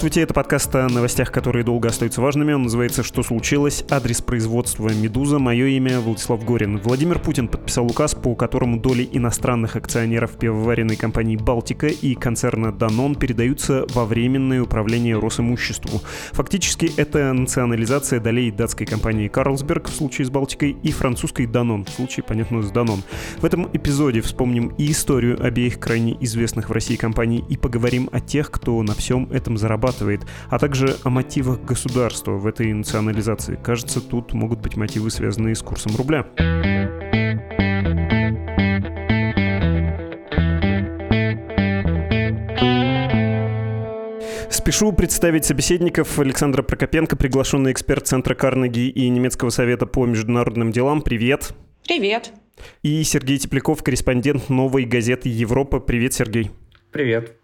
Здравствуйте, 0.00 0.22
это 0.22 0.32
подкаст 0.32 0.74
о 0.76 0.88
новостях, 0.88 1.30
которые 1.30 1.62
долго 1.62 1.90
остаются 1.90 2.22
важными. 2.22 2.54
Он 2.54 2.62
называется 2.62 3.02
«Что 3.02 3.22
случилось?». 3.22 3.84
Адрес 3.90 4.22
производства 4.22 4.88
«Медуза». 4.88 5.38
Мое 5.38 5.66
имя 5.66 6.00
Владислав 6.00 6.42
Горин. 6.42 6.78
Владимир 6.78 7.18
Путин 7.18 7.48
подписал 7.48 7.84
указ, 7.84 8.14
по 8.14 8.34
которому 8.34 8.80
доли 8.80 9.06
иностранных 9.12 9.76
акционеров 9.76 10.38
пивоваренной 10.38 10.96
компании 10.96 11.36
«Балтика» 11.36 11.88
и 11.88 12.14
концерна 12.14 12.72
«Данон» 12.72 13.14
передаются 13.14 13.84
во 13.92 14.06
временное 14.06 14.62
управление 14.62 15.18
Росимуществу. 15.18 16.00
Фактически, 16.32 16.90
это 16.96 17.34
национализация 17.34 18.20
долей 18.20 18.50
датской 18.50 18.86
компании 18.86 19.28
«Карлсберг» 19.28 19.88
в 19.88 19.94
случае 19.94 20.24
с 20.24 20.30
«Балтикой» 20.30 20.78
и 20.82 20.92
французской 20.92 21.44
«Данон» 21.44 21.84
в 21.84 21.90
случае, 21.90 22.24
понятно, 22.24 22.62
с 22.62 22.70
«Данон». 22.70 23.02
В 23.36 23.44
этом 23.44 23.68
эпизоде 23.74 24.22
вспомним 24.22 24.68
и 24.78 24.92
историю 24.92 25.44
обеих 25.44 25.78
крайне 25.78 26.16
известных 26.24 26.70
в 26.70 26.72
России 26.72 26.96
компаний 26.96 27.44
и 27.50 27.58
поговорим 27.58 28.08
о 28.12 28.20
тех, 28.20 28.50
кто 28.50 28.82
на 28.82 28.94
всем 28.94 29.30
этом 29.30 29.58
этом 29.58 29.58
зарабатывает, 29.90 30.22
а 30.48 30.58
также 30.58 30.96
о 31.04 31.10
мотивах 31.10 31.60
государства 31.62 32.32
в 32.32 32.46
этой 32.46 32.72
национализации. 32.72 33.58
Кажется, 33.62 34.00
тут 34.00 34.32
могут 34.32 34.60
быть 34.60 34.76
мотивы, 34.76 35.10
связанные 35.10 35.54
с 35.54 35.62
курсом 35.62 35.96
рубля. 35.96 36.26
Спешу 44.50 44.92
представить 44.92 45.44
собеседников. 45.44 46.18
Александра 46.18 46.62
Прокопенко, 46.62 47.16
приглашенный 47.16 47.72
эксперт 47.72 48.06
Центра 48.06 48.34
Карнеги 48.34 48.88
и 48.88 49.08
Немецкого 49.08 49.50
совета 49.50 49.86
по 49.86 50.06
международным 50.06 50.70
делам. 50.70 51.02
Привет. 51.02 51.54
Привет. 51.86 52.32
И 52.82 53.02
Сергей 53.04 53.38
Тепляков, 53.38 53.82
корреспондент 53.82 54.50
новой 54.50 54.84
газеты 54.84 55.28
«Европа». 55.30 55.80
Привет, 55.80 56.12
Сергей. 56.12 56.50
Привет. 56.92 57.39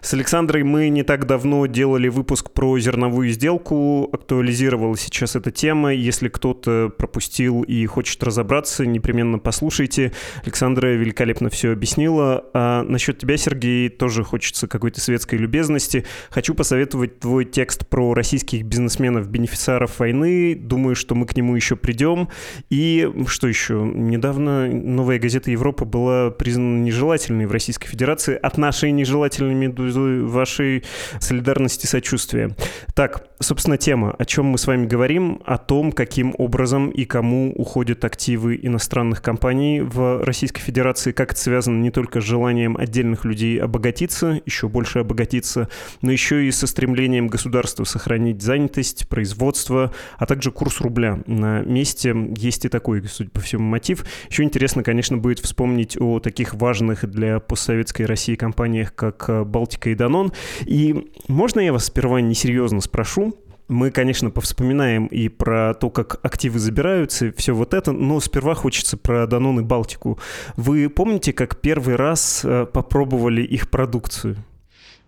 С 0.00 0.14
Александрой 0.14 0.62
мы 0.62 0.88
не 0.88 1.02
так 1.02 1.26
давно 1.26 1.66
делали 1.66 2.08
выпуск 2.08 2.50
про 2.50 2.78
зерновую 2.78 3.30
сделку, 3.30 4.08
актуализировала 4.12 4.96
сейчас 4.96 5.36
эта 5.36 5.50
тема. 5.50 5.92
Если 5.92 6.28
кто-то 6.28 6.90
пропустил 6.96 7.62
и 7.62 7.84
хочет 7.86 8.22
разобраться, 8.22 8.86
непременно 8.86 9.38
послушайте. 9.38 10.12
Александра 10.44 10.88
великолепно 10.88 11.50
все 11.50 11.72
объяснила. 11.72 12.44
А 12.54 12.82
насчет 12.84 13.18
тебя, 13.18 13.36
Сергей, 13.36 13.88
тоже 13.88 14.22
хочется 14.22 14.68
какой-то 14.68 15.00
светской 15.00 15.36
любезности. 15.36 16.04
Хочу 16.30 16.54
посоветовать 16.54 17.18
твой 17.20 17.44
текст 17.44 17.88
про 17.88 18.14
российских 18.14 18.64
бизнесменов-бенефициаров 18.64 19.98
войны. 19.98 20.54
Думаю, 20.54 20.94
что 20.94 21.14
мы 21.14 21.26
к 21.26 21.36
нему 21.36 21.56
еще 21.56 21.76
придем. 21.76 22.28
И 22.70 23.10
что 23.26 23.48
еще? 23.48 23.74
Недавно 23.74 24.68
новая 24.68 25.18
газета 25.18 25.50
«Европа» 25.50 25.84
была 25.84 26.30
признана 26.30 26.82
нежелательной 26.82 27.46
в 27.46 27.52
Российской 27.52 27.88
Федерации 27.88 28.36
от 28.36 28.58
нашей 28.58 28.92
нежелательной 28.92 29.55
медузу 29.56 30.26
вашей 30.26 30.84
солидарности 31.20 31.86
сочувствия. 31.86 32.54
Так, 32.94 33.26
собственно, 33.40 33.76
тема. 33.76 34.14
О 34.18 34.24
чем 34.24 34.46
мы 34.46 34.58
с 34.58 34.66
вами 34.66 34.86
говорим? 34.86 35.40
О 35.44 35.58
том, 35.58 35.92
каким 35.92 36.34
образом 36.38 36.90
и 36.90 37.04
кому 37.04 37.52
уходят 37.52 38.04
активы 38.04 38.58
иностранных 38.62 39.22
компаний 39.22 39.80
в 39.80 40.24
Российской 40.24 40.60
Федерации, 40.60 41.12
как 41.12 41.32
это 41.32 41.40
связано 41.40 41.80
не 41.80 41.90
только 41.90 42.20
с 42.20 42.24
желанием 42.24 42.76
отдельных 42.76 43.24
людей 43.24 43.60
обогатиться, 43.60 44.40
еще 44.46 44.68
больше 44.68 45.00
обогатиться, 45.00 45.68
но 46.02 46.12
еще 46.12 46.46
и 46.46 46.50
со 46.50 46.66
стремлением 46.66 47.28
государства 47.28 47.84
сохранить 47.84 48.42
занятость, 48.42 49.08
производство, 49.08 49.92
а 50.18 50.26
также 50.26 50.50
курс 50.50 50.80
рубля. 50.80 51.20
На 51.26 51.60
месте 51.62 52.14
есть 52.36 52.64
и 52.64 52.68
такой, 52.68 53.02
судя 53.08 53.30
по 53.30 53.40
всему, 53.40 53.64
мотив. 53.64 54.04
Еще 54.30 54.42
интересно, 54.42 54.82
конечно, 54.82 55.16
будет 55.18 55.38
вспомнить 55.40 55.96
о 56.00 56.20
таких 56.20 56.54
важных 56.54 57.08
для 57.08 57.40
постсоветской 57.40 58.06
России 58.06 58.34
компаниях, 58.34 58.94
как 58.94 59.45
Балтика 59.46 59.90
и 59.90 59.94
Данон. 59.94 60.32
И 60.64 61.10
можно 61.28 61.60
я 61.60 61.72
вас 61.72 61.86
сперва 61.86 62.20
несерьезно 62.20 62.80
спрошу? 62.80 63.34
Мы, 63.68 63.90
конечно, 63.90 64.30
повспоминаем 64.30 65.06
и 65.06 65.28
про 65.28 65.74
то, 65.74 65.90
как 65.90 66.20
активы 66.24 66.60
забираются, 66.60 67.32
все 67.36 67.52
вот 67.52 67.74
это, 67.74 67.90
но 67.90 68.20
сперва 68.20 68.54
хочется 68.54 68.96
про 68.96 69.26
Данон 69.26 69.58
и 69.58 69.62
Балтику. 69.62 70.20
Вы 70.56 70.88
помните, 70.88 71.32
как 71.32 71.60
первый 71.60 71.96
раз 71.96 72.42
э, 72.44 72.66
попробовали 72.66 73.42
их 73.42 73.68
продукцию? 73.68 74.36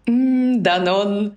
Данон. 0.07 1.37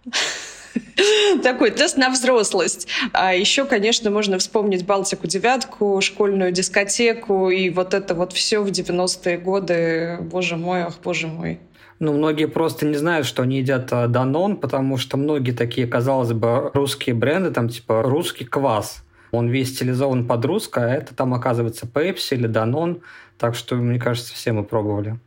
Такой 1.44 1.72
тест 1.72 1.98
на 1.98 2.10
взрослость. 2.10 2.88
А 3.14 3.34
еще, 3.34 3.66
конечно, 3.66 4.10
можно 4.10 4.38
вспомнить 4.38 4.86
Балтику 4.86 5.28
девятку, 5.28 6.00
школьную 6.02 6.52
дискотеку 6.52 7.50
и 7.50 7.70
вот 7.70 7.94
это 7.94 8.16
вот 8.16 8.34
все 8.34 8.60
в 8.62 8.68
90-е 8.68 9.38
годы. 9.38 10.18
Боже 10.22 10.58
мой, 10.58 10.84
ах, 10.84 10.96
боже 11.04 11.28
мой. 11.28 11.60
Ну, 12.02 12.14
многие 12.14 12.48
просто 12.48 12.88
не 12.88 12.96
знают, 12.96 13.28
что 13.28 13.44
они 13.44 13.60
едят 13.60 13.86
Данон, 14.12 14.58
потому 14.58 14.98
что 14.98 15.18
многие 15.18 15.52
такие, 15.52 15.86
казалось 15.86 16.34
бы, 16.34 16.72
русские 16.74 17.14
бренды, 17.14 17.52
там 17.52 17.70
типа 17.70 18.02
русский 18.02 18.44
квас. 18.44 19.04
Он 19.30 19.48
весь 19.50 19.76
стилизован 19.76 20.26
под 20.26 20.44
русское, 20.46 20.88
а 20.88 20.96
это 20.96 21.14
там 21.14 21.36
оказывается 21.36 21.86
Пепси 21.86 22.34
или 22.34 22.48
Данон. 22.48 23.02
Так 23.38 23.54
что, 23.54 23.76
мне 23.76 24.00
кажется, 24.00 24.34
все 24.34 24.52
мы 24.52 24.64
пробовали. 24.64 25.20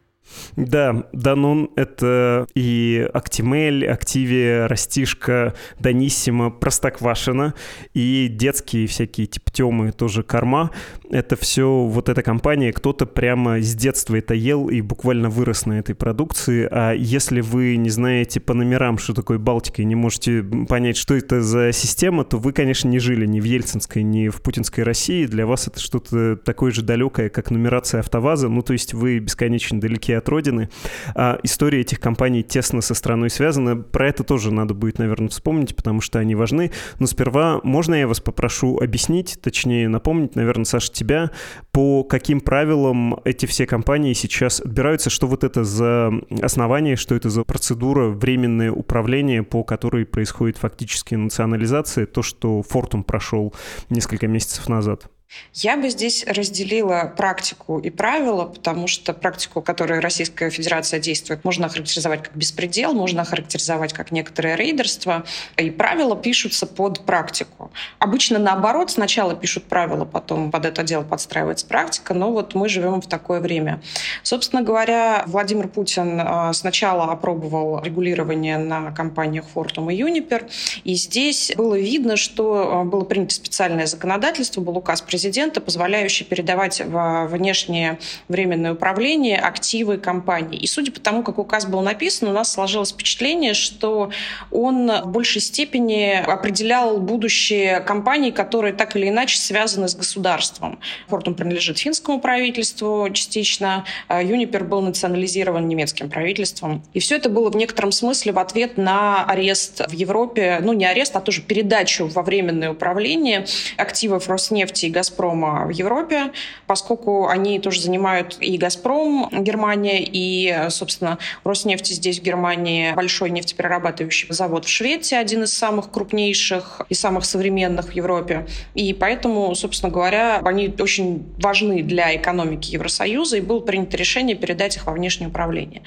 Да, 0.57 1.05
Данон— 1.13 1.71
это 1.77 2.47
и 2.55 3.09
Актимель, 3.13 3.87
Активия, 3.87 4.69
Растишка, 4.69 5.55
Даниссимо, 5.79 6.51
Простоквашино, 6.51 7.55
и 7.93 8.29
детские 8.31 8.87
всякие 8.87 9.27
типтемы, 9.27 9.93
тоже 9.93 10.23
корма. 10.23 10.71
Это 11.11 11.37
все 11.37 11.85
вот 11.85 12.09
эта 12.09 12.23
компания, 12.23 12.73
кто-то 12.73 13.07
прямо 13.07 13.61
с 13.61 13.75
детства 13.75 14.17
это 14.17 14.35
ел 14.35 14.69
и 14.69 14.81
буквально 14.81 15.29
вырос 15.29 15.67
на 15.67 15.79
этой 15.79 15.95
продукции. 15.95 16.67
А 16.71 16.93
если 16.93 17.41
вы 17.41 17.77
не 17.77 17.91
знаете 17.91 18.41
по 18.41 18.55
номерам, 18.55 18.99
что 18.99 19.13
такое 19.13 19.39
Балтика, 19.39 19.83
и 19.83 19.85
не 19.85 19.95
можете 19.95 20.43
понять, 20.69 20.97
что 20.97 21.15
это 21.15 21.43
за 21.43 21.73
система, 21.73 22.25
то 22.25 22.39
вы, 22.39 22.53
конечно, 22.53 22.89
не 22.89 22.99
жили 22.99 23.27
ни 23.27 23.41
в 23.41 23.45
Ельцинской, 23.45 24.03
ни 24.03 24.29
в 24.29 24.41
путинской 24.41 24.85
России. 24.85 25.27
Для 25.27 25.47
вас 25.47 25.69
это 25.69 25.81
что-то 25.81 26.37
такое 26.37 26.73
же 26.73 26.83
далекое, 26.83 27.29
как 27.29 27.51
нумерация 27.51 28.01
автоваза. 28.01 28.49
Ну, 28.49 28.63
то 28.63 28.73
есть 28.73 28.95
вы 28.95 29.19
бесконечно 29.19 29.81
далеки 29.81 30.14
от 30.19 30.29
родины. 30.29 30.69
А 31.15 31.39
история 31.43 31.81
этих 31.81 32.01
компаний 32.01 32.43
тесно 32.43 32.81
со 32.81 32.95
страной 32.95 33.31
связана. 33.31 33.77
Про 33.77 34.09
это 34.09 34.25
тоже 34.25 34.53
надо 34.53 34.75
будет, 34.75 34.99
наверное, 34.99 35.29
вспомнить, 35.29 35.75
потому 35.75 36.01
что 36.01 36.19
они 36.19 36.35
важны. 36.35 36.71
Но 36.99 37.07
сперва 37.07 37.61
можно 37.63 37.95
я 37.95 38.07
вас 38.07 38.21
попрошу 38.21 38.79
объяснить, 38.79 39.39
точнее 39.41 39.89
напомнить, 39.89 40.37
наверное, 40.37 40.65
Саша, 40.65 40.93
тебя, 40.93 41.31
по 41.73 42.05
каким 42.05 42.41
правилам 42.41 43.21
эти 43.25 43.47
все 43.47 43.67
компании 43.67 44.13
сейчас 44.13 44.61
отбираются, 44.61 45.11
что 45.11 45.27
вот 45.27 45.45
это 45.45 45.65
за 45.65 46.13
основание, 46.43 46.97
что 46.97 47.15
это 47.15 47.31
за 47.31 47.45
процедура, 47.45 48.09
временное 48.09 48.71
управление, 48.71 49.43
по 49.43 49.65
которой 49.65 50.07
происходит 50.07 50.59
фактически 50.59 51.15
национализация, 51.15 52.07
то, 52.07 52.23
что 52.23 52.63
Фортум 52.63 53.05
прошел 53.05 53.55
несколько 53.91 54.27
месяцев 54.27 54.69
назад. 54.69 55.11
Я 55.53 55.77
бы 55.77 55.89
здесь 55.89 56.25
разделила 56.27 57.13
практику 57.17 57.79
и 57.79 57.91
правила, 57.91 58.45
потому 58.47 58.89
что 58.89 59.13
практику, 59.13 59.63
которой 59.63 60.01
Российская 60.01 60.51
Федерация 60.51 60.99
действует, 60.99 61.45
можно 61.45 61.67
охарактеризовать 61.67 62.25
как 62.25 62.37
беспредел, 62.37 62.93
можно 62.93 63.23
охарактеризовать 63.23 63.93
как 63.93 64.11
некоторое 64.11 64.57
рейдерство, 64.57 65.25
и 65.57 65.71
правила 65.71 66.17
пишутся 66.17 66.67
под 66.67 67.05
практику. 67.05 67.71
Обычно 67.99 68.39
наоборот, 68.39 68.91
сначала 68.91 69.35
пишут 69.35 69.65
правила, 69.65 70.05
потом 70.05 70.51
под 70.51 70.67
это 70.67 70.83
дело 70.83 71.05
подстраивается 71.05 71.67
практика, 71.67 72.15
но 72.15 72.33
вот 72.33 72.55
мы 72.55 72.69
живем 72.69 73.01
в 73.01 73.07
такое 73.07 73.41
время. 73.41 73.81
Собственно 74.23 74.63
говоря, 74.63 75.23
Владимир 75.27 75.69
Путин 75.69 76.21
а, 76.21 76.53
сначала 76.53 77.05
опробовал 77.05 77.83
регулирование 77.83 78.59
на 78.59 78.91
компаниях 78.91 79.45
Fortum 79.55 79.93
и 79.93 80.03
Uniper, 80.03 80.51
и 80.83 80.95
здесь 80.95 81.53
было 81.57 81.79
видно, 81.79 82.17
что 82.17 82.81
а, 82.81 82.85
было 82.85 83.05
принято 83.05 83.35
специальное 83.35 83.87
законодательство, 83.87 84.61
был 84.61 84.77
указ 84.79 85.01
президента 85.01 85.24
президента, 85.25 85.63
позволяющий 85.63 86.25
передавать 86.25 86.83
в 86.85 87.29
внешнее 87.29 87.99
временное 88.29 88.75
управление 88.75 89.39
активы 89.39 89.97
компании. 89.97 90.59
И 90.59 90.67
судя 90.67 90.93
по 90.93 91.01
тому, 91.01 91.23
как 91.23 91.39
указ 91.39 91.65
был 91.65 91.81
написан, 91.81 92.29
у 92.29 92.33
нас 92.33 92.53
сложилось 92.53 92.93
впечатление, 92.93 93.55
что 93.55 94.11
он 94.51 94.93
в 95.03 95.07
большей 95.07 95.41
степени 95.41 96.23
определял 96.27 96.99
будущее 96.99 97.81
компаний, 97.81 98.33
которые 98.33 98.75
так 98.75 98.97
или 98.97 99.09
иначе 99.09 99.39
связаны 99.39 99.89
с 99.89 99.95
государством. 99.97 100.79
Фортум 101.09 101.35
принадлежит 101.35 101.79
финскому 101.79 102.21
правительству 102.21 103.09
частично, 103.11 103.87
Юнипер 104.11 104.65
был 104.65 104.83
национализирован 104.83 105.67
немецким 105.67 106.11
правительством. 106.11 106.83
И 106.93 106.99
все 106.99 107.17
это 107.17 107.31
было 107.31 107.51
в 107.51 107.57
некотором 107.57 107.93
смысле 107.93 108.33
в 108.33 108.39
ответ 108.39 108.77
на 108.77 109.25
арест 109.25 109.81
в 109.89 109.93
Европе, 109.93 110.59
ну 110.61 110.75
не 110.75 110.85
арест, 110.85 111.17
а 111.17 111.21
тоже 111.23 111.41
передачу 111.41 112.09
во 112.09 112.23
временное 112.23 112.73
управление 112.73 113.47
активов 113.79 114.29
Роснефти 114.29 114.85
и 114.85 114.91
Газпрома 114.91 115.04
«Газпрома» 115.05 115.67
в 115.67 115.71
Европе, 115.71 116.33
поскольку 116.67 117.29
они 117.29 117.59
тоже 117.59 117.81
занимают 117.81 118.39
и 118.41 118.57
«Газпром» 118.57 119.29
Германия, 119.31 120.03
и, 120.03 120.71
собственно, 120.71 121.19
«Роснефть» 121.45 121.89
здесь 121.89 122.21
в 122.21 122.23
Германии, 122.23 122.93
большой 122.95 123.31
нефтеперерабатывающий 123.31 124.29
завод 124.31 124.65
в 124.65 124.69
Швеции, 124.69 125.17
один 125.17 125.43
из 125.43 125.53
самых 125.53 125.91
крупнейших 125.91 126.83
и 126.89 126.95
самых 126.95 127.27
современных 127.27 127.89
в 127.89 127.93
Европе. 127.93 128.47
И 128.75 128.95
поэтому, 128.95 129.55
собственно 129.55 129.93
говоря, 129.93 130.41
они 130.43 130.75
очень 130.79 131.27
важны 131.39 131.83
для 131.83 132.17
экономики 132.17 132.73
Евросоюза, 132.73 133.37
и 133.37 133.41
было 133.41 133.61
принято 133.61 133.97
решение 133.97 134.37
передать 134.37 134.77
их 134.77 134.87
во 134.87 134.93
внешнее 134.93 135.29
управление. 135.29 135.83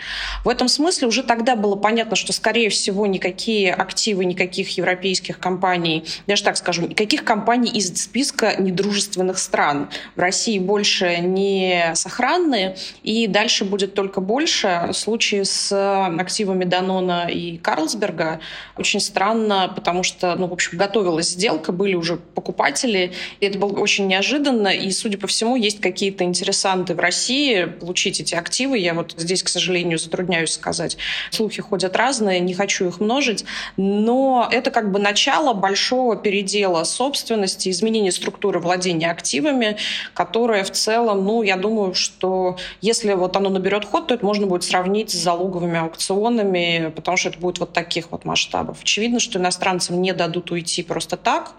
В 0.46 0.50
этом 0.50 0.68
смысле 0.68 1.08
уже 1.08 1.24
тогда 1.24 1.56
было 1.56 1.76
понятно, 1.76 2.16
что, 2.16 2.34
скорее 2.34 2.70
всего, 2.70 3.08
никакие 3.08 3.74
активы 3.74 4.26
никаких 4.26 4.70
европейских 4.78 5.40
компаний, 5.40 6.06
даже 6.28 6.44
так 6.44 6.58
скажем, 6.58 6.90
никаких 6.90 7.24
компаний 7.24 7.72
из 7.72 7.88
списка 8.02 8.56
недружественных 8.62 9.07
стран 9.38 9.90
в 10.16 10.20
России 10.20 10.60
больше 10.60 11.18
не 11.18 11.92
сохранны, 11.96 12.76
и 13.04 13.28
дальше 13.28 13.66
будет 13.66 13.94
только 13.94 14.22
больше. 14.22 14.90
Случаи 14.94 15.44
с 15.44 15.72
активами 16.20 16.64
Данона 16.64 17.28
и 17.30 17.58
Карлсберга 17.58 18.40
очень 18.78 19.00
странно, 19.00 19.72
потому 19.74 20.04
что, 20.04 20.36
ну, 20.36 20.48
в 20.48 20.54
общем, 20.54 20.78
готовилась 20.78 21.30
сделка, 21.30 21.72
были 21.72 21.96
уже 21.96 22.18
покупатели, 22.18 23.14
и 23.40 23.46
это 23.46 23.60
было 23.60 23.78
очень 23.80 24.08
неожиданно, 24.08 24.70
и, 24.70 24.90
судя 24.92 25.18
по 25.18 25.28
всему, 25.28 25.56
есть 25.56 25.82
какие-то 25.82 26.24
интересанты 26.24 26.96
в 26.96 27.00
России 27.00 27.66
получить 27.66 28.20
эти 28.20 28.36
активы. 28.36 28.78
Я 28.78 28.94
вот 28.94 29.14
здесь, 29.18 29.44
к 29.44 29.50
сожалению, 29.50 30.00
затрудняюсь 30.00 30.52
сказать. 30.52 30.98
Слухи 31.32 31.62
ходят 31.62 31.96
разные, 31.96 32.40
не 32.40 32.54
хочу 32.54 32.88
их 32.88 33.00
множить, 33.00 33.46
но 33.76 34.48
это 34.52 34.72
как 34.72 34.92
бы 34.92 35.00
начало 35.00 35.54
большого 35.54 36.16
передела 36.16 36.84
собственности, 36.84 37.70
изменения 37.70 38.12
структуры 38.12 38.60
владения 38.60 38.97
активами, 39.06 39.78
которое 40.14 40.64
в 40.64 40.72
целом, 40.72 41.26
ну, 41.26 41.44
я 41.44 41.56
думаю, 41.56 41.94
что 41.94 42.58
если 42.82 43.14
вот 43.14 43.36
оно 43.36 43.50
наберет 43.50 43.86
ход, 43.86 44.08
то 44.08 44.14
это 44.14 44.26
можно 44.26 44.48
будет 44.48 44.64
сравнить 44.64 45.12
с 45.12 45.16
залоговыми 45.16 45.80
аукционами, 45.80 46.92
потому 46.96 47.18
что 47.18 47.30
это 47.30 47.40
будет 47.40 47.60
вот 47.60 47.74
таких 47.74 48.12
вот 48.12 48.26
масштабов. 48.26 48.80
Очевидно, 48.82 49.20
что 49.20 49.40
иностранцам 49.40 50.02
не 50.02 50.14
дадут 50.14 50.52
уйти 50.52 50.84
просто 50.84 51.18
так. 51.18 51.54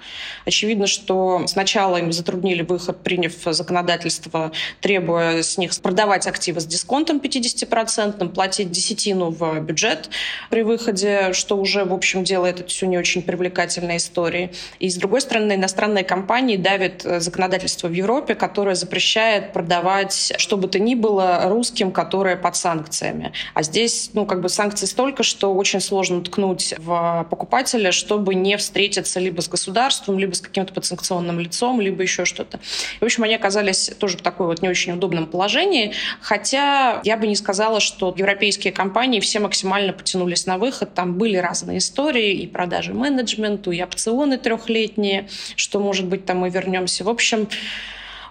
Очевидно, 0.45 0.87
что 0.87 1.43
сначала 1.47 1.97
им 1.97 2.13
затруднили 2.13 2.63
выход, 2.63 3.03
приняв 3.03 3.33
законодательство, 3.47 4.53
требуя 4.81 5.43
с 5.43 5.59
них 5.59 5.73
продавать 5.81 6.27
активы 6.27 6.61
с 6.61 6.67
дисконтом 6.67 7.19
50%, 7.19 8.29
платить 8.29 8.71
десятину 8.71 9.31
в 9.31 9.61
бюджет 9.61 10.11
при 10.51 10.63
выходе, 10.63 11.33
что 11.33 11.57
уже, 11.57 11.85
в 11.85 11.95
общем, 11.95 12.25
делает 12.25 12.61
это 12.61 12.69
все 12.69 12.87
не 12.87 12.99
очень 12.99 13.23
привлекательной 13.23 13.97
историей. 13.97 14.51
И, 14.79 14.89
с 14.89 14.97
другой 14.97 15.21
стороны, 15.21 15.55
иностранные 15.55 16.05
компании 16.05 16.57
давят 16.57 17.05
э, 17.05 17.21
законодательство 17.29 17.89
в 17.89 17.93
Европе, 17.93 18.35
которое 18.35 18.75
запрещает 18.75 19.53
продавать 19.53 20.33
что 20.39 20.57
бы 20.57 20.69
то 20.69 20.79
ни 20.79 20.95
было 20.95 21.43
русским, 21.45 21.93
которые 21.93 22.37
под 22.37 22.57
санкциями. 22.57 23.33
А 23.55 23.63
здесь, 23.63 24.11
ну, 24.15 24.27
как 24.27 24.41
бы 24.41 24.49
санкций 24.49 24.89
столько, 24.89 25.23
что 25.23 25.55
очень 25.55 25.81
сложно 25.81 26.23
ткнуть 26.23 26.75
в 26.79 27.27
покупателя, 27.31 27.93
чтобы 27.93 28.35
не 28.35 28.57
встретиться 28.57 29.21
либо 29.21 29.41
с 29.41 29.49
государством, 29.49 30.19
либо 30.19 30.35
с 30.35 30.41
каким-то 30.41 30.73
подсанкционным 30.73 31.39
лицом, 31.39 31.81
либо 31.81 32.03
еще 32.03 32.25
что-то. 32.25 32.61
В 33.01 33.05
общем, 33.05 33.25
они 33.25 33.35
оказались 33.35 33.91
тоже 33.99 34.17
в 34.19 34.23
такой 34.23 34.47
вот 34.47 34.63
не 34.63 34.69
очень 34.69 34.93
удобном 34.93 35.27
положении, 35.27 35.93
хотя 36.21 37.01
я 37.05 37.17
бы 37.17 37.27
не 37.27 37.37
сказала, 37.37 37.81
что 37.81 38.15
европейские 38.17 38.73
компании 38.73 39.21
все 39.21 39.41
максимально 39.41 39.93
потянулись 39.93 40.47
на 40.47 40.59
выход. 40.59 40.95
Там 40.95 41.15
были 41.15 41.37
разные 41.37 41.79
истории, 41.79 42.33
и 42.33 42.47
продажи 42.47 42.95
менеджменту, 42.95 43.71
и 43.71 43.83
опционы 43.83 44.39
трехлетние, 44.39 45.29
что, 45.57 45.81
может 45.81 46.07
быть, 46.07 46.25
там 46.25 46.39
мы 46.39 46.51
вернемся. 46.51 47.05
В 47.05 47.09
общем, 47.19 47.49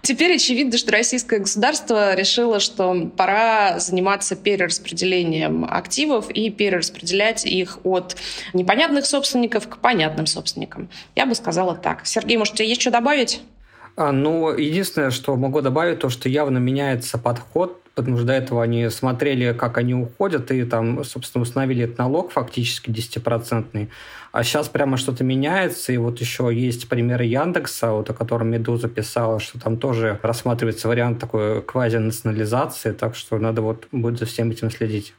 Теперь 0.04 0.36
очевидно, 0.36 0.78
что 0.78 0.94
российское 0.94 1.40
государство 1.40 2.16
решило, 2.16 2.62
что 2.62 3.12
пора 3.18 3.78
заниматься 3.80 4.38
перераспределением 4.38 5.66
активов 5.70 6.30
и 6.30 6.50
перераспределять 6.50 7.46
их 7.46 7.80
от 7.84 8.16
непонятных 8.54 9.06
собственников 9.06 9.68
к 9.68 9.80
понятным 9.80 10.26
собственникам. 10.26 10.88
Я 11.16 11.26
бы 11.26 11.36
сказала 11.36 11.76
так. 11.76 12.06
Сергей, 12.06 12.38
может, 12.38 12.54
тебе 12.54 12.70
есть 12.70 12.80
что 12.80 12.90
добавить? 12.92 13.42
А, 13.98 14.14
ну, 14.14 14.56
единственное, 14.56 15.12
что 15.12 15.36
могу 15.36 15.60
добавить, 15.60 16.00
то, 16.00 16.10
что 16.10 16.30
явно 16.30 16.60
меняется 16.60 17.18
подход 17.18 17.82
потому 17.98 18.18
что 18.18 18.28
до 18.28 18.34
этого 18.34 18.62
они 18.62 18.90
смотрели, 18.90 19.54
как 19.54 19.80
они 19.80 19.96
уходят, 19.96 20.52
и 20.52 20.64
там, 20.66 21.04
собственно, 21.04 21.42
установили 21.42 21.86
этот 21.86 21.98
налог 21.98 22.32
фактически 22.32 22.92
10%. 22.92 23.90
А 24.38 24.44
сейчас 24.44 24.70
прямо 24.70 24.98
что-то 24.98 25.24
меняется, 25.24 25.92
и 25.92 25.98
вот 25.98 26.20
еще 26.20 26.52
есть 26.54 26.88
примеры 26.88 27.26
Яндекса, 27.26 27.90
вот 27.94 28.12
о 28.12 28.14
котором 28.14 28.52
Медуза 28.52 28.88
писала, 28.88 29.40
что 29.40 29.60
там 29.60 29.78
тоже 29.78 30.20
рассматривается 30.22 30.88
вариант 30.88 31.18
такой 31.18 31.64
квази-национализации, 31.64 32.92
так 32.92 33.16
что 33.16 33.40
надо 33.40 33.64
вот 33.64 33.88
будет 33.92 34.20
за 34.20 34.28
всем 34.28 34.52
этим 34.52 34.70
следить. 34.70 35.16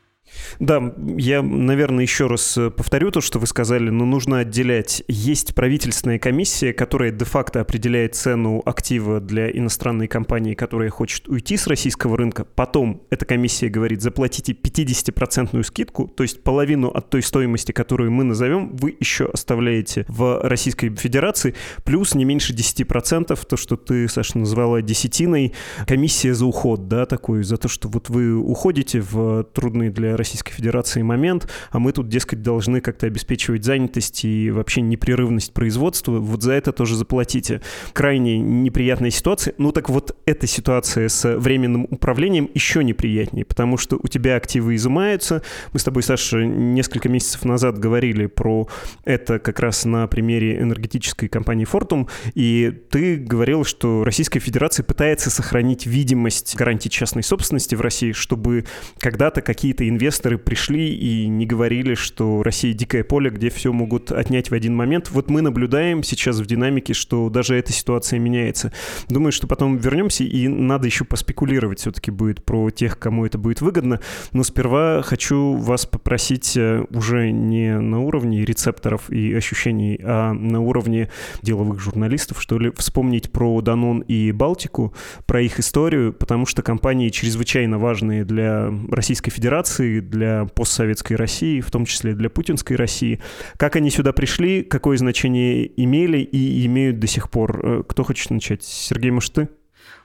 Да, 0.58 0.92
я, 1.16 1.42
наверное, 1.42 2.02
еще 2.02 2.26
раз 2.26 2.56
э, 2.56 2.70
повторю 2.70 3.10
то, 3.10 3.20
что 3.20 3.38
вы 3.38 3.46
сказали, 3.46 3.90
но 3.90 4.04
нужно 4.04 4.40
отделять. 4.40 5.02
Есть 5.08 5.54
правительственная 5.54 6.18
комиссия, 6.18 6.72
которая 6.72 7.10
де-факто 7.10 7.60
определяет 7.60 8.14
цену 8.14 8.62
актива 8.64 9.20
для 9.20 9.50
иностранной 9.50 10.08
компании, 10.08 10.54
которая 10.54 10.90
хочет 10.90 11.28
уйти 11.28 11.56
с 11.56 11.66
российского 11.66 12.16
рынка. 12.16 12.44
Потом 12.44 13.02
эта 13.10 13.24
комиссия 13.24 13.68
говорит, 13.68 14.02
заплатите 14.02 14.52
50% 14.52 15.62
скидку, 15.62 16.08
то 16.08 16.22
есть 16.22 16.42
половину 16.42 16.88
от 16.88 17.10
той 17.10 17.22
стоимости, 17.22 17.72
которую 17.72 18.10
мы 18.10 18.24
назовем, 18.24 18.76
вы 18.76 18.96
еще 18.98 19.26
оставляете 19.26 20.04
в 20.08 20.40
Российской 20.42 20.94
Федерации, 20.94 21.54
плюс 21.84 22.14
не 22.14 22.24
меньше 22.24 22.52
10%, 22.52 23.38
то, 23.46 23.56
что 23.56 23.76
ты, 23.76 24.08
Саша, 24.08 24.38
назвала 24.38 24.82
десятиной, 24.82 25.52
комиссия 25.86 26.34
за 26.34 26.46
уход, 26.46 26.88
да, 26.88 27.06
такую, 27.06 27.44
за 27.44 27.56
то, 27.56 27.68
что 27.68 27.88
вот 27.88 28.08
вы 28.08 28.36
уходите 28.36 29.00
в 29.00 29.44
трудные 29.44 29.90
для 29.90 30.16
Российской 30.18 30.52
Федерации 30.52 31.02
момент, 31.02 31.48
а 31.70 31.78
мы 31.78 31.92
тут, 31.92 32.08
дескать, 32.08 32.42
должны 32.42 32.80
как-то 32.80 33.06
обеспечивать 33.06 33.64
занятость 33.64 34.24
и 34.24 34.50
вообще 34.50 34.80
непрерывность 34.80 35.52
производства, 35.52 36.18
вот 36.18 36.42
за 36.42 36.52
это 36.52 36.72
тоже 36.72 36.96
заплатите. 36.96 37.62
Крайне 37.92 38.38
неприятная 38.38 39.10
ситуация. 39.10 39.54
Ну 39.58 39.72
так 39.72 39.88
вот 39.88 40.16
эта 40.26 40.46
ситуация 40.46 41.08
с 41.08 41.36
временным 41.36 41.86
управлением 41.90 42.50
еще 42.54 42.84
неприятнее, 42.84 43.44
потому 43.44 43.76
что 43.76 43.98
у 44.02 44.08
тебя 44.08 44.36
активы 44.36 44.74
изымаются. 44.74 45.42
Мы 45.72 45.78
с 45.78 45.84
тобой, 45.84 46.02
Саша, 46.02 46.44
несколько 46.44 47.08
месяцев 47.08 47.44
назад 47.44 47.78
говорили 47.78 48.26
про 48.26 48.68
это 49.04 49.38
как 49.38 49.60
раз 49.60 49.84
на 49.84 50.06
примере 50.06 50.60
энергетической 50.60 51.28
компании 51.28 51.66
Fortum, 51.70 52.08
и 52.34 52.72
ты 52.90 53.16
говорил, 53.16 53.64
что 53.64 54.04
Российская 54.04 54.40
Федерация 54.40 54.84
пытается 54.84 55.30
сохранить 55.30 55.86
видимость 55.86 56.56
гарантии 56.56 56.88
частной 56.88 57.22
собственности 57.22 57.74
в 57.74 57.80
России, 57.80 58.12
чтобы 58.12 58.64
когда-то 58.98 59.40
какие-то 59.40 59.88
инвесторы 59.88 60.07
инвесторы 60.08 60.38
пришли 60.38 60.94
и 60.94 61.26
не 61.26 61.44
говорили, 61.44 61.94
что 61.94 62.42
Россия 62.42 62.72
дикое 62.72 63.04
поле, 63.04 63.28
где 63.28 63.50
все 63.50 63.74
могут 63.74 64.10
отнять 64.10 64.50
в 64.50 64.54
один 64.54 64.74
момент. 64.74 65.10
Вот 65.10 65.28
мы 65.28 65.42
наблюдаем 65.42 66.02
сейчас 66.02 66.38
в 66.38 66.46
динамике, 66.46 66.94
что 66.94 67.28
даже 67.28 67.54
эта 67.56 67.74
ситуация 67.74 68.18
меняется. 68.18 68.72
Думаю, 69.10 69.32
что 69.32 69.46
потом 69.46 69.76
вернемся, 69.76 70.24
и 70.24 70.48
надо 70.48 70.86
еще 70.86 71.04
поспекулировать 71.04 71.80
все-таки 71.80 72.10
будет 72.10 72.42
про 72.42 72.70
тех, 72.70 72.98
кому 72.98 73.26
это 73.26 73.36
будет 73.36 73.60
выгодно. 73.60 74.00
Но 74.32 74.42
сперва 74.44 75.02
хочу 75.02 75.56
вас 75.56 75.84
попросить 75.84 76.56
э, 76.56 76.86
уже 76.90 77.30
не 77.30 77.78
на 77.78 78.00
уровне 78.00 78.46
рецепторов 78.46 79.10
и 79.10 79.34
ощущений, 79.34 80.00
а 80.02 80.32
на 80.32 80.60
уровне 80.60 81.10
деловых 81.42 81.80
журналистов, 81.80 82.40
что 82.40 82.58
ли, 82.58 82.72
вспомнить 82.78 83.30
про 83.30 83.60
Данон 83.60 84.00
и 84.00 84.32
Балтику, 84.32 84.94
про 85.26 85.42
их 85.42 85.58
историю, 85.58 86.14
потому 86.14 86.46
что 86.46 86.62
компании 86.62 87.10
чрезвычайно 87.10 87.78
важные 87.78 88.24
для 88.24 88.72
Российской 88.90 89.30
Федерации, 89.30 89.97
для 90.00 90.46
постсоветской 90.46 91.16
России, 91.16 91.60
в 91.60 91.70
том 91.70 91.84
числе 91.84 92.14
для 92.14 92.30
путинской 92.30 92.76
России. 92.76 93.20
Как 93.56 93.76
они 93.76 93.90
сюда 93.90 94.12
пришли, 94.12 94.62
какое 94.62 94.96
значение 94.96 95.70
имели 95.80 96.18
и 96.18 96.66
имеют 96.66 96.98
до 96.98 97.06
сих 97.06 97.30
пор? 97.30 97.60
Э, 97.62 97.82
кто 97.86 98.04
хочет 98.04 98.30
начать? 98.30 98.62
Сергей, 98.62 99.10
может, 99.10 99.32
ты? 99.32 99.48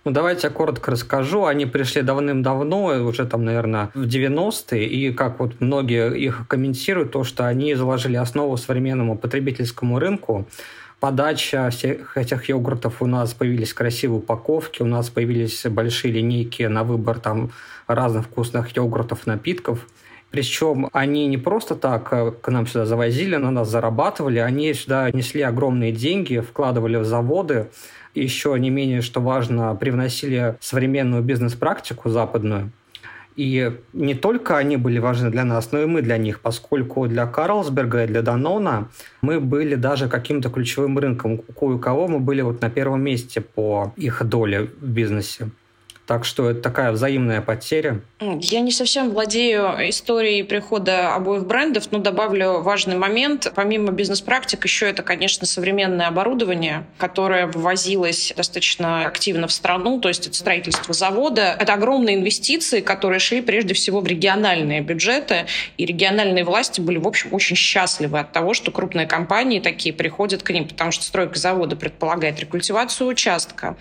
Ну, 0.05 0.11
давайте 0.11 0.47
я 0.47 0.53
коротко 0.53 0.91
расскажу. 0.91 1.45
Они 1.45 1.65
пришли 1.65 2.01
давным-давно, 2.01 3.05
уже 3.05 3.25
там, 3.25 3.45
наверное, 3.45 3.89
в 3.93 4.03
90-е, 4.05 4.85
и 4.85 5.13
как 5.13 5.39
вот 5.39 5.61
многие 5.61 6.13
их 6.17 6.45
комментируют, 6.49 7.11
то, 7.11 7.23
что 7.23 7.47
они 7.47 7.73
заложили 7.73 8.17
основу 8.17 8.57
современному 8.57 9.17
потребительскому 9.17 9.99
рынку, 9.99 10.45
подача 11.03 11.69
всех 11.69 12.15
этих 12.15 12.47
йогуртов 12.47 13.01
у 13.01 13.07
нас 13.07 13.33
появились 13.33 13.73
красивые 13.73 14.19
упаковки, 14.19 14.81
у 14.81 14.85
нас 14.85 15.09
появились 15.09 15.65
большие 15.65 16.13
линейки 16.13 16.63
на 16.63 16.85
выбор 16.85 17.19
там 17.19 17.51
разных 17.87 18.27
вкусных 18.27 18.73
йогуртов, 18.73 19.27
напитков. 19.27 19.85
Причем 20.31 20.87
они 20.93 21.27
не 21.27 21.37
просто 21.37 21.75
так 21.75 22.07
э, 22.13 22.31
к 22.31 22.47
нам 22.49 22.67
сюда 22.67 22.85
завозили, 22.85 23.35
на 23.35 23.51
нас 23.51 23.69
зарабатывали, 23.69 24.39
они 24.39 24.73
сюда 24.73 25.11
несли 25.11 25.41
огромные 25.41 25.91
деньги, 25.91 26.39
вкладывали 26.39 26.95
в 26.95 27.03
заводы, 27.03 27.67
еще 28.15 28.57
не 28.57 28.69
менее, 28.69 29.01
что 29.01 29.19
важно, 29.19 29.75
привносили 29.75 30.55
современную 30.61 31.21
бизнес-практику 31.21 32.11
западную. 32.11 32.71
И 33.35 33.71
не 33.93 34.15
только 34.15 34.57
они 34.57 34.77
были 34.77 34.99
важны 34.99 35.29
для 35.29 35.43
нас, 35.43 35.71
но 35.71 35.81
и 35.81 35.85
мы 35.85 36.01
для 36.01 36.17
них, 36.17 36.39
поскольку 36.39 37.07
для 37.07 37.25
Карлсберга 37.25 38.03
и 38.03 38.07
для 38.07 38.21
Данона 38.21 38.89
мы 39.21 39.39
были 39.39 39.75
даже 39.75 40.07
каким-то 40.07 40.49
ключевым 40.49 40.99
рынком. 40.99 41.41
У 41.55 41.77
кого 41.79 42.07
мы 42.07 42.19
были 42.19 42.41
вот 42.41 42.61
на 42.61 42.69
первом 42.69 43.01
месте 43.01 43.41
по 43.41 43.93
их 43.95 44.23
доле 44.23 44.69
в 44.81 44.87
бизнесе. 44.87 45.49
Так 46.05 46.25
что 46.25 46.49
это 46.49 46.61
такая 46.61 46.91
взаимная 46.91 47.41
потеря. 47.41 48.01
Я 48.19 48.59
не 48.59 48.71
совсем 48.71 49.11
владею 49.11 49.89
историей 49.89 50.43
прихода 50.43 51.15
обоих 51.15 51.45
брендов, 51.45 51.91
но 51.91 51.99
добавлю 51.99 52.61
важный 52.61 52.97
момент. 52.97 53.49
Помимо 53.55 53.91
бизнес-практик, 53.91 54.63
еще 54.65 54.89
это, 54.89 55.01
конечно, 55.01 55.47
современное 55.47 56.07
оборудование, 56.07 56.85
которое 56.97 57.47
ввозилось 57.47 58.33
достаточно 58.35 59.05
активно 59.05 59.47
в 59.47 59.53
страну, 59.53 60.01
то 60.01 60.09
есть 60.09 60.27
это 60.27 60.35
строительство 60.35 60.93
завода. 60.93 61.55
Это 61.57 61.73
огромные 61.73 62.17
инвестиции, 62.17 62.81
которые 62.81 63.19
шли 63.19 63.41
прежде 63.41 63.73
всего 63.73 64.01
в 64.01 64.07
региональные 64.07 64.81
бюджеты, 64.81 65.45
и 65.77 65.85
региональные 65.85 66.43
власти 66.43 66.81
были, 66.81 66.97
в 66.97 67.07
общем, 67.07 67.33
очень 67.33 67.55
счастливы 67.55 68.19
от 68.19 68.33
того, 68.33 68.53
что 68.53 68.71
крупные 68.71 69.07
компании 69.07 69.61
такие 69.61 69.95
приходят 69.95 70.43
к 70.43 70.49
ним, 70.49 70.67
потому 70.67 70.91
что 70.91 71.05
стройка 71.05 71.39
завода 71.39 71.77
предполагает 71.77 72.41
рекультивацию 72.41 73.07
участка. 73.07 73.77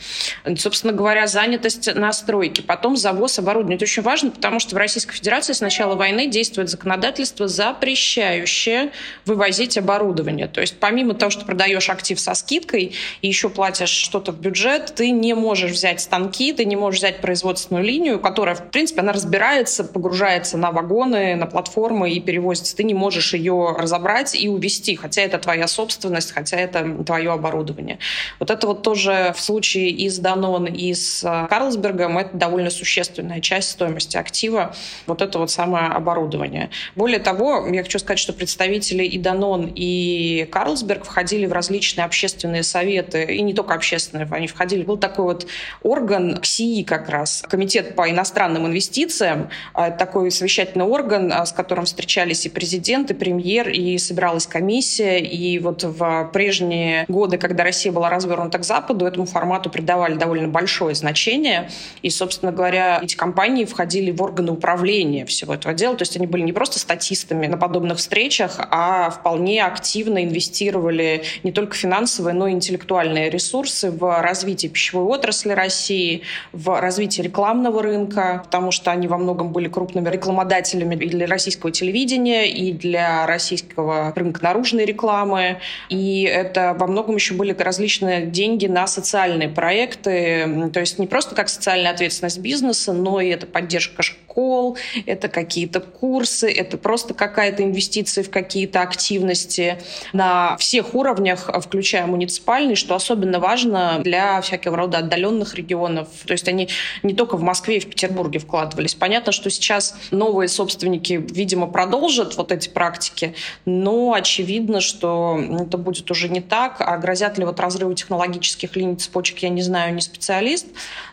Собственно 0.57 0.93
говоря, 0.93 1.27
занятость 1.27 1.93
на 1.93 2.12
стройки, 2.13 2.61
потом 2.61 2.97
завоз 2.97 3.39
оборудования. 3.39 3.77
Это 3.77 3.85
очень 3.85 4.03
важно, 4.03 4.31
потому 4.31 4.59
что 4.59 4.75
в 4.75 4.79
Российской 4.79 5.15
Федерации 5.15 5.53
с 5.53 5.61
начала 5.61 5.95
войны 5.95 6.27
действует 6.27 6.69
законодательство, 6.69 7.49
запрещающее 7.49 8.91
вывозить 9.25 9.79
оборудование. 9.79 10.49
То 10.49 10.61
есть 10.61 10.77
помимо 10.79 11.15
того, 11.15 11.31
что 11.31 11.45
продаешь 11.45 11.89
актив 11.91 12.19
со 12.19 12.35
скидкой 12.35 12.95
и 13.21 13.29
еще 13.29 13.49
платишь 13.49 13.91
что-то 13.91 14.33
в 14.33 14.41
бюджет, 14.41 14.93
ты 14.95 15.11
не 15.11 15.35
можешь 15.35 15.73
взять 15.73 16.01
станки, 16.01 16.53
ты 16.53 16.65
не 16.65 16.77
можешь 16.77 17.01
взять 17.01 17.21
производственную 17.21 17.85
линию, 17.85 18.21
которая, 18.21 18.55
в 18.55 18.71
принципе, 18.71 19.01
она 19.01 19.13
разбирается, 19.13 19.85
погружается 19.85 20.59
на 20.59 20.71
вагоны, 20.71 21.35
на 21.37 21.47
платформы 21.47 22.11
и 22.11 22.21
перевозится. 22.21 22.77
Ты 22.77 22.85
не 22.85 22.95
можешь 22.95 23.35
ее 23.35 23.75
разобрать 23.79 24.35
и 24.35 24.49
увезти, 24.49 24.97
хотя 24.97 25.23
это 25.23 25.39
твоя 25.39 25.67
собственность, 25.67 26.33
хотя 26.33 26.57
это 26.57 27.05
твое 27.05 27.33
оборудование. 27.33 27.99
Вот 28.39 28.51
это 28.51 28.67
вот 28.67 28.83
тоже 28.83 29.33
в 29.37 29.41
случае 29.41 29.91
из 29.91 30.19
Данон, 30.19 30.67
из 30.67 31.25
э, 31.25 31.47
Карлсберга 31.49 32.02
налогом, 32.03 32.19
это 32.19 32.37
довольно 32.37 32.71
существенная 32.71 33.41
часть 33.41 33.71
стоимости 33.71 34.17
актива, 34.17 34.75
вот 35.07 35.23
это 35.23 35.39
вот 35.39 35.51
самое 35.51 35.87
оборудование. 35.87 36.71
Более 36.95 37.19
того, 37.19 37.67
я 37.71 37.83
хочу 37.83 37.99
сказать, 37.99 38.19
что 38.19 38.33
представители 38.33 39.05
и 39.05 39.19
Данон, 39.19 39.73
и 39.75 40.49
Карлсберг 40.51 41.05
входили 41.05 41.47
в 41.47 41.53
различные 41.53 42.05
общественные 42.05 42.63
советы, 42.63 43.25
и 43.25 43.43
не 43.43 43.55
только 43.55 43.75
общественные, 43.75 44.29
они 44.31 44.47
входили. 44.47 44.83
Был 44.83 44.97
такой 44.97 45.25
вот 45.25 45.47
орган 45.83 46.39
КСИИ 46.39 46.83
как 46.83 47.09
раз, 47.09 47.43
Комитет 47.49 47.95
по 47.95 48.11
иностранным 48.11 48.67
инвестициям, 48.67 49.51
а, 49.75 49.91
такой 49.91 50.31
совещательный 50.31 50.85
орган, 50.85 51.33
а, 51.33 51.47
с 51.47 51.53
которым 51.53 51.85
встречались 51.85 52.47
и 52.47 52.49
президент, 52.49 53.11
и 53.11 53.15
премьер, 53.15 53.69
и 53.69 53.99
собиралась 53.99 54.47
комиссия, 54.47 55.19
и 55.19 55.59
вот 55.59 55.85
в 55.85 56.31
прежние 56.33 57.05
годы, 57.09 57.39
когда 57.39 57.65
Россия 57.65 57.93
была 57.93 58.11
развернута 58.11 58.59
к 58.59 58.65
Западу, 58.65 59.07
этому 59.07 59.27
формату 59.27 59.71
придавали 59.71 60.15
довольно 60.15 60.49
большое 60.49 60.95
значение. 60.95 61.71
И, 62.03 62.11
собственно 62.11 62.53
говоря, 62.53 63.01
эти 63.03 63.17
компании 63.17 63.65
входили 63.65 64.11
в 64.11 64.23
органы 64.23 64.53
управления 64.53 65.27
всего 65.27 65.55
этого 65.55 65.75
дела. 65.75 65.97
То 65.97 66.03
есть 66.03 66.17
они 66.17 66.27
были 66.27 66.43
не 66.43 66.53
просто 66.53 66.79
статистами 66.79 67.47
на 67.47 67.57
подобных 67.57 67.99
встречах, 67.99 68.57
а 68.71 69.11
вполне 69.11 69.65
активно 69.65 70.25
инвестировали 70.25 71.25
не 71.43 71.53
только 71.53 71.75
финансовые, 71.75 72.35
но 72.35 72.49
и 72.49 72.53
интеллектуальные 72.53 73.31
ресурсы 73.31 73.91
в 73.91 74.23
развитие 74.23 74.71
пищевой 74.71 75.05
отрасли 75.05 75.53
России, 75.53 76.23
в 76.53 76.81
развитие 76.81 77.25
рекламного 77.25 77.83
рынка, 77.83 78.43
потому 78.45 78.71
что 78.71 78.91
они 78.91 79.07
во 79.07 79.19
многом 79.19 79.53
были 79.53 79.69
крупными 79.69 80.09
рекламодателями 80.09 80.95
и 80.95 81.09
для 81.09 81.27
российского 81.27 81.73
телевидения, 81.73 82.51
и 82.51 82.73
для 82.73 83.27
российского 83.27 84.13
рынка 84.15 84.43
наружной 84.43 84.85
рекламы. 84.85 85.59
И 85.89 86.23
это 86.23 86.75
во 86.79 86.87
многом 86.87 87.17
еще 87.17 87.35
были 87.35 87.53
различные 87.53 88.27
деньги 88.27 88.67
на 88.67 88.87
социальные 88.87 89.49
проекты. 89.49 90.71
То 90.73 90.81
есть 90.81 90.99
не 90.99 91.07
просто 91.07 91.35
как 91.35 91.49
социальная 91.83 91.93
ответственность 91.93 92.39
бизнеса, 92.39 92.93
но 92.93 93.21
и 93.21 93.29
это 93.29 93.47
поддержка 93.47 93.97
школ, 94.33 94.79
это 95.07 95.29
какие-то 95.29 95.81
курсы, 95.81 96.51
это 96.51 96.79
просто 96.79 97.13
какая-то 97.13 97.63
инвестиция 97.63 98.25
в 98.25 98.31
какие-то 98.31 98.81
активности 98.81 99.79
на 100.13 100.57
всех 100.57 100.95
уровнях, 100.95 101.51
включая 101.63 102.07
муниципальный, 102.07 102.75
что 102.75 102.95
особенно 102.95 103.41
важно 103.41 104.01
для 104.03 104.41
всякого 104.41 104.77
рода 104.77 104.99
отдаленных 104.99 105.55
регионов. 105.55 106.09
То 106.27 106.33
есть 106.33 106.49
они 106.49 106.69
не 107.03 107.15
только 107.15 107.37
в 107.37 107.43
Москве 107.43 107.77
и 107.77 107.81
в 107.81 107.89
Петербурге 107.89 108.39
вкладывались. 108.39 108.95
Понятно, 108.95 109.33
что 109.33 109.51
сейчас 109.51 109.95
новые 110.11 110.49
собственники, 110.49 111.25
видимо, 111.31 111.67
продолжат 111.67 112.37
вот 112.37 112.53
эти 112.53 112.69
практики, 112.69 113.35
но 113.67 114.15
очевидно, 114.15 114.81
что 114.81 115.39
это 115.61 115.77
будет 115.77 116.11
уже 116.11 116.29
не 116.29 116.41
так. 116.41 116.77
А 116.81 116.97
грозят 116.97 117.37
ли 117.37 117.45
вот 117.45 117.61
разрывы 117.61 117.95
технологических 117.95 118.75
линий 118.77 118.97
цепочек, 118.97 119.41
я 119.41 119.51
не 119.51 119.63
знаю, 119.63 119.95
не 119.95 120.01
специалист, 120.01 120.67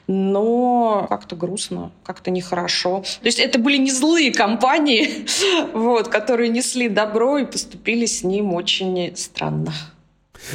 но 0.07 1.05
как-то 1.09 1.35
грустно, 1.35 1.91
как-то 2.03 2.31
нехорошо. 2.31 3.03
То 3.21 3.27
есть 3.27 3.39
это 3.39 3.59
были 3.59 3.77
не 3.77 3.91
злые 3.91 4.31
компании, 4.31 5.25
вот, 5.73 6.07
которые 6.07 6.49
несли 6.49 6.89
добро 6.89 7.37
и 7.37 7.45
поступили 7.45 8.05
с 8.05 8.23
ним 8.23 8.53
очень 8.53 9.15
странно. 9.15 9.73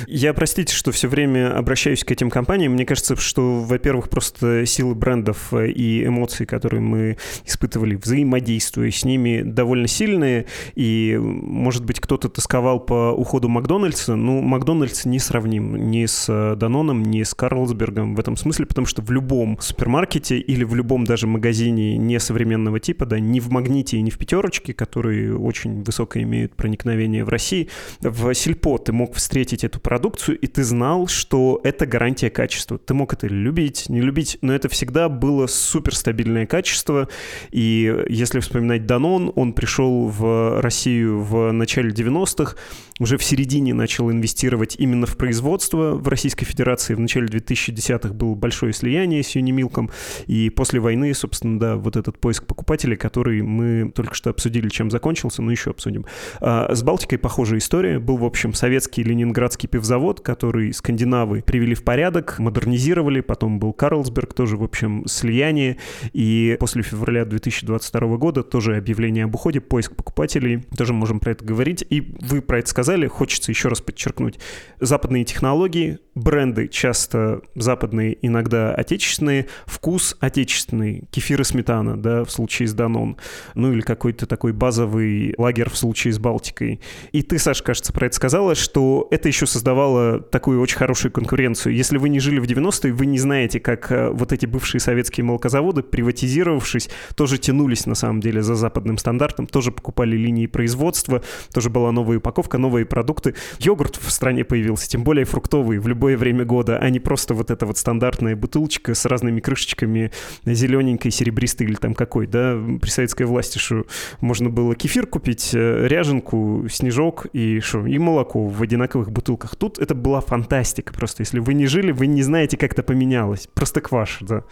Я, 0.07 0.35
простите, 0.35 0.75
что 0.75 0.93
все 0.93 1.09
время 1.09 1.57
обращаюсь 1.57 2.05
к 2.05 2.11
этим 2.11 2.31
компаниям. 2.31 2.73
Мне 2.73 2.85
кажется, 2.85 3.17
что, 3.17 3.61
во-первых, 3.61 4.09
просто 4.09 4.67
силы 4.67 4.95
брендов 4.95 5.53
э, 5.53 5.71
и 5.71 6.05
эмоции, 6.05 6.45
которые 6.45 6.81
мы 6.81 7.17
испытывали, 7.45 7.97
взаимодействуя 7.97 8.91
с 8.91 9.05
ними, 9.05 9.43
довольно 9.43 9.89
сильные. 9.89 10.47
И, 10.75 11.19
может 11.21 11.85
быть, 11.85 12.01
кто-то 12.01 12.29
тосковал 12.29 12.81
по 12.81 13.13
уходу 13.13 13.49
Макдональдса. 13.49 14.17
Ну, 14.17 14.41
Макдональдс 14.41 15.05
не 15.05 15.19
сравним 15.19 15.91
ни 15.91 16.07
с 16.07 16.27
э, 16.29 16.57
Даноном, 16.57 17.03
ни 17.03 17.23
с 17.23 17.35
Карлсбергом 17.35 18.15
в 18.15 18.21
этом 18.21 18.37
смысле, 18.37 18.67
потому 18.67 18.87
что 18.87 19.03
в 19.03 19.11
любом 19.11 19.59
супермаркете 19.61 20.39
или 20.39 20.65
в 20.65 20.75
любом 20.75 21.05
даже 21.05 21.27
магазине 21.27 21.97
несовременного 21.97 22.81
типа, 22.81 23.07
да, 23.07 23.19
ни 23.19 23.41
в 23.41 23.51
Магните 23.51 24.01
ни 24.05 24.11
в 24.11 24.19
Пятерочке, 24.19 24.73
которые 24.73 25.37
очень 25.37 25.83
высоко 25.83 26.21
имеют 26.21 26.55
проникновение 26.55 27.25
в 27.25 27.29
России, 27.29 27.69
в 28.01 28.33
Сельпо 28.35 28.79
ты 28.79 28.93
мог 28.93 29.15
встретить 29.15 29.65
эту 29.75 29.81
продукцию, 29.81 30.39
и 30.39 30.47
ты 30.47 30.63
знал, 30.63 31.09
что 31.09 31.61
это 31.65 31.87
гарантия 31.87 32.31
качества. 32.31 32.79
Ты 32.79 32.95
мог 32.95 33.13
это 33.13 33.27
любить, 33.27 33.89
не 33.89 34.01
любить, 34.01 34.39
но 34.41 34.55
это 34.55 34.69
всегда 34.69 35.09
было 35.09 35.47
суперстабильное 35.47 36.47
качество. 36.47 37.09
И 37.51 38.05
если 38.09 38.41
вспоминать 38.41 38.87
Данон, 38.87 39.33
он 39.35 39.53
пришел 39.53 40.07
в 40.07 40.61
Россию 40.61 41.21
в 41.23 41.51
начале 41.53 41.91
90-х, 41.91 42.57
уже 43.01 43.19
в 43.19 43.25
середине 43.25 43.75
начал 43.75 44.11
инвестировать 44.11 44.77
именно 44.79 45.07
в 45.07 45.17
производство 45.17 45.95
в 45.95 46.07
Российской 46.09 46.45
Федерации. 46.45 46.95
В 46.95 47.01
начале 47.01 47.27
2010-х 47.27 48.15
было 48.15 48.35
большое 48.35 48.73
слияние 48.73 49.23
с 49.23 49.31
Юнимилком, 49.31 49.91
и 50.27 50.51
после 50.51 50.79
войны, 50.79 51.13
собственно, 51.15 51.59
да, 51.59 51.77
вот 51.77 51.97
этот 51.97 52.21
поиск 52.21 52.47
покупателей, 52.47 52.97
который 52.97 53.43
мы 53.43 53.91
только 53.93 54.15
что 54.15 54.31
обсудили, 54.31 54.69
чем 54.69 54.91
закончился, 54.91 55.43
но 55.43 55.51
еще 55.51 55.71
обсудим. 55.71 56.07
А 56.41 56.73
с 56.73 56.83
Балтикой 56.83 57.19
похожая 57.19 57.59
история. 57.59 57.99
Был, 57.99 58.17
в 58.17 58.25
общем, 58.25 58.55
советский 58.55 59.03
ленинградский 59.03 59.64
пивзавод, 59.67 60.21
который 60.21 60.73
скандинавы 60.73 61.43
привели 61.43 61.75
в 61.75 61.85
порядок, 61.85 62.39
модернизировали, 62.39 63.21
потом 63.21 63.59
был 63.59 63.73
Карлсберг, 63.73 64.35
тоже, 64.35 64.57
в 64.57 64.63
общем, 64.63 65.05
слияние, 65.07 65.79
и 66.13 66.57
после 66.61 66.83
февраля 66.83 67.25
2022 67.25 68.17
года 68.17 68.43
тоже 68.43 68.77
объявление 68.77 69.25
об 69.25 69.35
уходе, 69.35 69.61
поиск 69.61 69.95
покупателей, 69.97 70.65
тоже 70.77 70.93
можем 70.93 71.21
про 71.21 71.33
это 71.33 71.45
говорить, 71.45 71.85
и 71.89 72.15
вы 72.21 72.43
про 72.43 72.59
это 72.59 72.69
сказали, 72.69 73.07
хочется 73.07 73.51
еще 73.51 73.69
раз 73.69 73.81
подчеркнуть. 73.81 74.39
Западные 74.81 75.25
технологии, 75.25 75.99
бренды 76.15 76.69
часто 76.69 77.43
западные, 77.55 78.17
иногда 78.23 78.75
отечественные, 78.75 79.47
вкус 79.67 80.17
отечественный, 80.21 81.05
кефир 81.11 81.41
и 81.41 81.45
сметана, 81.45 81.97
да, 81.97 82.25
в 82.25 82.31
случае 82.31 82.69
с 82.69 82.75
Данон, 82.75 83.17
ну 83.55 83.73
или 83.73 83.81
какой-то 83.81 84.27
такой 84.27 84.53
базовый 84.53 85.35
лагерь 85.39 85.71
в 85.71 85.77
случае 85.77 86.13
с 86.13 86.19
Балтикой. 86.19 86.81
И 87.13 87.23
ты, 87.23 87.39
Саша, 87.39 87.63
кажется, 87.63 87.93
про 87.93 88.07
это 88.07 88.17
сказала, 88.17 88.55
что 88.55 89.09
это 89.11 89.29
еще 89.29 89.47
создавало 89.55 90.21
такую 90.21 90.61
очень 90.61 90.77
хорошую 90.77 91.13
конкуренцию. 91.13 91.77
Если 91.77 91.97
вы 91.97 92.09
не 92.09 92.19
жили 92.19 92.41
в 92.41 92.45
90-е, 92.45 92.93
вы 92.93 93.07
не 93.07 93.19
знаете, 93.19 93.61
как 93.61 93.93
э, 93.93 94.11
вот 94.11 94.33
эти 94.33 94.47
бывшие 94.47 94.81
советские 94.81 95.23
молокозаводы, 95.25 95.85
приватизировавшись, 95.85 96.91
тоже 97.15 97.39
тянулись 97.39 97.87
на 97.87 97.95
самом 97.95 98.21
деле 98.21 98.43
за 98.43 98.57
западным 98.57 98.99
стандартом, 98.99 99.47
тоже 99.47 99.71
покупали 99.71 100.17
линии 100.17 100.47
производства, 100.47 101.23
тоже 101.53 101.71
была 101.71 101.93
новая 101.93 102.19
упаковка, 102.19 102.59
новые 102.59 102.85
продукты. 102.85 103.37
Йогурт 103.61 103.97
в 103.97 104.11
стране 104.11 104.45
появился, 104.45 104.89
тем 104.89 105.05
более 105.05 105.25
фруктовый, 105.25 105.79
в 105.79 105.87
любое 105.87 106.17
время 106.17 106.45
года, 106.45 106.77
а 106.79 106.91
не 106.91 106.99
просто 106.99 107.35
вот 107.35 107.53
эта 107.53 107.65
вот 107.65 107.79
стандартная 107.79 108.35
бутылочка 108.35 108.95
с 108.95 109.05
разными 109.05 109.39
крышечками, 109.39 110.11
зелененькой, 110.45 111.13
серебристой 111.13 111.69
или 111.69 111.77
там 111.77 111.95
какой, 111.95 112.27
да, 112.27 112.59
при 112.83 112.91
советской 112.91 113.23
власти, 113.23 113.59
что 113.59 113.85
можно 114.21 114.51
было 114.51 114.75
кефир 114.75 115.07
купить, 115.07 115.51
э, 115.55 115.87
ряженку, 115.87 116.67
снежок 116.69 117.27
и 117.33 117.61
что, 117.61 117.87
и 117.87 117.99
молоко 117.99 118.49
в 118.49 118.61
одинаковых 118.61 119.13
бутылках. 119.13 119.44
Тут 119.59 119.79
это 119.79 119.95
была 119.95 120.21
фантастика 120.21 120.93
просто. 120.93 121.23
Если 121.23 121.39
вы 121.39 121.55
не 121.55 121.67
жили, 121.67 121.93
вы 121.93 122.07
не 122.07 122.23
знаете, 122.23 122.57
как 122.57 122.73
это 122.73 122.83
поменялось. 122.83 123.49
Просто 123.55 123.81
кваш, 123.81 124.19
да. 124.21 124.45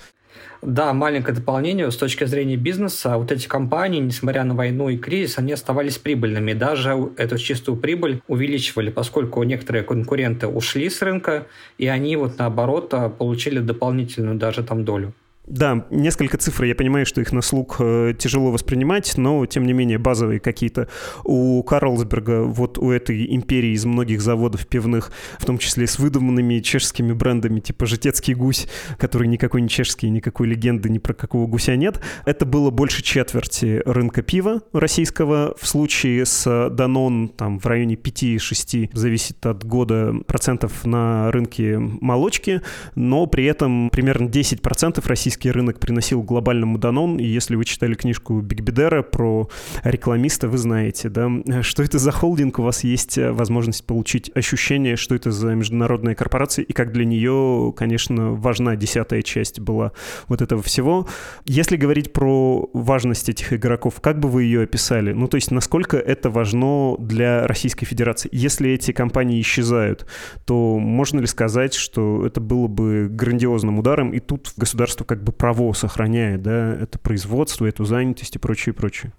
Да, 0.62 0.92
маленькое 0.92 1.34
дополнение. 1.36 1.90
С 1.90 1.96
точки 1.96 2.24
зрения 2.24 2.56
бизнеса, 2.56 3.18
вот 3.18 3.32
эти 3.32 3.48
компании, 3.48 4.00
несмотря 4.00 4.44
на 4.44 4.54
войну 4.54 4.88
и 4.88 4.96
кризис, 4.96 5.38
они 5.38 5.52
оставались 5.52 5.98
прибыльными. 5.98 6.52
Даже 6.52 7.10
эту 7.16 7.36
чистую 7.36 7.76
прибыль 7.76 8.22
увеличивали, 8.28 8.90
поскольку 8.90 9.42
некоторые 9.42 9.82
конкуренты 9.82 10.46
ушли 10.46 10.88
с 10.88 11.02
рынка, 11.02 11.46
и 11.78 11.88
они 11.88 12.16
вот 12.16 12.38
наоборот 12.38 12.94
получили 13.18 13.58
дополнительную 13.58 14.36
даже 14.36 14.62
там 14.62 14.84
долю. 14.84 15.12
Да, 15.46 15.86
несколько 15.90 16.38
цифр, 16.38 16.64
я 16.64 16.76
понимаю, 16.76 17.04
что 17.04 17.20
их 17.20 17.32
на 17.32 17.42
слух 17.42 17.76
э, 17.80 18.14
тяжело 18.16 18.52
воспринимать, 18.52 19.18
но, 19.18 19.44
тем 19.46 19.66
не 19.66 19.72
менее, 19.72 19.98
базовые 19.98 20.38
какие-то. 20.38 20.86
У 21.24 21.60
Карлсберга, 21.64 22.44
вот 22.44 22.78
у 22.78 22.92
этой 22.92 23.34
империи 23.34 23.72
из 23.72 23.84
многих 23.84 24.20
заводов 24.20 24.68
пивных, 24.68 25.10
в 25.40 25.44
том 25.44 25.58
числе 25.58 25.88
с 25.88 25.98
выдуманными 25.98 26.60
чешскими 26.60 27.12
брендами, 27.12 27.58
типа 27.58 27.86
«Житецкий 27.86 28.34
гусь», 28.34 28.68
который 28.98 29.26
никакой 29.26 29.62
не 29.62 29.68
чешский, 29.68 30.10
никакой 30.10 30.46
легенды 30.46 30.88
ни 30.88 30.98
про 30.98 31.12
какого 31.12 31.48
гуся 31.48 31.74
нет, 31.74 32.00
это 32.24 32.46
было 32.46 32.70
больше 32.70 33.02
четверти 33.02 33.82
рынка 33.84 34.22
пива 34.22 34.62
российского. 34.72 35.56
В 35.60 35.66
случае 35.66 36.24
с 36.24 36.70
Данон, 36.70 37.28
там, 37.28 37.58
в 37.58 37.66
районе 37.66 37.96
5-6, 37.96 38.90
зависит 38.92 39.44
от 39.44 39.64
года 39.64 40.14
процентов 40.24 40.84
на 40.84 41.32
рынке 41.32 41.78
молочки, 41.78 42.62
но 42.94 43.26
при 43.26 43.44
этом 43.46 43.90
примерно 43.90 44.28
10% 44.28 45.04
российских 45.08 45.31
российский 45.32 45.50
рынок 45.50 45.80
приносил 45.80 46.22
глобальному 46.22 46.76
Данон, 46.76 47.16
и 47.16 47.24
если 47.24 47.56
вы 47.56 47.64
читали 47.64 47.94
книжку 47.94 48.40
Бег 48.40 48.58
Бегбедера 48.58 49.02
про 49.02 49.48
рекламиста, 49.82 50.46
вы 50.46 50.58
знаете, 50.58 51.08
да, 51.08 51.30
что 51.62 51.82
это 51.82 51.98
за 51.98 52.12
холдинг, 52.12 52.58
у 52.58 52.62
вас 52.62 52.84
есть 52.84 53.16
э, 53.16 53.32
возможность 53.32 53.86
получить 53.86 54.30
ощущение, 54.34 54.96
что 54.96 55.14
это 55.14 55.30
за 55.30 55.54
международная 55.54 56.14
корпорация, 56.14 56.64
и 56.64 56.74
как 56.74 56.92
для 56.92 57.06
нее, 57.06 57.72
конечно, 57.74 58.32
важна 58.32 58.76
десятая 58.76 59.22
часть 59.22 59.58
была 59.58 59.92
вот 60.28 60.42
этого 60.42 60.62
всего. 60.62 61.08
Если 61.46 61.76
говорить 61.78 62.12
про 62.12 62.68
важность 62.74 63.30
этих 63.30 63.54
игроков, 63.54 64.02
как 64.02 64.20
бы 64.20 64.28
вы 64.28 64.42
ее 64.42 64.64
описали? 64.64 65.12
Ну, 65.12 65.28
то 65.28 65.36
есть, 65.36 65.50
насколько 65.50 65.96
это 65.96 66.28
важно 66.28 66.96
для 66.98 67.46
Российской 67.46 67.86
Федерации? 67.86 68.28
Если 68.32 68.70
эти 68.70 68.92
компании 68.92 69.40
исчезают, 69.40 70.06
то 70.44 70.78
можно 70.78 71.20
ли 71.20 71.26
сказать, 71.26 71.72
что 71.72 72.26
это 72.26 72.42
было 72.42 72.66
бы 72.66 73.08
грандиозным 73.10 73.78
ударом, 73.78 74.10
и 74.10 74.20
тут 74.20 74.52
государство 74.56 75.04
как 75.04 75.21
бы 75.22 75.32
право 75.32 75.72
сохраняет, 75.72 76.42
да, 76.42 76.74
это 76.74 76.98
производство, 76.98 77.66
эту 77.66 77.84
занятость 77.84 78.36
и 78.36 78.38
прочее, 78.38 78.74
прочее. 78.74 79.12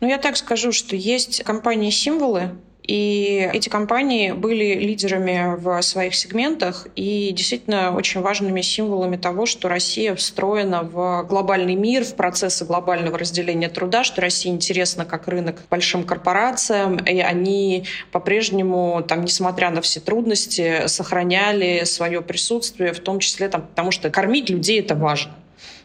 Ну, 0.00 0.08
я 0.08 0.18
так 0.18 0.36
скажу, 0.36 0.72
что 0.72 0.96
есть 0.96 1.42
компании-символы, 1.44 2.52
и 2.86 3.50
эти 3.52 3.68
компании 3.68 4.32
были 4.32 4.74
лидерами 4.74 5.56
в 5.56 5.82
своих 5.82 6.14
сегментах 6.14 6.86
и 6.94 7.32
действительно 7.32 7.94
очень 7.94 8.20
важными 8.20 8.60
символами 8.60 9.16
того, 9.16 9.46
что 9.46 9.68
Россия 9.68 10.14
встроена 10.14 10.82
в 10.82 11.24
глобальный 11.24 11.74
мир, 11.74 12.04
в 12.04 12.14
процессы 12.14 12.64
глобального 12.64 13.18
разделения 13.18 13.68
труда, 13.68 14.04
что 14.04 14.20
Россия 14.20 14.52
интересна 14.52 15.04
как 15.04 15.26
рынок 15.28 15.62
большим 15.68 16.04
корпорациям, 16.04 16.96
и 16.98 17.18
они 17.20 17.84
по-прежнему, 18.12 19.04
там, 19.06 19.24
несмотря 19.24 19.70
на 19.70 19.80
все 19.80 20.00
трудности, 20.00 20.86
сохраняли 20.86 21.84
свое 21.84 22.22
присутствие, 22.22 22.92
в 22.92 23.00
том 23.00 23.18
числе 23.18 23.48
там, 23.48 23.62
потому 23.62 23.90
что 23.90 24.10
кормить 24.10 24.48
людей— 24.48 24.80
это 24.80 24.94
важно. 24.94 25.34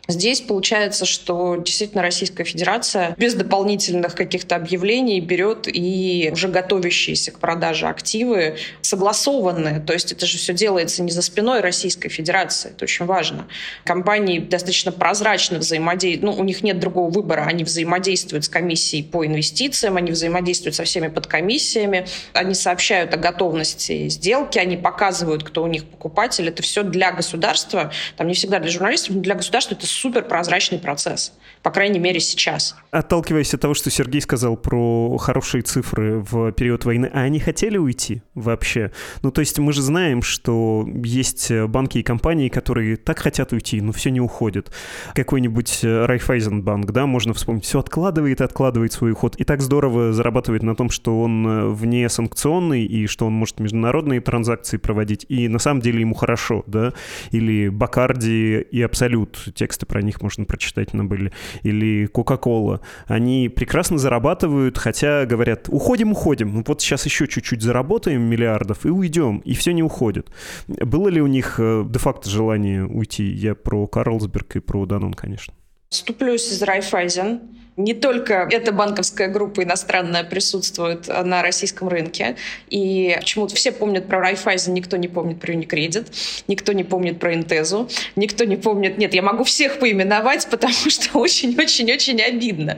Здесь 0.08 0.42
получается, 0.42 1.06
что 1.06 1.56
действительно 1.56 2.02
Российская 2.02 2.44
Федерация 2.44 3.16
без 3.18 3.34
дополнительных 3.34 4.16
каких-то 4.16 4.56
объявлений 4.56 5.20
берет 5.22 5.68
и 5.68 6.30
уже 6.34 6.48
готовящиеся 6.48 7.32
к 7.32 7.40
продаже 7.40 7.88
активы 7.88 8.58
согласованные. 8.82 9.80
То 9.80 9.94
есть 9.94 10.12
это 10.12 10.26
же 10.26 10.38
все 10.38 10.54
делается 10.54 11.04
не 11.04 11.12
за 11.12 11.22
спиной 11.22 11.62
Российской 11.62 12.10
Федерации. 12.10 12.72
Это 12.72 12.86
очень 12.86 13.06
важно. 13.06 13.48
Компании 13.86 14.40
достаточно 14.40 14.92
прозрачно 14.92 15.60
взаимодействуют. 15.60 16.36
Ну, 16.36 16.42
у 16.42 16.44
них 16.44 16.64
нет 16.64 16.80
другого 16.80 17.10
выбора. 17.10 17.46
Они 17.48 17.64
взаимодействуют 17.64 18.46
с 18.46 18.50
комиссией 18.50 19.04
по 19.04 19.26
инвестициям, 19.26 19.98
они 19.98 20.12
взаимодействуют 20.12 20.76
со 20.76 20.84
всеми 20.84 21.08
подкомиссиями, 21.08 22.08
они 22.34 22.54
сообщают 22.54 23.14
о 23.14 23.18
готовности 23.18 24.10
сделки, 24.10 24.58
они 24.58 24.78
показывают, 24.78 25.44
кто 25.44 25.64
у 25.64 25.68
них 25.68 25.86
покупатель. 25.86 26.48
Это 26.48 26.64
все 26.64 26.84
для 26.84 27.12
государства, 27.12 27.92
там 28.18 28.28
не 28.28 28.34
всегда 28.34 28.60
для 28.60 28.72
журналистов, 28.72 29.16
но 29.16 29.22
для 29.22 29.36
государства 29.36 29.76
это 29.76 29.86
супер 29.92 30.24
прозрачный 30.24 30.80
процесс, 30.80 31.34
по 31.64 31.72
крайней 31.72 32.00
мере 32.00 32.20
сейчас. 32.20 32.76
Отталкиваясь 32.92 33.54
от 33.54 33.62
того, 33.62 33.74
что 33.74 33.90
Сергей 33.90 34.22
сказал 34.22 34.58
про 34.58 35.18
хорошие 35.18 35.62
цифры 35.62 36.20
в 36.20 36.52
период 36.52 36.86
войны, 36.86 37.10
а 37.14 37.22
они 37.22 37.40
хотели 37.40 37.78
уйти 37.78 38.22
вообще? 38.36 38.92
Ну, 39.22 39.32
то 39.32 39.42
есть 39.42 39.58
мы 39.60 39.74
же 39.74 39.82
знаем, 39.82 40.22
что 40.22 40.88
есть 41.04 41.52
банки 41.52 42.00
и 42.00 42.04
компании, 42.04 42.50
которые 42.50 42.98
так 42.98 43.20
хотят 43.20 43.54
уйти, 43.54 43.82
но 43.82 43.92
все 43.92 44.12
не 44.12 44.22
уходит. 44.22 44.72
Какой-нибудь 45.14 45.80
Райфайзенбанк, 45.84 46.92
да, 46.92 47.06
можно 47.06 47.34
вспомнить, 47.34 47.66
все 47.66 47.80
откладывает 47.80 48.42
откладывает 48.42 48.92
свой 48.92 49.12
уход, 49.12 49.36
и 49.38 49.44
так 49.44 49.62
здорово 49.62 50.14
зарабатывает 50.14 50.64
на 50.64 50.76
том, 50.76 50.90
что 50.90 51.22
он 51.22 51.74
вне 51.74 52.10
санкционный, 52.10 52.86
и 52.86 53.08
что 53.08 53.28
он 53.28 53.34
может 53.34 53.60
международные 53.60 54.20
транзакции 54.22 54.78
проводить, 54.78 55.26
и 55.30 55.48
на 55.48 55.60
самом 55.60 55.82
деле 55.82 56.02
ему 56.02 56.16
хорошо, 56.16 56.64
да, 56.68 56.94
или 57.32 57.70
Бакарди 57.70 58.60
и 58.60 58.82
Абсолют, 58.82 59.50
тексты 59.82 59.86
про 59.86 60.02
них 60.02 60.22
можно 60.22 60.46
прочитать 60.46 60.94
на 60.94 61.06
были, 61.06 61.32
или 61.64 62.06
Кока-Кола, 62.08 62.82
они 63.08 63.50
прекрасно 63.50 63.98
зарабатывают, 63.98 64.78
хотя 64.78 65.26
говорят, 65.26 65.68
уходим, 65.70 66.12
уходим, 66.12 66.64
вот 66.64 66.82
сейчас 66.82 67.06
еще 67.06 67.28
чуть-чуть 67.28 67.62
заработаем 67.62 68.22
миллиардов 68.22 68.86
и 68.86 68.90
уйдем, 68.90 69.40
и 69.40 69.54
все 69.54 69.74
не 69.74 69.84
уходит. 69.84 70.30
Было 70.68 71.10
ли 71.10 71.22
у 71.22 71.28
них 71.28 71.60
э, 71.60 71.86
де-факто 71.88 72.30
желание 72.30 72.86
уйти? 72.86 73.24
Я 73.24 73.56
про 73.56 73.88
Карлсберг 73.88 74.56
и 74.56 74.60
про 74.60 74.86
Данон, 74.86 75.14
конечно. 75.14 75.54
Вступлюсь 75.90 76.52
из 76.52 76.62
Райфайзен 76.62 77.40
не 77.78 77.94
только 77.94 78.48
эта 78.52 78.72
банковская 78.72 79.28
группа 79.28 79.64
иностранная 79.64 80.24
присутствует 80.24 81.08
на 81.08 81.42
российском 81.42 81.88
рынке. 81.88 82.36
И 82.70 83.16
почему-то 83.20 83.56
все 83.56 83.72
помнят 83.72 84.08
про 84.08 84.20
Райфайзен, 84.20 84.74
никто 84.74 84.98
не 84.98 85.08
помнит 85.08 85.40
про 85.40 85.54
Unicredit, 85.54 86.08
никто 86.48 86.74
не 86.74 86.84
помнит 86.84 87.20
про 87.20 87.34
Интезу, 87.34 87.90
никто 88.16 88.44
не 88.44 88.58
помнит... 88.58 88.98
Нет, 88.98 89.14
я 89.14 89.22
могу 89.22 89.44
всех 89.44 89.80
поименовать, 89.80 90.48
потому 90.50 90.74
что 90.74 91.18
очень-очень-очень 91.18 92.22
обидно 92.22 92.78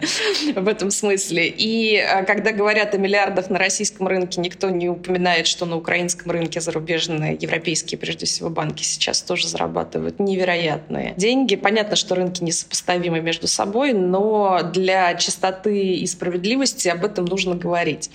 в 0.56 0.68
этом 0.68 0.92
смысле. 0.92 1.48
И 1.48 1.98
а, 1.98 2.24
когда 2.24 2.52
говорят 2.52 2.94
о 2.94 2.98
миллиардах 2.98 3.50
на 3.50 3.58
российском 3.58 4.08
рынке, 4.08 4.42
никто 4.42 4.70
не 4.70 4.90
упоминает, 4.90 5.48
что 5.48 5.66
на 5.66 5.76
украинском 5.76 6.32
рынке 6.32 6.62
зарубежные, 6.62 7.38
европейские, 7.40 7.98
прежде 7.98 8.28
всего, 8.28 8.50
банки 8.50 8.84
сейчас 8.84 9.22
тоже 9.22 9.48
зарабатывают 9.48 10.20
невероятные 10.20 11.14
деньги. 11.18 11.56
Понятно, 11.56 11.96
что 11.96 12.14
рынки 12.14 12.44
несопоставимы 12.44 13.22
между 13.22 13.48
собой, 13.48 13.94
но 13.94 14.62
для 14.62 14.83
для 14.84 15.16
чистоты 15.16 15.94
и 15.94 16.06
справедливости 16.08 16.90
об 16.90 17.06
этом 17.06 17.24
нужно 17.26 17.56
говорить. 17.56 18.12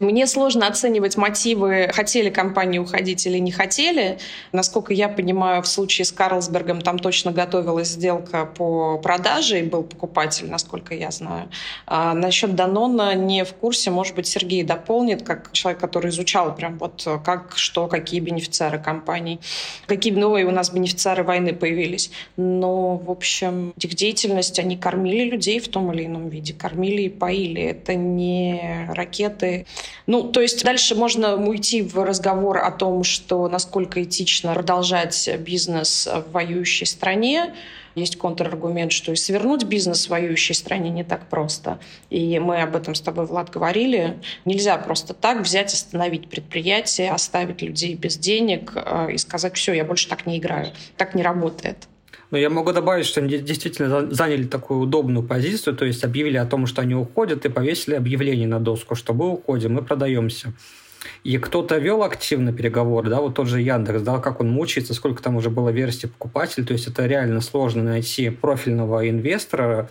Мне 0.00 0.26
сложно 0.26 0.66
оценивать 0.66 1.18
мотивы, 1.18 1.90
хотели 1.92 2.30
компании 2.30 2.78
уходить 2.78 3.26
или 3.26 3.36
не 3.36 3.52
хотели. 3.52 4.18
Насколько 4.50 4.94
я 4.94 5.10
понимаю, 5.10 5.62
в 5.62 5.66
случае 5.66 6.06
с 6.06 6.12
Карлсбергом 6.12 6.80
там 6.80 6.98
точно 6.98 7.32
готовилась 7.32 7.88
сделка 7.88 8.46
по 8.46 8.96
продаже, 8.96 9.60
и 9.60 9.62
был 9.62 9.82
покупатель, 9.82 10.48
насколько 10.48 10.94
я 10.94 11.10
знаю. 11.10 11.50
А 11.86 12.14
насчет 12.14 12.54
Данона 12.54 13.14
не 13.14 13.44
в 13.44 13.52
курсе, 13.52 13.90
может 13.90 14.14
быть, 14.14 14.26
Сергей 14.26 14.62
дополнит, 14.62 15.22
как 15.22 15.52
человек, 15.52 15.82
который 15.82 16.08
изучал 16.08 16.54
прям 16.54 16.78
вот 16.78 17.06
как, 17.22 17.52
что, 17.56 17.86
какие 17.86 18.20
бенефициары 18.20 18.78
компаний, 18.78 19.38
какие 19.86 20.14
новые 20.14 20.46
у 20.46 20.50
нас 20.50 20.70
бенефициары 20.70 21.24
войны 21.24 21.52
появились. 21.52 22.10
Но, 22.38 22.96
в 22.96 23.10
общем, 23.10 23.74
их 23.76 23.94
деятельность, 23.94 24.58
они 24.58 24.78
кормили 24.78 25.28
людей 25.28 25.60
в 25.60 25.68
том 25.68 25.92
или 25.92 26.06
ином 26.06 26.30
виде, 26.30 26.54
кормили 26.54 27.02
и 27.02 27.08
поили. 27.10 27.60
Это 27.60 27.94
не 27.94 28.88
ракеты, 28.88 29.66
ну, 30.06 30.24
то 30.24 30.40
есть 30.40 30.64
дальше 30.64 30.94
можно 30.94 31.36
уйти 31.36 31.82
в 31.82 32.04
разговор 32.04 32.58
о 32.58 32.70
том, 32.70 33.04
что 33.04 33.48
насколько 33.48 34.02
этично 34.02 34.54
продолжать 34.54 35.28
бизнес 35.38 36.06
в 36.06 36.32
воюющей 36.32 36.86
стране. 36.86 37.54
Есть 37.96 38.16
контраргумент, 38.16 38.92
что 38.92 39.12
и 39.12 39.16
свернуть 39.16 39.64
бизнес 39.64 40.06
в 40.06 40.10
воюющей 40.10 40.54
стране 40.54 40.90
не 40.90 41.02
так 41.02 41.28
просто. 41.28 41.80
И 42.08 42.38
мы 42.38 42.62
об 42.62 42.76
этом 42.76 42.94
с 42.94 43.00
тобой, 43.00 43.26
Влад, 43.26 43.50
говорили. 43.50 44.20
Нельзя 44.44 44.78
просто 44.78 45.12
так 45.12 45.42
взять, 45.42 45.74
остановить 45.74 46.28
предприятие, 46.28 47.10
оставить 47.10 47.62
людей 47.62 47.94
без 47.94 48.16
денег 48.16 48.72
э, 48.74 49.12
и 49.12 49.18
сказать, 49.18 49.56
все, 49.56 49.72
я 49.72 49.84
больше 49.84 50.08
так 50.08 50.24
не 50.24 50.38
играю. 50.38 50.72
Так 50.96 51.14
не 51.14 51.22
работает. 51.22 51.89
Но 52.30 52.38
я 52.38 52.48
могу 52.48 52.72
добавить, 52.72 53.06
что 53.06 53.20
они 53.20 53.38
действительно 53.38 54.12
заняли 54.12 54.44
такую 54.44 54.80
удобную 54.80 55.26
позицию, 55.26 55.76
то 55.76 55.84
есть 55.84 56.04
объявили 56.04 56.36
о 56.36 56.46
том, 56.46 56.66
что 56.66 56.82
они 56.82 56.94
уходят, 56.94 57.44
и 57.44 57.48
повесили 57.48 57.94
объявление 57.94 58.46
на 58.46 58.60
доску, 58.60 58.94
что 58.94 59.14
мы 59.14 59.32
уходим, 59.32 59.74
мы 59.74 59.82
продаемся. 59.82 60.52
И 61.24 61.38
кто-то 61.38 61.78
вел 61.78 62.02
активно 62.02 62.52
переговоры, 62.52 63.08
да, 63.08 63.20
вот 63.20 63.34
тот 63.34 63.48
же 63.48 63.60
Яндекс, 63.60 64.02
да, 64.02 64.18
как 64.18 64.40
он 64.40 64.50
мучается, 64.50 64.94
сколько 64.94 65.22
там 65.22 65.36
уже 65.36 65.50
было 65.50 65.70
версий 65.70 66.06
покупателей, 66.06 66.66
то 66.66 66.72
есть 66.72 66.86
это 66.86 67.06
реально 67.06 67.40
сложно 67.40 67.82
найти 67.82 68.30
профильного 68.30 69.08
инвестора, 69.08 69.88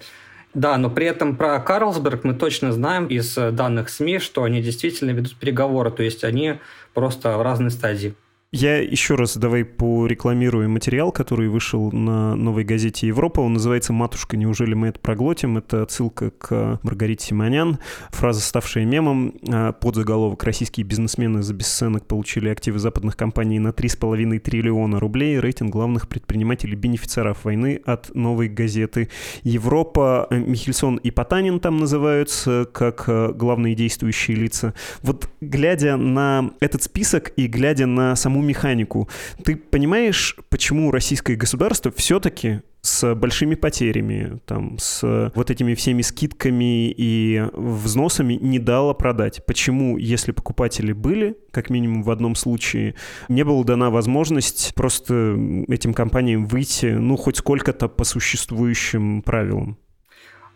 да, 0.53 0.77
но 0.77 0.89
при 0.89 1.07
этом 1.07 1.35
про 1.35 1.59
Карлсберг 1.59 2.23
мы 2.23 2.33
точно 2.33 2.71
знаем 2.71 3.07
из 3.07 3.35
данных 3.35 3.89
СМИ, 3.89 4.19
что 4.19 4.43
они 4.43 4.61
действительно 4.61 5.11
ведут 5.11 5.35
переговоры, 5.35 5.91
то 5.91 6.03
есть 6.03 6.23
они 6.23 6.55
просто 6.93 7.37
в 7.37 7.41
разной 7.41 7.71
стадии. 7.71 8.13
Я 8.51 8.81
еще 8.81 9.13
раз 9.13 9.37
давай 9.37 9.63
порекламирую 9.63 10.71
материал, 10.71 11.11
который 11.11 11.49
вышел 11.49 11.91
на 11.91 12.33
новой 12.33 12.63
газете 12.63 13.05
«Европа». 13.05 13.41
Он 13.41 13.53
называется 13.53 13.93
«Матушка, 13.93 14.37
неужели 14.37 14.73
мы 14.73 14.87
это 14.87 14.99
проглотим?» 14.99 15.59
Это 15.59 15.83
отсылка 15.83 16.31
к 16.31 16.79
Маргарите 16.81 17.27
Симонян. 17.27 17.77
Фраза, 18.09 18.41
ставшая 18.41 18.85
мемом, 18.85 19.35
а, 19.47 19.71
под 19.73 19.97
заголовок 19.97 20.43
«Российские 20.43 20.83
бизнесмены 20.83 21.43
за 21.43 21.53
бесценок 21.53 22.07
получили 22.07 22.49
активы 22.49 22.79
западных 22.79 23.15
компаний 23.15 23.59
на 23.59 23.71
3,5 23.71 24.39
триллиона 24.39 24.99
рублей. 24.99 25.39
Рейтинг 25.39 25.71
главных 25.71 26.07
предпринимателей-бенефициаров 26.07 27.45
войны» 27.45 27.79
от 27.85 28.15
новой 28.15 28.47
газеты 28.47 29.09
«Европа». 29.43 30.25
Михельсон 30.31 30.95
и 30.95 31.11
Потанин 31.11 31.59
там 31.59 31.77
называются 31.77 32.67
как 32.73 33.03
а, 33.07 33.31
главные 33.31 33.75
действующие 33.75 34.37
лица. 34.37 34.73
Вот 35.03 35.29
глядя 35.39 35.97
на 35.97 36.49
этот 36.59 36.81
список 36.81 37.31
и 37.35 37.45
глядя 37.45 37.85
на 37.85 38.15
саму 38.15 38.38
саму 38.39 38.41
механику. 38.41 39.09
Ты 39.43 39.55
понимаешь, 39.55 40.35
почему 40.49 40.91
российское 40.91 41.35
государство 41.35 41.91
все-таки 41.95 42.61
с 42.81 43.13
большими 43.13 43.55
потерями, 43.55 44.39
там, 44.45 44.77
с 44.79 45.31
вот 45.35 45.51
этими 45.51 45.73
всеми 45.73 46.01
скидками 46.01 46.91
и 46.91 47.43
взносами 47.53 48.35
не 48.35 48.57
дало 48.57 48.93
продать. 48.93 49.45
Почему, 49.45 49.97
если 49.97 50.31
покупатели 50.31 50.93
были, 50.93 51.35
как 51.51 51.69
минимум 51.69 52.03
в 52.03 52.09
одном 52.09 52.35
случае, 52.35 52.95
не 53.27 53.43
была 53.43 53.63
дана 53.63 53.89
возможность 53.89 54.73
просто 54.75 55.37
этим 55.67 55.93
компаниям 55.93 56.45
выйти, 56.45 56.85
ну, 56.85 57.17
хоть 57.17 57.37
сколько-то 57.37 57.89
по 57.89 58.05
существующим 58.05 59.21
правилам? 59.23 59.77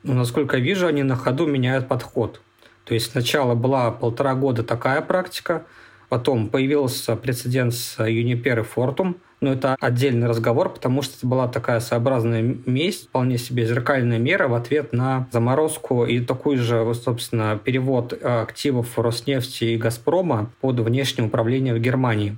Ну, 0.04 0.14
насколько 0.14 0.58
я 0.58 0.64
вижу, 0.64 0.88
они 0.88 1.04
на 1.04 1.16
ходу 1.16 1.46
меняют 1.46 1.88
подход. 1.90 2.42
То 2.86 2.94
есть 2.94 3.12
сначала 3.12 3.56
была 3.56 3.92
полтора 3.92 4.36
года 4.36 4.64
такая 4.64 5.02
практика, 5.02 5.66
Потом 6.14 6.50
появился 6.50 7.16
прецедент 7.16 7.74
с 7.74 7.98
Uniper 7.98 8.60
и 8.60 8.64
Fortum, 8.64 9.16
но 9.42 9.54
это 9.54 9.76
отдельный 9.80 10.28
разговор, 10.28 10.70
потому 10.72 11.02
что 11.02 11.18
это 11.18 11.26
была 11.26 11.48
такая 11.48 11.80
своеобразная 11.80 12.44
месть, 12.68 13.08
вполне 13.08 13.40
себе 13.40 13.66
зеркальная 13.66 14.20
мера 14.20 14.48
в 14.48 14.54
ответ 14.54 14.94
на 14.94 15.28
заморозку 15.32 16.06
и 16.06 16.20
такой 16.20 16.58
же, 16.58 16.94
собственно, 16.94 17.58
перевод 17.58 18.14
активов 18.24 19.00
Роснефти 19.00 19.64
и 19.64 19.78
Газпрома 19.78 20.52
под 20.62 20.82
внешнее 20.82 21.26
управление 21.26 21.74
в 21.74 21.80
Германии. 21.80 22.38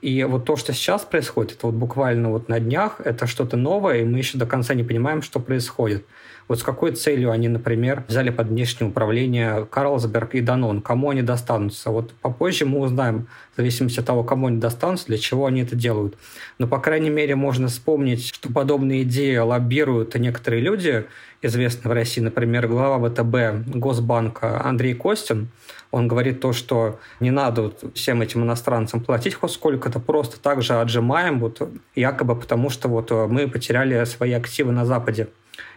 И 0.00 0.24
вот 0.24 0.46
то, 0.46 0.56
что 0.56 0.72
сейчас 0.72 1.02
происходит, 1.02 1.58
вот 1.60 1.74
буквально 1.74 2.30
вот 2.30 2.48
на 2.48 2.60
днях, 2.60 3.02
это 3.04 3.26
что-то 3.26 3.58
новое, 3.58 3.98
и 3.98 4.04
мы 4.04 4.16
еще 4.16 4.38
до 4.38 4.46
конца 4.46 4.72
не 4.72 4.84
понимаем, 4.84 5.20
что 5.20 5.38
происходит. 5.38 6.06
Вот 6.48 6.60
с 6.60 6.62
какой 6.62 6.92
целью 6.92 7.30
они, 7.30 7.48
например, 7.48 8.04
взяли 8.08 8.30
под 8.30 8.48
внешнее 8.48 8.90
управление 8.90 9.66
Карлсберг 9.70 10.34
и 10.34 10.40
Данон? 10.40 10.82
Кому 10.82 11.10
они 11.10 11.22
достанутся? 11.22 11.90
Вот 11.90 12.12
попозже 12.20 12.66
мы 12.66 12.80
узнаем, 12.80 13.26
в 13.52 13.56
зависимости 13.56 14.00
от 14.00 14.06
того, 14.06 14.24
кому 14.24 14.46
они 14.46 14.58
достанутся, 14.58 15.06
для 15.06 15.18
чего 15.18 15.46
они 15.46 15.62
это 15.62 15.76
делают. 15.76 16.16
Но, 16.58 16.66
по 16.66 16.78
крайней 16.78 17.10
мере, 17.10 17.36
можно 17.36 17.68
вспомнить, 17.68 18.26
что 18.26 18.52
подобные 18.52 19.02
идеи 19.02 19.36
лоббируют 19.36 20.14
некоторые 20.14 20.62
люди, 20.62 21.06
известные 21.42 21.90
в 21.90 21.94
России, 21.94 22.20
например, 22.20 22.68
глава 22.68 23.08
ВТБ 23.08 23.68
Госбанка 23.76 24.64
Андрей 24.64 24.94
Костин, 24.94 25.48
он 25.92 26.08
говорит 26.08 26.40
то, 26.40 26.52
что 26.52 26.98
не 27.20 27.30
надо 27.30 27.62
вот 27.62 27.84
всем 27.94 28.22
этим 28.22 28.42
иностранцам 28.42 29.00
платить 29.00 29.34
хоть 29.34 29.52
сколько-то, 29.52 30.00
просто 30.00 30.40
так 30.40 30.62
же 30.62 30.80
отжимаем, 30.80 31.38
вот, 31.38 31.62
якобы 31.94 32.34
потому, 32.34 32.70
что 32.70 32.88
вот 32.88 33.10
мы 33.10 33.46
потеряли 33.46 34.04
свои 34.04 34.32
активы 34.32 34.72
на 34.72 34.84
Западе. 34.84 35.28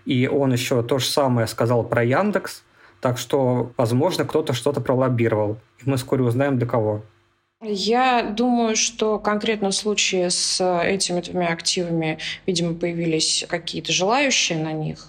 И 0.06 0.28
он 0.28 0.54
еще 0.54 0.82
то 0.82 0.98
же 0.98 1.06
самое 1.06 1.48
сказал 1.48 1.84
про 1.84 2.04
Яндекс, 2.04 2.64
так 3.02 3.18
что, 3.18 3.72
возможно, 3.78 4.26
кто-то 4.26 4.54
что-то 4.54 4.82
пролоббировал. 4.82 5.58
И 5.86 5.90
мы 5.90 5.98
вскоре 5.98 6.24
узнаем, 6.24 6.58
для 6.58 6.68
кого. 6.68 7.04
Я 7.62 8.22
думаю, 8.22 8.76
что 8.76 9.18
конкретно 9.18 9.72
в 9.72 9.76
случае 9.76 10.30
с 10.30 10.62
этими 10.84 11.22
двумя 11.22 11.48
активами, 11.48 12.20
видимо, 12.46 12.76
появились 12.76 13.46
какие-то 13.48 13.92
желающие 13.92 14.58
на 14.58 14.72
них. 14.72 15.08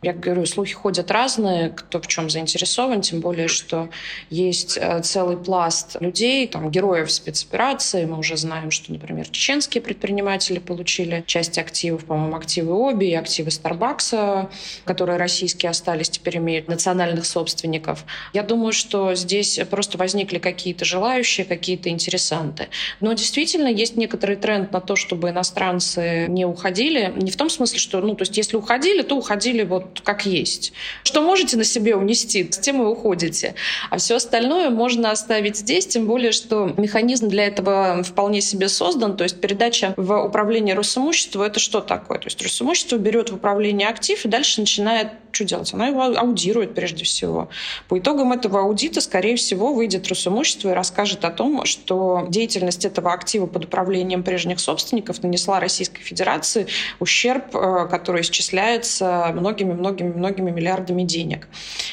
Я 0.00 0.12
говорю, 0.12 0.46
слухи 0.46 0.74
ходят 0.74 1.10
разные, 1.10 1.70
кто 1.70 2.00
в 2.00 2.06
чем 2.06 2.30
заинтересован, 2.30 3.00
тем 3.00 3.18
более, 3.20 3.48
что 3.48 3.88
есть 4.30 4.78
э, 4.80 5.02
целый 5.02 5.36
пласт 5.36 5.96
людей, 5.98 6.46
там, 6.46 6.70
героев 6.70 7.10
спецоперации. 7.10 8.04
Мы 8.04 8.16
уже 8.16 8.36
знаем, 8.36 8.70
что, 8.70 8.92
например, 8.92 9.26
чеченские 9.28 9.82
предприниматели 9.82 10.60
получили 10.60 11.24
часть 11.26 11.58
активов, 11.58 12.04
по-моему, 12.04 12.36
активы 12.36 12.74
Оби 12.74 13.06
и 13.06 13.14
активы 13.14 13.50
Старбакса, 13.50 14.48
которые 14.84 15.18
российские 15.18 15.70
остались, 15.70 16.10
теперь 16.10 16.36
имеют 16.36 16.68
национальных 16.68 17.26
собственников. 17.26 18.04
Я 18.32 18.44
думаю, 18.44 18.72
что 18.72 19.16
здесь 19.16 19.58
просто 19.68 19.98
возникли 19.98 20.38
какие-то 20.38 20.84
желающие, 20.84 21.44
какие-то 21.44 21.88
интересанты. 21.88 22.68
Но 23.00 23.12
действительно 23.14 23.66
есть 23.66 23.96
некоторый 23.96 24.36
тренд 24.36 24.70
на 24.70 24.80
то, 24.80 24.94
чтобы 24.94 25.30
иностранцы 25.30 26.26
не 26.28 26.44
уходили. 26.44 27.12
Не 27.16 27.32
в 27.32 27.36
том 27.36 27.50
смысле, 27.50 27.80
что, 27.80 28.00
ну, 28.00 28.14
то 28.14 28.22
есть 28.22 28.36
если 28.36 28.56
уходили, 28.56 29.02
то 29.02 29.16
уходили 29.16 29.64
вот 29.64 29.87
как 30.04 30.26
есть. 30.26 30.72
Что 31.02 31.20
можете 31.20 31.56
на 31.56 31.64
себе 31.64 31.96
унести, 31.96 32.50
с 32.50 32.58
тем 32.58 32.82
и 32.82 32.84
уходите. 32.84 33.54
А 33.90 33.98
все 33.98 34.16
остальное 34.16 34.70
можно 34.70 35.10
оставить 35.10 35.56
здесь, 35.56 35.86
тем 35.86 36.06
более, 36.06 36.32
что 36.32 36.72
механизм 36.76 37.28
для 37.28 37.46
этого 37.46 38.02
вполне 38.02 38.40
себе 38.40 38.68
создан. 38.68 39.16
То 39.16 39.24
есть 39.24 39.40
передача 39.40 39.94
в 39.96 40.24
управление 40.24 40.74
Росимуществу— 40.74 41.42
это 41.44 41.60
что 41.60 41.80
такое? 41.80 42.18
То 42.18 42.26
есть 42.26 42.42
Росимущество 42.42 42.96
берет 42.96 43.30
в 43.30 43.36
управление 43.36 43.88
актив 43.88 44.24
и 44.24 44.28
дальше 44.28 44.60
начинает 44.60 45.08
что 45.32 45.44
делать? 45.44 45.72
Она 45.74 45.88
его 45.88 46.02
аудирует 46.02 46.74
прежде 46.74 47.04
всего. 47.04 47.48
По 47.88 47.98
итогам 47.98 48.32
этого 48.32 48.60
аудита, 48.60 49.00
скорее 49.00 49.36
всего, 49.36 49.72
выйдет 49.72 50.08
Росимущество 50.08 50.70
и 50.70 50.72
расскажет 50.72 51.24
о 51.24 51.30
том, 51.30 51.64
что 51.64 52.26
деятельность 52.28 52.84
этого 52.84 53.12
актива 53.12 53.46
под 53.46 53.66
управлением 53.66 54.22
прежних 54.22 54.60
собственников 54.60 55.22
нанесла 55.22 55.60
Российской 55.60 56.00
Федерации 56.02 56.66
ущерб, 57.00 57.54
э, 57.54 57.86
который 57.90 58.22
исчисляется 58.22 59.32
многими-многими-многими 59.34 60.50
миллиардами 60.50 61.02
денег. 61.02 61.48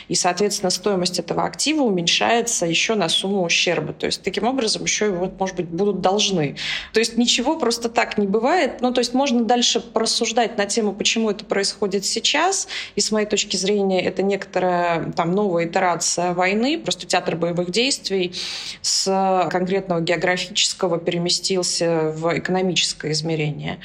И, 0.07 0.15
соответственно, 0.15 0.69
стоимость 0.69 1.19
этого 1.19 1.45
актива 1.45 1.83
уменьшается 1.83 2.65
еще 2.65 2.95
на 2.95 3.09
сумму 3.09 3.43
ущерба. 3.43 3.93
То 3.93 4.05
есть, 4.05 4.23
таким 4.23 4.45
образом, 4.45 4.83
еще 4.83 5.05
его, 5.05 5.31
может 5.39 5.55
быть, 5.55 5.67
будут 5.67 6.01
должны. 6.01 6.55
То 6.93 6.99
есть, 6.99 7.17
ничего 7.17 7.57
просто 7.57 7.89
так 7.89 8.17
не 8.17 8.27
бывает. 8.27 8.81
Ну, 8.81 8.91
то 8.91 8.99
есть, 8.99 9.13
можно 9.13 9.43
дальше 9.43 9.79
порассуждать 9.79 10.57
на 10.57 10.65
тему, 10.65 10.93
почему 10.93 11.29
это 11.29 11.45
происходит 11.45 12.05
сейчас. 12.05 12.67
И 12.95 13.01
с 13.01 13.11
моей 13.11 13.24
точки 13.25 13.57
зрения, 13.57 14.01
это 14.01 14.23
некоторая 14.23 15.11
там 15.11 15.31
новая 15.33 15.65
итерация 15.65 16.33
войны. 16.33 16.79
Просто 16.79 17.05
театр 17.05 17.35
боевых 17.35 17.71
действий 17.71 18.33
с 18.81 19.47
конкретного 19.51 20.01
географического 20.01 20.99
переместился 20.99 22.11
в 22.15 22.37
экономическое 22.37 23.11
измерение. 23.11 23.79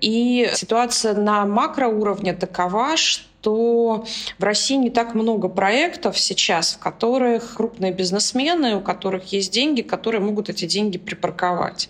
И 0.00 0.50
ситуация 0.54 1.14
на 1.14 1.46
макроуровне 1.46 2.32
такова, 2.34 2.96
что 2.96 4.04
в 4.38 4.42
России 4.42 4.76
не 4.76 4.90
так 4.90 5.14
много 5.14 5.48
проектов 5.48 6.18
сейчас, 6.18 6.74
в 6.74 6.78
которых 6.78 7.54
крупные 7.54 7.92
бизнесмены, 7.92 8.76
у 8.76 8.80
которых 8.80 9.32
есть 9.32 9.52
деньги, 9.52 9.82
которые 9.82 10.20
могут 10.20 10.48
эти 10.48 10.66
деньги 10.66 10.98
припарковать. 10.98 11.88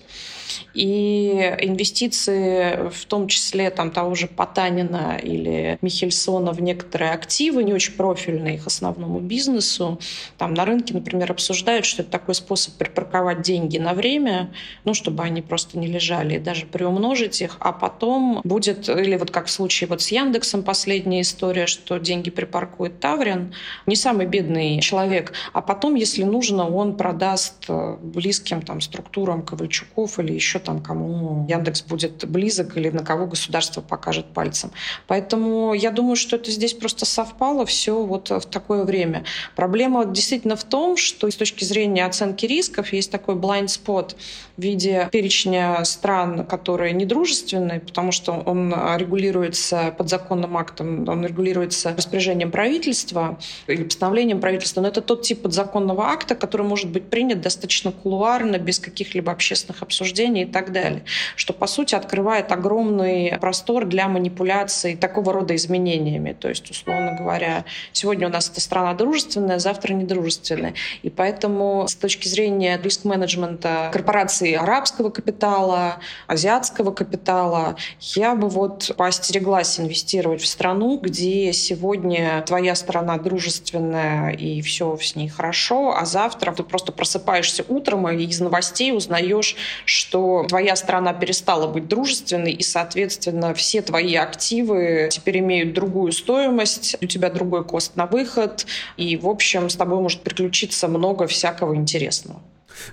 И 0.76 1.56
инвестиции, 1.62 2.90
в 2.90 3.06
том 3.06 3.28
числе 3.28 3.70
там, 3.70 3.90
того 3.90 4.14
же 4.14 4.26
Потанина 4.26 5.18
или 5.22 5.78
Михельсона 5.80 6.52
в 6.52 6.60
некоторые 6.60 7.12
активы, 7.12 7.64
не 7.64 7.72
очень 7.72 7.94
профильные 7.94 8.56
их 8.56 8.66
основному 8.66 9.20
бизнесу, 9.20 9.98
там 10.36 10.52
на 10.52 10.66
рынке, 10.66 10.92
например, 10.92 11.32
обсуждают, 11.32 11.86
что 11.86 12.02
это 12.02 12.10
такой 12.10 12.34
способ 12.34 12.74
припарковать 12.74 13.40
деньги 13.40 13.78
на 13.78 13.94
время, 13.94 14.52
ну, 14.84 14.92
чтобы 14.92 15.22
они 15.22 15.40
просто 15.40 15.78
не 15.78 15.86
лежали, 15.86 16.34
и 16.34 16.38
даже 16.38 16.66
приумножить 16.66 17.40
их, 17.40 17.56
а 17.60 17.72
потом 17.72 18.42
будет, 18.44 18.86
или 18.90 19.16
вот 19.16 19.30
как 19.30 19.46
в 19.46 19.50
случае 19.50 19.88
вот 19.88 20.02
с 20.02 20.08
Яндексом 20.08 20.62
последняя 20.62 21.22
история, 21.22 21.66
что 21.66 21.96
деньги 21.96 22.28
припаркует 22.28 23.00
Таврин, 23.00 23.54
не 23.86 23.96
самый 23.96 24.26
бедный 24.26 24.80
человек, 24.80 25.32
а 25.54 25.62
потом, 25.62 25.94
если 25.94 26.22
нужно, 26.22 26.68
он 26.68 26.98
продаст 26.98 27.64
э, 27.68 27.96
близким 28.02 28.60
там 28.60 28.82
структурам 28.82 29.42
Ковальчуков 29.42 30.18
или 30.18 30.34
еще 30.34 30.58
там, 30.66 30.80
кому 30.80 31.46
Яндекс 31.48 31.82
будет 31.82 32.28
близок 32.28 32.76
или 32.76 32.90
на 32.90 33.04
кого 33.04 33.26
государство 33.26 33.80
покажет 33.80 34.26
пальцем. 34.26 34.72
Поэтому 35.06 35.72
я 35.74 35.92
думаю, 35.92 36.16
что 36.16 36.36
это 36.36 36.50
здесь 36.50 36.74
просто 36.74 37.06
совпало 37.06 37.64
все 37.64 38.02
вот 38.02 38.30
в 38.30 38.42
такое 38.46 38.84
время. 38.84 39.24
Проблема 39.54 40.04
действительно 40.04 40.56
в 40.56 40.64
том, 40.64 40.96
что 40.96 41.30
с 41.30 41.36
точки 41.36 41.64
зрения 41.64 42.04
оценки 42.04 42.46
рисков 42.46 42.92
есть 42.92 43.12
такой 43.12 43.36
blind 43.36 43.66
spot 43.66 44.16
в 44.56 44.60
виде 44.60 45.08
перечня 45.12 45.84
стран, 45.84 46.44
которые 46.44 46.92
недружественные, 46.92 47.80
потому 47.80 48.10
что 48.10 48.32
он 48.32 48.74
регулируется 48.96 49.94
подзаконным 49.96 50.56
актом, 50.56 51.08
он 51.08 51.24
регулируется 51.24 51.94
распоряжением 51.96 52.50
правительства 52.50 53.38
или 53.68 53.84
постановлением 53.84 54.40
правительства, 54.40 54.80
но 54.80 54.88
это 54.88 55.00
тот 55.00 55.22
тип 55.22 55.42
подзаконного 55.42 56.08
акта, 56.08 56.34
который 56.34 56.66
может 56.66 56.90
быть 56.90 57.04
принят 57.08 57.40
достаточно 57.40 57.92
кулуарно, 57.92 58.58
без 58.58 58.80
каких-либо 58.80 59.30
общественных 59.30 59.82
обсуждений 59.82 60.44
так 60.56 60.72
далее, 60.72 61.04
что, 61.34 61.52
по 61.52 61.66
сути, 61.66 61.94
открывает 61.94 62.50
огромный 62.50 63.36
простор 63.38 63.84
для 63.84 64.08
манипуляций 64.08 64.96
такого 64.96 65.34
рода 65.34 65.54
изменениями. 65.54 66.32
То 66.32 66.48
есть, 66.48 66.70
условно 66.70 67.14
говоря, 67.14 67.66
сегодня 67.92 68.26
у 68.26 68.30
нас 68.30 68.48
эта 68.48 68.62
страна 68.62 68.94
дружественная, 68.94 69.58
завтра 69.58 69.92
недружественная. 69.92 70.72
И 71.02 71.10
поэтому 71.10 71.86
с 71.88 71.94
точки 71.94 72.26
зрения 72.26 72.80
риск-менеджмента 72.82 73.90
корпораций 73.92 74.54
арабского 74.54 75.10
капитала, 75.10 75.98
азиатского 76.26 76.90
капитала, 76.90 77.76
я 78.00 78.34
бы 78.34 78.48
вот 78.48 78.94
поостереглась 78.96 79.78
инвестировать 79.78 80.40
в 80.40 80.46
страну, 80.46 80.98
где 80.98 81.52
сегодня 81.52 82.42
твоя 82.46 82.74
страна 82.74 83.18
дружественная 83.18 84.30
и 84.30 84.62
все 84.62 84.96
с 84.96 85.16
ней 85.16 85.28
хорошо, 85.28 85.94
а 85.94 86.06
завтра 86.06 86.52
ты 86.52 86.62
просто 86.62 86.92
просыпаешься 86.92 87.62
утром 87.68 88.08
и 88.08 88.24
из 88.24 88.40
новостей 88.40 88.96
узнаешь, 88.96 89.54
что 89.84 90.45
твоя 90.46 90.76
страна 90.76 91.12
перестала 91.12 91.66
быть 91.66 91.88
дружественной, 91.88 92.52
и, 92.52 92.62
соответственно, 92.62 93.54
все 93.54 93.82
твои 93.82 94.14
активы 94.14 95.08
теперь 95.10 95.38
имеют 95.38 95.74
другую 95.74 96.12
стоимость, 96.12 96.96
у 97.00 97.06
тебя 97.06 97.30
другой 97.30 97.64
кост 97.64 97.96
на 97.96 98.06
выход, 98.06 98.66
и, 98.96 99.16
в 99.16 99.28
общем, 99.28 99.68
с 99.68 99.76
тобой 99.76 100.00
может 100.00 100.22
приключиться 100.22 100.88
много 100.88 101.26
всякого 101.26 101.74
интересного. 101.74 102.40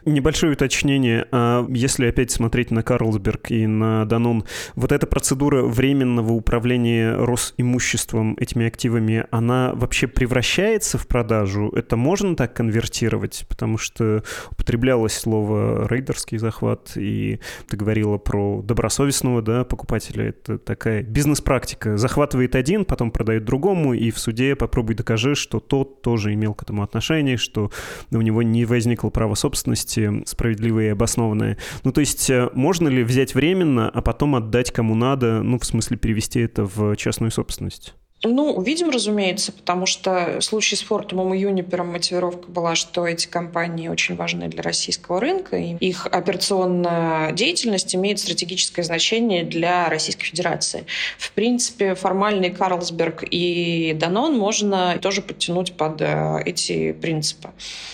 Небольшое 0.06 0.54
уточнение. 0.54 1.28
А 1.32 1.66
если 1.70 2.08
опять 2.08 2.32
смотреть 2.32 2.72
на 2.72 2.84
Карлсберг 2.84 3.52
и 3.52 3.68
на 3.68 4.06
Данон, 4.06 4.46
вот 4.76 4.92
эта 4.92 5.08
процедура 5.08 5.64
временного 5.64 6.32
управления 6.34 7.14
Росимуществом 7.16 8.36
этими 8.40 8.68
активами, 8.68 9.26
она 9.32 9.74
вообще 9.74 10.08
превращается 10.08 10.98
в 10.98 11.08
продажу? 11.08 11.70
Это 11.76 11.98
можно 11.98 12.36
так 12.36 12.54
конвертировать? 12.54 13.46
Потому 13.50 13.78
что 13.78 14.24
употреблялось 14.52 15.14
слово 15.14 15.88
рейдерский 15.90 16.38
захват, 16.38 16.94
и 16.96 17.40
ты 17.68 17.78
говорила 17.78 18.18
про 18.18 18.62
добросовестного 18.62 19.42
да, 19.42 19.64
покупателя. 19.64 20.30
Это 20.30 20.58
такая 20.58 21.04
бизнес-практика. 21.04 21.98
Захватывает 21.98 22.56
один, 22.56 22.86
потом 22.86 23.12
продает 23.12 23.46
другому, 23.46 23.94
и 23.94 24.12
в 24.12 24.20
суде 24.20 24.56
попробуй 24.56 24.96
докажи, 24.96 25.36
что 25.36 25.60
тот 25.60 26.02
тоже 26.02 26.34
имел 26.34 26.54
к 26.54 26.64
этому 26.64 26.84
отношение, 26.84 27.38
что 27.38 27.72
у 28.12 28.22
него 28.22 28.42
не 28.42 28.66
возникло 28.66 29.10
права 29.10 29.36
собственности, 29.36 29.73
ответственности 29.74 30.24
справедливые 30.26 30.90
и 30.90 30.92
обоснованные. 30.92 31.58
Ну, 31.84 31.92
то 31.92 32.00
есть 32.00 32.30
э, 32.30 32.50
можно 32.54 32.88
ли 32.88 33.04
взять 33.04 33.36
временно, 33.36 33.90
а 33.90 34.02
потом 34.02 34.36
отдать 34.36 34.72
кому 34.72 34.96
надо, 34.96 35.42
ну, 35.44 35.60
в 35.60 35.66
смысле 35.66 35.98
перевести 35.98 36.40
это 36.40 36.64
в 36.66 36.96
частную 36.96 37.32
собственность? 37.32 37.96
Ну, 38.26 38.54
увидим, 38.54 38.90
разумеется, 38.90 39.52
потому 39.52 39.86
что 39.86 40.38
в 40.40 40.44
случае 40.44 40.78
с 40.78 40.82
Фортумом 40.82 41.34
и 41.34 41.40
Юнипером 41.40 41.92
мотивировка 41.92 42.50
была, 42.50 42.74
что 42.76 43.06
эти 43.06 43.28
компании 43.28 43.90
очень 43.90 44.16
важны 44.16 44.48
для 44.48 44.64
российского 44.64 45.20
рынка, 45.20 45.58
и 45.58 45.76
их 45.76 46.08
операционная 46.08 47.34
деятельность 47.34 47.94
имеет 47.96 48.20
стратегическое 48.20 48.84
значение 48.84 49.44
для 49.44 49.90
Российской 49.90 50.24
Федерации. 50.24 50.86
В 51.18 51.34
принципе, 51.34 51.96
формальный 51.96 52.50
Карлсберг 52.50 53.26
и 53.30 53.94
Данон 54.00 54.38
можно 54.38 54.98
тоже 55.02 55.22
подтянуть 55.22 55.74
под 55.74 56.02
э, 56.02 56.44
эти 56.46 56.94
принципы. 56.94 57.50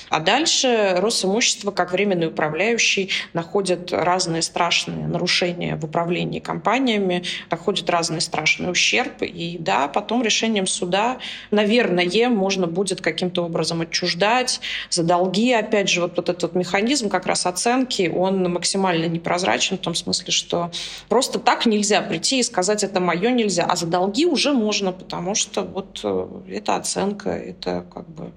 А 0.09 0.19
дальше 0.19 0.95
Росимущество, 0.97 1.71
как 1.71 1.91
временный 1.91 2.27
управляющий, 2.27 3.09
находит 3.33 3.91
разные 3.91 4.43
страшные 4.43 5.07
нарушения 5.07 5.75
в 5.75 5.85
управлении 5.85 6.39
компаниями, 6.39 7.23
находит 7.49 7.89
разный 7.89 8.21
страшный 8.21 8.71
ущерб, 8.71 9.21
и 9.21 9.57
да, 9.59 9.87
потом 9.87 10.18
потом 10.19 10.23
решением 10.23 10.67
суда, 10.67 11.17
наверное, 11.51 12.29
можно 12.29 12.67
будет 12.67 13.01
каким-то 13.01 13.45
образом 13.45 13.81
отчуждать 13.81 14.59
за 14.89 15.03
долги. 15.03 15.53
Опять 15.53 15.89
же, 15.89 16.01
вот, 16.01 16.17
вот 16.17 16.29
этот 16.29 16.55
механизм 16.55 17.09
как 17.09 17.25
раз 17.25 17.45
оценки, 17.45 18.11
он 18.13 18.51
максимально 18.51 19.05
непрозрачен 19.05 19.77
в 19.77 19.81
том 19.81 19.95
смысле, 19.95 20.31
что 20.31 20.71
просто 21.09 21.39
так 21.39 21.65
нельзя 21.65 22.01
прийти 22.01 22.39
и 22.39 22.43
сказать, 22.43 22.83
это 22.83 22.99
мое 22.99 23.31
нельзя, 23.31 23.65
а 23.65 23.75
за 23.75 23.85
долги 23.85 24.25
уже 24.25 24.53
можно, 24.53 24.91
потому 24.91 25.35
что 25.35 25.61
вот 25.63 26.01
э, 26.03 26.27
это 26.49 26.75
оценка, 26.75 27.29
это 27.29 27.85
как 27.93 28.09
бы 28.09 28.31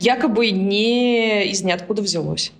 якобы 0.00 0.50
не 0.50 1.46
из 1.46 1.62
ниоткуда 1.62 2.02
взялось. 2.02 2.52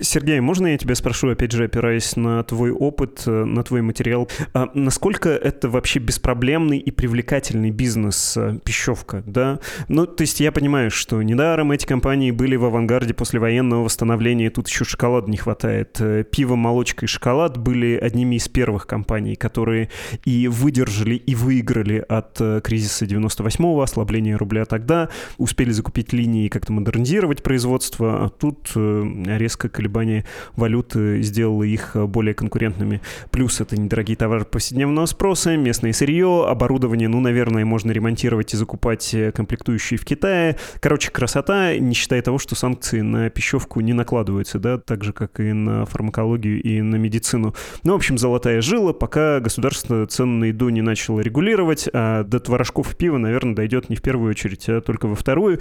Сергей, 0.00 0.40
можно 0.40 0.68
я 0.68 0.78
тебя 0.78 0.94
спрошу, 0.94 1.30
опять 1.30 1.52
же, 1.52 1.64
опираясь 1.64 2.16
на 2.16 2.42
твой 2.42 2.70
опыт, 2.70 3.22
э, 3.26 3.44
на 3.44 3.62
твой 3.62 3.82
материал, 3.82 4.28
а 4.54 4.68
насколько 4.74 5.30
это 5.30 5.68
вообще 5.68 5.98
беспроблемный 5.98 6.78
и 6.78 6.90
привлекательный 6.90 7.70
бизнес 7.70 8.36
э, 8.36 8.58
пищевка, 8.64 9.22
да? 9.26 9.60
Ну, 9.88 10.06
то 10.06 10.22
есть 10.22 10.40
я 10.40 10.52
понимаю, 10.52 10.90
что 10.90 11.22
недаром 11.22 11.72
эти 11.72 11.86
компании 11.86 12.30
были 12.30 12.56
в 12.56 12.64
авангарде 12.64 13.14
послевоенного 13.14 13.84
восстановления, 13.84 14.50
тут 14.50 14.68
еще 14.68 14.84
шоколада 14.84 15.30
не 15.30 15.36
хватает. 15.36 15.96
Э, 16.00 16.24
пиво, 16.24 16.56
молочка 16.56 17.04
и 17.04 17.08
шоколад 17.08 17.58
были 17.58 17.96
одними 17.96 18.36
из 18.36 18.48
первых 18.48 18.86
компаний, 18.86 19.36
которые 19.36 19.90
и 20.24 20.48
выдержали, 20.48 21.14
и 21.14 21.34
выиграли 21.34 22.04
от 22.08 22.40
кризиса 22.62 23.04
98-го, 23.04 23.80
ослабления 23.80 24.36
рубля 24.36 24.64
тогда, 24.64 25.08
успели 25.36 25.70
закупить 25.70 26.12
линии 26.12 26.46
и 26.46 26.48
как-то 26.48 26.72
модернизировать 26.72 27.42
производство, 27.42 28.24
а 28.24 28.28
тут 28.28 28.70
резко 28.74 29.57
резко 29.58 29.68
колебание 29.68 30.24
валюты 30.56 31.22
сделало 31.22 31.64
их 31.64 31.96
э, 31.96 32.06
более 32.06 32.34
конкурентными. 32.34 33.00
Плюс 33.30 33.60
это 33.60 33.76
недорогие 33.76 34.16
товары 34.16 34.44
повседневного 34.44 35.06
спроса, 35.06 35.56
местное 35.56 35.92
сырье, 35.92 36.46
оборудование, 36.48 37.08
ну, 37.08 37.20
наверное, 37.20 37.64
можно 37.64 37.90
ремонтировать 37.90 38.54
и 38.54 38.56
закупать 38.56 39.12
э, 39.14 39.32
комплектующие 39.32 39.98
в 39.98 40.04
Китае. 40.04 40.56
Короче, 40.80 41.10
красота, 41.10 41.76
не 41.76 41.94
считая 41.94 42.22
того, 42.22 42.38
что 42.38 42.54
санкции 42.54 43.00
на 43.00 43.30
пищевку 43.30 43.80
не 43.80 43.92
накладываются, 43.92 44.58
да, 44.58 44.78
так 44.78 45.02
же, 45.02 45.12
как 45.12 45.40
и 45.40 45.52
на 45.52 45.84
фармакологию 45.84 46.62
и 46.62 46.80
на 46.80 46.96
медицину. 46.96 47.54
Ну, 47.82 47.92
в 47.92 47.96
общем, 47.96 48.16
золотая 48.16 48.60
жила, 48.60 48.92
пока 48.92 49.40
государство 49.40 50.06
цены 50.06 50.38
на 50.38 50.44
еду 50.46 50.68
не 50.68 50.82
начало 50.82 51.20
регулировать, 51.20 51.88
а 51.92 52.22
до 52.22 52.38
творожков 52.38 52.92
и 52.92 52.96
пива, 52.96 53.18
наверное, 53.18 53.54
дойдет 53.54 53.88
не 53.88 53.96
в 53.96 54.02
первую 54.02 54.30
очередь, 54.30 54.68
а 54.68 54.80
только 54.80 55.06
во 55.06 55.16
вторую. 55.16 55.58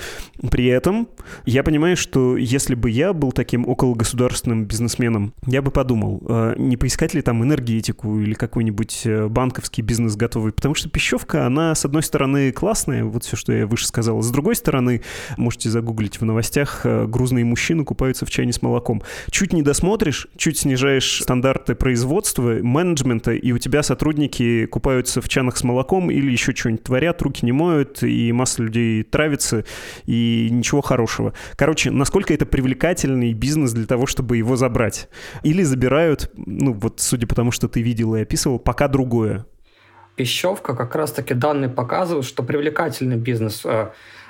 При 0.52 0.66
этом 0.68 1.08
я 1.46 1.64
понимаю, 1.64 1.98
что 1.98 2.38
если 2.38 2.76
бы 2.76 2.90
я 2.90 3.14
был 3.14 3.32
таким 3.32 3.68
около 3.68 3.87
государственным 3.94 4.66
бизнесменом, 4.66 5.34
я 5.46 5.62
бы 5.62 5.72
подумал, 5.72 6.22
э, 6.28 6.56
не 6.58 6.78
поискать 6.78 7.14
ли 7.14 7.22
там 7.22 7.44
энергетику 7.44 8.20
или 8.20 8.34
какой-нибудь 8.34 9.02
э, 9.06 9.28
банковский 9.28 9.82
бизнес 9.82 10.16
готовый, 10.16 10.52
потому 10.52 10.76
что 10.76 10.90
пищевка, 10.90 11.46
она, 11.46 11.76
с 11.76 11.86
одной 11.86 12.04
стороны, 12.04 12.52
классная, 12.52 13.04
вот 13.04 13.24
все, 13.24 13.36
что 13.36 13.54
я 13.54 13.68
выше 13.68 13.88
сказал, 13.88 14.22
с 14.22 14.30
другой 14.32 14.56
стороны, 14.56 15.02
можете 15.38 15.70
загуглить 15.70 16.20
в 16.20 16.26
новостях, 16.26 16.82
э, 16.84 17.06
грузные 17.06 17.46
мужчины 17.46 17.84
купаются 17.84 18.26
в 18.26 18.30
чайне 18.30 18.54
с 18.54 18.62
молоком. 18.62 19.02
Чуть 19.30 19.54
не 19.54 19.62
досмотришь, 19.62 20.28
чуть 20.38 20.60
снижаешь 20.60 21.22
стандарты 21.22 21.76
производства, 21.76 22.58
менеджмента, 22.62 23.32
и 23.34 23.52
у 23.52 23.58
тебя 23.58 23.84
сотрудники 23.84 24.66
купаются 24.66 25.22
в 25.22 25.30
чанах 25.30 25.58
с 25.58 25.64
молоком 25.64 26.12
или 26.12 26.32
еще 26.32 26.54
что-нибудь 26.56 26.84
творят, 26.84 27.22
руки 27.22 27.46
не 27.46 27.52
моют, 27.52 28.04
и 28.04 28.32
масса 28.32 28.64
людей 28.64 29.04
травится, 29.04 29.66
и 30.06 30.50
ничего 30.52 30.82
хорошего. 30.82 31.34
Короче, 31.56 31.92
насколько 31.92 32.34
это 32.34 32.46
привлекательный 32.46 33.34
бизнес 33.34 33.74
для 33.78 33.88
того, 33.88 34.06
чтобы 34.06 34.38
его 34.38 34.56
забрать. 34.56 35.10
Или 35.44 35.64
забирают, 35.64 36.32
ну 36.36 36.74
вот 36.74 37.00
судя 37.00 37.28
по 37.28 37.36
тому, 37.36 37.52
что 37.52 37.68
ты 37.68 37.82
видел 37.82 38.16
и 38.16 38.22
описывал, 38.22 38.60
пока 38.60 38.88
другое. 38.88 39.46
Пищевка 40.16 40.76
как 40.76 40.96
раз-таки 40.96 41.34
данные 41.34 41.70
показывают, 41.70 42.26
что 42.26 42.42
привлекательный 42.44 43.18
бизнес. 43.18 43.62
Э, 43.66 43.90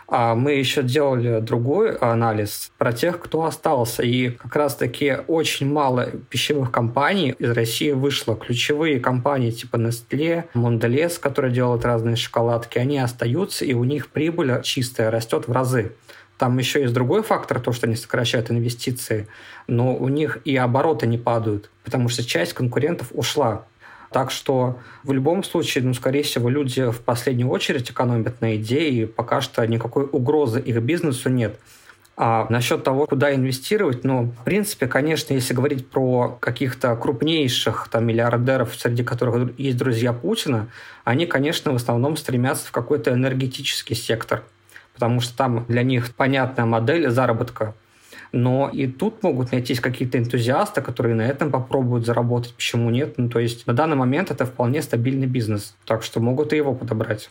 а 0.09 0.35
мы 0.35 0.53
еще 0.53 0.83
делали 0.83 1.41
другой 1.41 1.95
анализ 1.97 2.71
про 2.77 2.93
тех, 2.93 3.19
кто 3.19 3.43
остался. 3.43 4.03
И 4.03 4.29
как 4.29 4.55
раз-таки 4.55 5.17
очень 5.27 5.69
мало 5.71 6.07
пищевых 6.29 6.71
компаний 6.71 7.35
из 7.37 7.51
России 7.51 7.91
вышло. 7.91 8.35
Ключевые 8.35 9.01
компании 9.01 9.51
типа 9.51 9.75
Nestle, 9.75 10.45
Mondelez, 10.53 11.19
которые 11.19 11.53
делают 11.53 11.83
разные 11.83 12.15
шоколадки, 12.15 12.77
они 12.77 12.99
остаются, 12.99 13.65
и 13.65 13.73
у 13.73 13.83
них 13.83 14.07
прибыль 14.07 14.61
чистая 14.63 15.11
растет 15.11 15.47
в 15.47 15.51
разы. 15.51 15.91
Там 16.37 16.57
еще 16.59 16.81
есть 16.81 16.93
другой 16.93 17.23
фактор, 17.23 17.59
то, 17.59 17.71
что 17.71 17.87
они 17.87 17.95
сокращают 17.95 18.51
инвестиции, 18.51 19.27
но 19.67 19.95
у 19.95 20.07
них 20.07 20.39
и 20.45 20.55
обороты 20.55 21.07
не 21.07 21.17
падают, 21.17 21.71
потому 21.83 22.09
что 22.09 22.23
часть 22.23 22.53
конкурентов 22.53 23.07
ушла. 23.11 23.65
Так 24.11 24.31
что 24.31 24.79
в 25.03 25.11
любом 25.11 25.43
случае, 25.43 25.83
ну, 25.83 25.93
скорее 25.93 26.23
всего, 26.23 26.47
люди 26.47 26.91
в 26.91 27.01
последнюю 27.01 27.49
очередь 27.49 27.89
экономят 27.89 28.39
на 28.39 28.55
идее, 28.55 28.89
и 28.89 29.05
пока 29.05 29.41
что 29.41 29.65
никакой 29.65 30.07
угрозы 30.09 30.61
их 30.61 30.81
бизнесу 30.81 31.29
нет. 31.29 31.59
А 32.15 32.47
насчет 32.49 32.83
того, 32.83 33.05
куда 33.05 33.35
инвестировать, 33.35 34.03
ну, 34.03 34.31
в 34.41 34.43
принципе, 34.43 34.87
конечно, 34.87 35.33
если 35.33 35.53
говорить 35.53 35.87
про 35.87 36.37
каких-то 36.39 36.95
крупнейших 36.95 37.89
там 37.91 38.07
миллиардеров, 38.07 38.75
среди 38.75 39.03
которых 39.03 39.59
есть 39.59 39.77
друзья 39.77 40.13
Путина, 40.13 40.67
они, 41.03 41.25
конечно, 41.25 41.73
в 41.73 41.75
основном 41.75 42.15
стремятся 42.15 42.67
в 42.67 42.71
какой-то 42.71 43.11
энергетический 43.11 43.95
сектор– 43.95 44.43
потому 44.97 45.19
что 45.19 45.37
там 45.37 45.65
для 45.67 45.83
них 45.83 46.15
понятная 46.15 46.65
модель 46.65 47.07
заработка. 47.11 47.75
Но 48.31 48.67
и 48.67 48.87
тут 48.87 49.21
могут 49.21 49.51
найтись 49.51 49.79
какие-то 49.79 50.17
энтузиасты, 50.17 50.81
которые 50.81 51.13
на 51.13 51.21
этом 51.21 51.51
попробуют 51.51 52.05
заработать. 52.05 52.55
Почему 52.55 52.89
нет? 52.89 53.13
Ну, 53.17 53.29
то 53.29 53.39
есть 53.39 53.67
на 53.67 53.73
данный 53.73 53.95
момент 53.95 54.31
это 54.31 54.45
вполне 54.45 54.81
стабильный 54.81 55.27
бизнес, 55.27 55.75
так 55.85 56.01
что 56.01 56.19
могут 56.19 56.51
и 56.51 56.57
его 56.57 56.73
подобрать. 56.73 57.29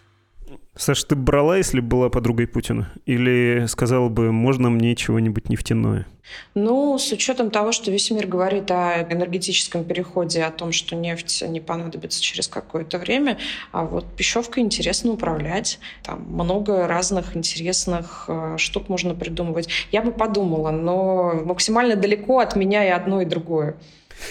Саш, 0.78 1.04
ты 1.04 1.16
брала, 1.16 1.56
если 1.56 1.80
была 1.80 2.10
подругой 2.10 2.46
Путина? 2.46 2.92
Или 3.06 3.64
сказала 3.66 4.10
бы, 4.10 4.30
можно 4.30 4.68
мне 4.68 4.94
чего-нибудь 4.94 5.48
нефтяное? 5.48 6.06
Ну, 6.54 6.98
с 6.98 7.10
учетом 7.12 7.50
того, 7.50 7.72
что 7.72 7.90
весь 7.90 8.10
мир 8.10 8.26
говорит 8.26 8.70
о 8.70 9.02
энергетическом 9.10 9.84
переходе, 9.84 10.42
о 10.42 10.50
том, 10.50 10.72
что 10.72 10.94
нефть 10.94 11.42
не 11.48 11.60
понадобится 11.60 12.22
через 12.22 12.46
какое-то 12.48 12.98
время, 12.98 13.38
а 13.72 13.84
вот 13.84 14.04
пищевкой 14.16 14.64
интересно 14.64 15.12
управлять. 15.12 15.78
Там 16.02 16.26
много 16.28 16.86
разных 16.86 17.36
интересных 17.36 18.26
э, 18.28 18.56
штук 18.58 18.90
можно 18.90 19.14
придумывать. 19.14 19.68
Я 19.92 20.02
бы 20.02 20.12
подумала, 20.12 20.72
но 20.72 21.40
максимально 21.44 21.96
далеко 21.96 22.40
от 22.40 22.54
меня 22.54 22.84
и 22.84 22.90
одно, 22.90 23.22
и 23.22 23.24
другое. 23.24 23.76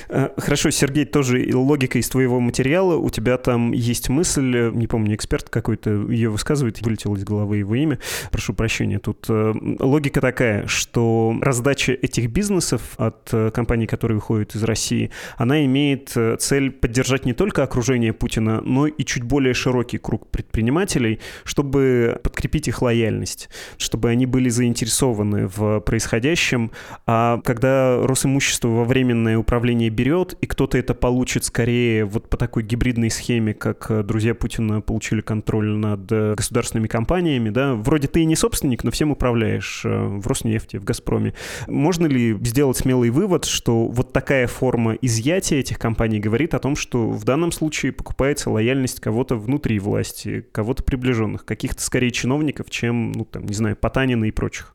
Э, 0.09 0.29
хорошо, 0.37 0.71
Сергей, 0.71 1.05
тоже 1.05 1.49
логика 1.53 1.99
из 1.99 2.09
твоего 2.09 2.39
материала. 2.39 2.95
У 2.95 3.09
тебя 3.09 3.37
там 3.37 3.71
есть 3.71 4.09
мысль, 4.09 4.55
э, 4.55 4.71
не 4.73 4.87
помню, 4.87 5.15
эксперт 5.15 5.49
какой-то 5.49 6.09
ее 6.09 6.29
высказывает, 6.29 6.81
вылетел 6.81 7.15
из 7.15 7.23
головы 7.23 7.57
его 7.57 7.75
имя. 7.75 7.99
Прошу 8.31 8.53
прощения. 8.53 8.99
Тут 8.99 9.25
э, 9.29 9.53
логика 9.79 10.21
такая, 10.21 10.67
что 10.67 11.35
раздача 11.41 11.93
этих 11.93 12.29
бизнесов 12.29 12.95
от 12.97 13.31
компаний, 13.53 13.87
которые 13.87 14.17
выходят 14.17 14.55
из 14.55 14.63
России, 14.63 15.11
она 15.37 15.63
имеет 15.65 16.15
цель 16.39 16.71
поддержать 16.71 17.25
не 17.25 17.33
только 17.33 17.63
окружение 17.63 18.13
Путина, 18.13 18.61
но 18.61 18.87
и 18.87 19.03
чуть 19.03 19.23
более 19.23 19.53
широкий 19.53 19.97
круг 19.97 20.27
предпринимателей, 20.27 21.19
чтобы 21.43 22.19
подкрепить 22.23 22.67
их 22.67 22.81
лояльность, 22.81 23.49
чтобы 23.77 24.09
они 24.09 24.25
были 24.25 24.49
заинтересованы 24.49 25.47
в 25.47 25.79
происходящем. 25.81 26.71
А 27.05 27.39
когда 27.43 28.05
Росимущество 28.05 28.69
во 28.69 28.85
временное 28.85 29.37
управление 29.37 29.74
управление 29.75 29.89
берет, 29.89 30.37
и 30.41 30.47
кто-то 30.47 30.77
это 30.77 30.93
получит 30.93 31.43
скорее 31.43 32.05
вот 32.05 32.29
по 32.29 32.37
такой 32.37 32.63
гибридной 32.63 33.09
схеме, 33.09 33.53
как 33.53 33.87
э, 33.89 34.03
друзья 34.03 34.33
Путина 34.33 34.81
получили 34.81 35.21
контроль 35.21 35.67
над 35.67 36.11
э, 36.11 36.35
государственными 36.35 36.87
компаниями, 36.87 37.49
да, 37.49 37.73
вроде 37.73 38.07
ты 38.07 38.21
и 38.21 38.25
не 38.25 38.35
собственник, 38.35 38.83
но 38.83 38.91
всем 38.91 39.11
управляешь 39.11 39.83
э, 39.85 39.89
в 39.89 40.25
Роснефти, 40.27 40.77
в 40.77 40.83
Газпроме. 40.83 41.33
Можно 41.67 42.07
ли 42.07 42.37
сделать 42.43 42.77
смелый 42.77 43.09
вывод, 43.09 43.45
что 43.45 43.87
вот 43.87 44.13
такая 44.13 44.47
форма 44.47 44.93
изъятия 45.01 45.59
этих 45.59 45.77
компаний 45.77 46.19
говорит 46.19 46.53
о 46.53 46.59
том, 46.59 46.75
что 46.75 47.09
в 47.09 47.23
данном 47.23 47.51
случае 47.51 47.91
покупается 47.91 48.49
лояльность 48.49 49.01
кого-то 49.01 49.35
внутри 49.35 49.79
власти, 49.79 50.45
кого-то 50.51 50.83
приближенных, 50.83 51.45
каких-то 51.45 51.81
скорее 51.81 52.11
чиновников, 52.11 52.69
чем, 52.69 53.11
ну, 53.11 53.25
там, 53.25 53.45
не 53.45 53.53
знаю, 53.53 53.75
Потанина 53.75 54.25
и 54.25 54.31
прочих? 54.31 54.74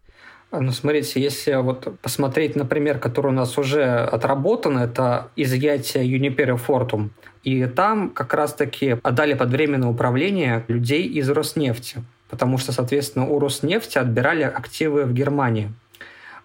Ну, 0.52 0.72
смотрите, 0.72 1.20
если 1.20 1.54
вот 1.54 2.00
посмотреть, 2.02 2.56
например, 2.56 2.98
который 2.98 3.28
у 3.28 3.34
нас 3.34 3.56
уже 3.56 3.84
отработан, 3.84 4.78
это 4.78 5.28
изъятие 5.36 6.10
Юнипера 6.10 6.56
Фортум. 6.56 7.10
И 7.44 7.66
там 7.66 8.10
как 8.10 8.34
раз-таки 8.34 8.98
отдали 9.02 9.34
под 9.34 9.50
временное 9.50 9.88
управление 9.88 10.64
людей 10.66 11.04
из 11.04 11.30
Роснефти, 11.30 12.02
потому 12.28 12.58
что, 12.58 12.72
соответственно, 12.72 13.28
у 13.28 13.38
Роснефти 13.38 13.98
отбирали 13.98 14.42
активы 14.42 15.04
в 15.04 15.14
Германии. 15.14 15.72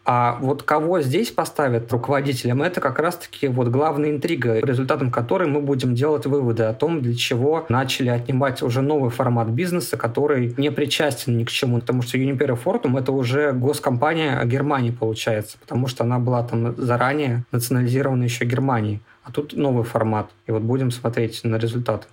А 0.06 0.38
вот 0.40 0.62
кого 0.62 1.02
здесь 1.02 1.32
поставят 1.32 1.92
руководителем, 1.92 2.62
это 2.62 2.80
как 2.80 3.00
раз-таки 3.00 3.48
вот 3.48 3.70
главная 3.70 4.12
интрига, 4.12 4.60
результатом 4.60 5.10
которой 5.10 5.48
мы 5.48 5.62
будем 5.62 5.96
делать 5.96 6.28
выводы 6.28 6.64
о 6.64 6.74
том, 6.74 7.02
для 7.02 7.16
чего 7.16 7.66
начали 7.70 8.10
отнимать 8.10 8.62
уже 8.62 8.84
новый 8.84 9.10
формат 9.10 9.48
бизнеса, 9.48 9.98
который 9.98 10.54
не 10.58 10.72
причастен 10.72 11.38
ни 11.38 11.44
к 11.44 11.50
чему. 11.50 11.80
Потому 11.80 12.04
что 12.04 12.20
Uniper 12.20 12.58
Fortum— 12.64 13.00
это 13.00 13.12
уже 13.12 13.52
госкомпания 13.52 14.44
Германии, 14.46 14.92
получается, 14.92 15.58
потому 15.60 15.88
что 15.88 16.04
она 16.04 16.20
была 16.20 16.44
там 16.44 16.76
заранее 16.78 17.44
национализирована 17.52 18.24
еще 18.24 18.46
Германией. 18.46 19.02
А 19.24 19.32
тут 19.32 19.54
новый 19.54 19.86
формат. 19.86 20.30
И 20.46 20.52
вот 20.52 20.62
будем 20.62 20.92
смотреть 20.92 21.44
на 21.44 21.56
результаты. 21.56 22.06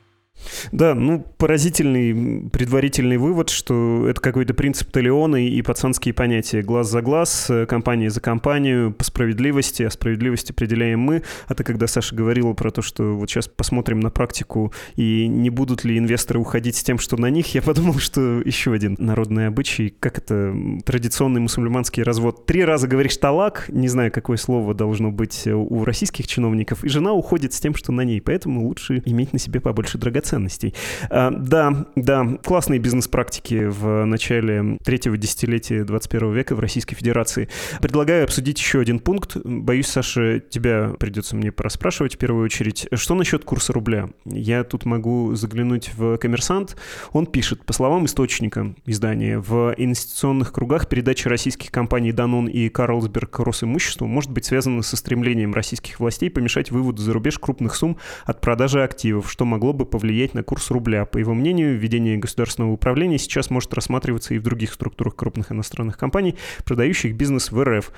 Да, 0.71 0.95
ну, 0.95 1.25
поразительный 1.38 2.49
предварительный 2.51 3.16
вывод, 3.16 3.51
что 3.51 4.07
это 4.09 4.21
какой-то 4.21 4.55
принцип 4.55 4.90
Талиона 4.90 5.47
и 5.47 5.61
пацанские 5.62 6.14
понятия. 6.14 6.62
Глаз 6.62 6.90
за 6.90 7.03
глаз, 7.03 7.47
э, 7.51 7.66
компания 7.66 8.11
за 8.11 8.21
компанию, 8.21 8.92
по 8.92 9.05
справедливости, 9.05 9.83
а 9.83 9.90
справедливость 9.90 10.51
определяем 10.51 11.01
мы. 11.01 11.23
А 11.47 11.55
ты 11.55 11.64
когда, 11.64 11.87
Саша, 11.87 12.14
говорила 12.14 12.53
про 12.53 12.71
то, 12.71 12.83
что 12.83 13.14
вот 13.14 13.31
сейчас 13.31 13.49
посмотрим 13.49 14.01
на 14.01 14.11
практику 14.11 14.73
и 14.97 15.27
не 15.27 15.51
будут 15.51 15.85
ли 15.85 15.99
инвесторы 15.99 16.40
уходить 16.40 16.77
с 16.77 16.83
тем, 16.83 16.99
что 16.99 17.16
на 17.16 17.31
них, 17.31 17.47
я 17.55 17.62
подумал, 17.62 17.99
что 17.99 18.40
еще 18.40 18.73
один 18.73 18.97
народный 18.99 19.49
обычай, 19.49 19.95
как 19.99 20.18
это 20.18 20.55
традиционный 20.85 21.40
мусульманский 21.40 22.03
развод. 22.03 22.47
Три 22.47 22.64
раза 22.64 22.88
говоришь 22.88 23.16
талак, 23.16 23.66
не 23.68 23.88
знаю, 23.88 24.12
какое 24.12 24.37
слово 24.37 24.75
должно 24.75 25.11
быть 25.11 25.47
у 25.47 25.85
российских 25.85 26.27
чиновников, 26.27 26.85
и 26.85 26.88
жена 26.88 27.12
уходит 27.12 27.53
с 27.53 27.61
тем, 27.61 27.75
что 27.75 27.92
на 27.92 28.03
ней, 28.03 28.21
поэтому 28.21 28.66
лучше 28.66 29.03
иметь 29.05 29.33
на 29.33 29.38
себе 29.38 29.61
побольше 29.61 29.99
драгоценностей 29.99 30.22
ценностей. 30.23 30.75
А, 31.11 31.31
да, 31.31 31.87
да, 31.97 32.39
классные 32.43 32.81
бизнес-практики 32.81 33.67
в 33.69 34.05
начале 34.05 34.79
третьего 34.85 35.17
десятилетия 35.17 35.85
21 35.85 36.33
века 36.33 36.55
в 36.55 36.61
Российской 36.61 36.95
Федерации. 36.95 37.49
Предлагаю 37.81 38.25
обсудить 38.25 38.59
еще 38.59 38.81
один 38.81 38.99
пункт. 38.99 39.37
Боюсь, 39.45 39.89
Саша, 39.89 40.41
тебя 40.41 40.93
придется 40.99 41.37
мне 41.37 41.53
пораспрашивать 41.53 42.15
в 42.15 42.19
первую 42.19 42.45
очередь. 42.45 42.89
Что 42.95 43.15
насчет 43.15 43.45
курса 43.45 43.73
рубля? 43.73 44.11
Я 44.25 44.65
тут 44.65 44.85
могу 44.85 45.35
заглянуть 45.35 45.93
в 45.95 46.17
«Коммерсант». 46.19 46.77
Он 47.13 47.27
пишет, 47.27 47.65
по 47.65 47.73
словам 47.73 48.07
источника 48.07 48.75
издания, 48.87 49.39
в 49.39 49.75
инвестиционных 49.77 50.53
кругах 50.53 50.89
передача 50.89 51.29
российских 51.29 51.71
компаний 51.71 52.13
«Данон» 52.13 52.47
и 52.47 52.69
«Карлсберг» 52.69 53.39
Росимуществу 53.41 54.07
может 54.07 54.31
быть 54.31 54.45
связана 54.45 54.83
со 54.83 54.97
стремлением 54.97 55.55
российских 55.55 56.01
властей 56.01 56.31
помешать 56.31 56.71
выводу 56.71 57.03
за 57.03 57.13
рубеж 57.13 57.39
крупных 57.39 57.75
сумм 57.75 57.99
от 58.25 58.41
продажи 58.41 58.83
активов, 58.83 59.31
что 59.31 59.45
могло 59.45 59.73
бы 59.73 59.85
повлиять 59.87 60.12
влиять 60.12 60.35
на 60.35 60.42
курс 60.42 60.70
рубля. 60.70 61.07
По 61.07 61.16
его 61.16 61.33
мнению, 61.33 61.79
введение 61.79 62.18
государственного 62.18 62.72
управления 62.72 63.18
сейчас 63.18 63.48
может 63.48 63.72
рассматриваться 63.72 64.35
и 64.35 64.38
в 64.38 64.42
других 64.42 64.75
структурах 64.75 65.16
крупных 65.16 65.51
иностранных 65.51 65.96
компаний, 65.96 66.37
продающих 66.66 67.14
бизнес 67.14 67.51
в 67.51 67.64
РФ. 67.64 67.90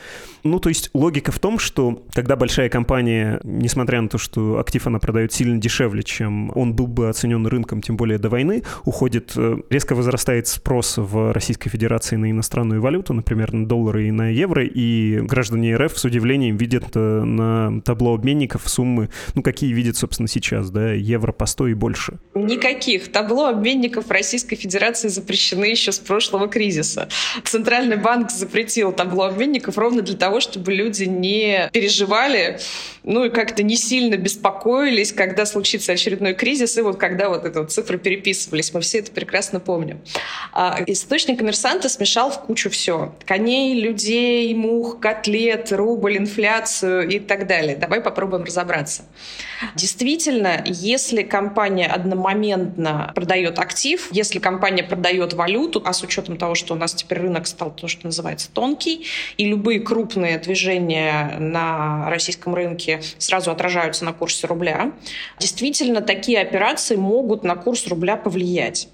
Ну, 0.44 0.61
то 0.61 0.68
есть 0.68 0.90
логика 0.94 1.33
в 1.33 1.40
том, 1.40 1.59
что 1.59 2.05
когда 2.12 2.37
большая 2.37 2.68
компания, 2.68 3.40
несмотря 3.42 4.00
на 4.00 4.09
то, 4.09 4.16
что 4.16 4.61
актив 4.61 4.87
она 4.87 5.00
продает 5.00 5.33
сильно 5.33 5.59
дешевле, 5.59 6.05
чем 6.05 6.57
он 6.57 6.74
был 6.74 6.87
бы 6.87 7.09
оценен 7.09 7.44
рынком, 7.48 7.83
тем 7.83 7.96
более 7.96 8.18
до 8.18 8.29
войны, 8.29 8.62
уходит, 8.85 9.33
э, 9.37 9.57
резко 9.70 9.96
возрастает 9.96 10.46
спрос 10.46 10.98
в 10.98 11.33
Российской 11.33 11.68
Федерации 11.68 12.14
на 12.14 12.31
иностранную 12.31 12.81
валюту, 12.81 13.12
например, 13.12 13.53
на 13.53 13.66
доллары 13.66 14.07
и 14.07 14.12
на 14.12 14.29
евро, 14.29 14.64
и 14.64 15.18
граждане 15.22 15.77
РФ 15.77 15.98
с 15.98 16.05
удивлением 16.05 16.57
видят 16.59 16.85
э, 16.94 17.24
на 17.24 17.81
табло 17.81 18.14
обменников 18.14 18.68
суммы, 18.68 19.11
ну, 19.35 19.42
какие 19.42 19.72
видят, 19.72 19.96
собственно, 19.96 20.29
сейчас, 20.29 20.70
да, 20.70 20.92
евро 20.92 21.33
по 21.33 21.46
100 21.46 21.68
и 21.68 21.74
больше 21.74 22.04
больше? 22.05 22.19
Никаких. 22.35 23.11
Табло 23.12 23.47
обменников 23.47 24.11
Российской 24.11 24.57
Федерации 24.57 25.09
запрещены 25.09 25.67
еще 25.67 25.93
с 25.93 25.99
прошлого 25.99 26.49
кризиса. 26.49 27.09
Центральный 27.45 27.97
банк 27.97 28.31
запретил 28.31 28.93
табло 28.93 29.25
обменников 29.25 29.79
ровно 29.79 30.03
для 30.03 30.17
того, 30.17 30.40
чтобы 30.40 30.73
люди 30.73 31.05
не 31.05 31.69
переживали, 31.73 32.59
ну 33.05 33.25
и 33.25 33.31
как-то 33.31 33.62
не 33.62 33.77
сильно 33.77 34.17
беспокоились, 34.17 35.12
когда 35.12 35.45
случится 35.47 35.93
очередной 35.93 36.35
кризис, 36.35 36.77
и 36.79 36.81
вот 36.81 36.97
когда 36.97 37.29
вот 37.29 37.45
эти 37.45 37.57
вот 37.57 37.71
цифры 37.71 37.99
переписывались. 37.99 38.73
Мы 38.73 38.81
все 38.81 38.99
это 38.99 39.12
прекрасно 39.12 39.61
помним. 39.61 40.01
А 40.53 40.81
источник 40.87 41.38
коммерсанта 41.38 41.88
смешал 41.88 42.31
в 42.31 42.40
кучу 42.40 42.71
все. 42.71 43.14
Коней, 43.27 43.79
людей, 43.81 44.53
мух, 44.55 45.01
котлет, 45.01 45.71
рубль, 45.71 46.17
инфляцию 46.17 47.09
и 47.09 47.19
так 47.19 47.47
далее. 47.47 47.77
Давай 47.77 48.01
попробуем 48.01 48.45
разобраться. 48.45 49.03
Действительно, 49.75 50.62
если 50.67 51.23
компания 51.23 51.87
одномоментно 51.87 53.12
продает 53.14 53.59
актив, 53.59 54.09
если 54.11 54.38
компания 54.38 54.83
продает 54.83 55.35
валюту, 55.35 55.83
а 55.85 55.93
с 55.93 56.03
учетом 56.03 56.37
того, 56.37 56.55
что 56.55 56.75
у 56.75 56.77
нас 56.77 56.95
теперь 56.95 57.19
рынок 57.19 57.47
стал 57.47 57.71
то, 57.71 57.87
что 57.87 58.07
называется 58.07 58.51
тонкий, 58.53 59.07
и 59.37 59.45
любые 59.45 59.81
крупные 59.81 60.38
движения 60.38 61.37
на 61.38 62.09
российском 62.09 62.55
рынке 62.55 62.93
сразу 63.18 63.50
отражаются 63.50 64.04
на 64.04 64.12
курсе 64.12 64.46
рубля, 64.46 64.92
действительно 65.38 66.00
такие 66.00 66.40
операции 66.40 66.96
могут 66.96 67.44
на 67.44 67.57
курс 67.57 67.87
рубля 67.87 68.16
повлиять. 68.16 68.88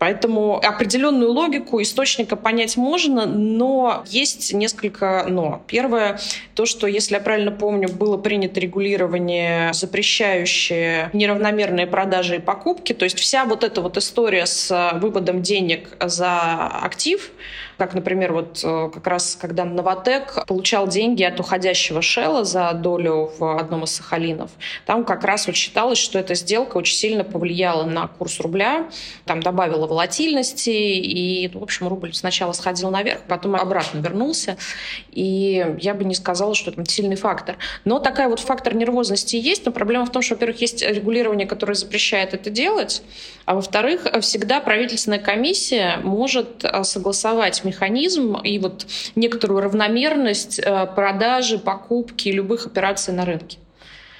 Поэтому 0.00 0.56
определенную 0.56 1.30
логику 1.30 1.82
источника 1.82 2.34
понять 2.34 2.78
можно, 2.78 3.26
но 3.26 4.02
есть 4.06 4.54
несколько 4.54 5.26
но. 5.28 5.62
Первое, 5.66 6.18
то, 6.54 6.64
что, 6.64 6.86
если 6.86 7.16
я 7.16 7.20
правильно 7.20 7.52
помню, 7.52 7.90
было 7.90 8.16
принято 8.16 8.60
регулирование, 8.60 9.74
запрещающее 9.74 11.10
неравномерные 11.12 11.86
продажи 11.86 12.36
и 12.36 12.38
покупки. 12.38 12.94
То 12.94 13.04
есть 13.04 13.18
вся 13.18 13.44
вот 13.44 13.62
эта 13.62 13.82
вот 13.82 13.98
история 13.98 14.46
с 14.46 14.92
выводом 14.94 15.42
денег 15.42 15.90
за 16.00 16.66
актив, 16.66 17.30
как, 17.80 17.94
например, 17.94 18.34
вот 18.34 18.60
э, 18.62 18.90
как 18.92 19.06
раз 19.06 19.38
когда 19.40 19.64
Новотек 19.64 20.44
получал 20.46 20.86
деньги 20.86 21.22
от 21.22 21.40
уходящего 21.40 22.02
Шелла 22.02 22.44
за 22.44 22.74
долю 22.74 23.32
в 23.38 23.58
одном 23.58 23.84
из 23.84 23.92
Сахалинов, 23.92 24.50
там 24.84 25.02
как 25.02 25.24
раз 25.24 25.46
вот 25.46 25.56
считалось, 25.56 25.96
что 25.96 26.18
эта 26.18 26.34
сделка 26.34 26.76
очень 26.76 26.94
сильно 26.94 27.24
повлияла 27.24 27.84
на 27.84 28.06
курс 28.06 28.38
рубля, 28.38 28.90
там 29.24 29.42
добавила 29.42 29.86
волатильности, 29.86 30.68
и, 30.68 31.48
в 31.54 31.62
общем, 31.62 31.88
рубль 31.88 32.12
сначала 32.12 32.52
сходил 32.52 32.90
наверх, 32.90 33.22
потом 33.26 33.56
обратно 33.56 34.00
вернулся, 34.00 34.58
и 35.10 35.74
я 35.80 35.94
бы 35.94 36.04
не 36.04 36.14
сказала, 36.14 36.54
что 36.54 36.72
это 36.72 36.84
сильный 36.84 37.16
фактор. 37.16 37.56
Но 37.86 37.98
такая 37.98 38.28
вот 38.28 38.40
фактор 38.40 38.74
нервозности 38.74 39.36
есть, 39.36 39.64
но 39.64 39.72
проблема 39.72 40.04
в 40.04 40.12
том, 40.12 40.20
что, 40.20 40.34
во-первых, 40.34 40.60
есть 40.60 40.82
регулирование, 40.82 41.46
которое 41.46 41.76
запрещает 41.76 42.34
это 42.34 42.50
делать, 42.50 43.02
а 43.46 43.54
во-вторых, 43.54 44.06
всегда 44.20 44.60
правительственная 44.60 45.18
комиссия 45.18 45.96
может 46.02 46.62
э, 46.62 46.84
согласовать 46.84 47.64
механизм 47.70 48.36
и 48.36 48.58
вот 48.58 48.86
некоторую 49.16 49.60
равномерность 49.62 50.58
э, 50.58 50.86
продажи, 50.94 51.58
покупки 51.58 52.28
любых 52.28 52.66
операций 52.66 53.14
на 53.14 53.24
рынке. 53.24 53.58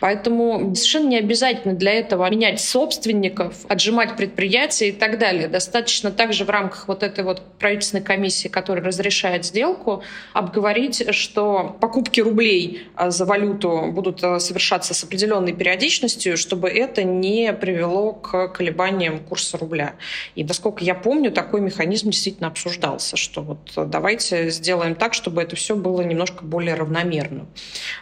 Поэтому 0.01 0.75
совершенно 0.75 1.09
не 1.09 1.19
обязательно 1.19 1.75
для 1.75 1.93
этого 1.93 2.29
менять 2.31 2.61
собственников, 2.61 3.55
отжимать 3.69 4.17
предприятия 4.17 4.89
и 4.89 4.93
так 4.93 5.19
далее. 5.19 5.47
Достаточно 5.49 6.11
также 6.11 6.45
в 6.45 6.51
рамках 6.51 6.89
вот 6.89 7.03
этой 7.03 7.23
вот 7.23 7.43
правительственной 7.59 8.03
комиссии, 8.03 8.49
которая 8.49 8.85
разрешает 8.85 9.45
сделку, 9.45 10.03
обговорить, 10.33 11.15
что 11.15 11.77
покупки 11.81 12.21
рублей 12.21 12.87
а, 12.97 13.11
за 13.11 13.27
валюту 13.27 13.91
будут 13.93 14.25
а, 14.25 14.41
совершаться 14.41 14.95
с 14.95 15.05
определенной 15.05 15.53
периодичностью, 15.53 16.37
чтобы 16.37 16.69
это 16.69 17.05
не 17.05 17.53
привело 17.53 18.13
к 18.13 18.49
колебаниям 18.49 19.21
курса 19.21 19.59
рубля. 19.59 19.95
И, 20.35 20.45
насколько 20.45 20.83
я 20.83 20.95
помню, 20.95 21.31
такой 21.31 21.61
механизм 21.61 22.11
действительно 22.11 22.49
обсуждался, 22.49 23.17
что 23.17 23.43
вот 23.43 23.91
давайте 23.91 24.51
сделаем 24.51 24.95
так, 24.95 25.13
чтобы 25.13 25.43
это 25.43 25.57
все 25.57 25.77
было 25.77 26.01
немножко 26.01 26.45
более 26.45 26.75
равномерно. 26.75 27.47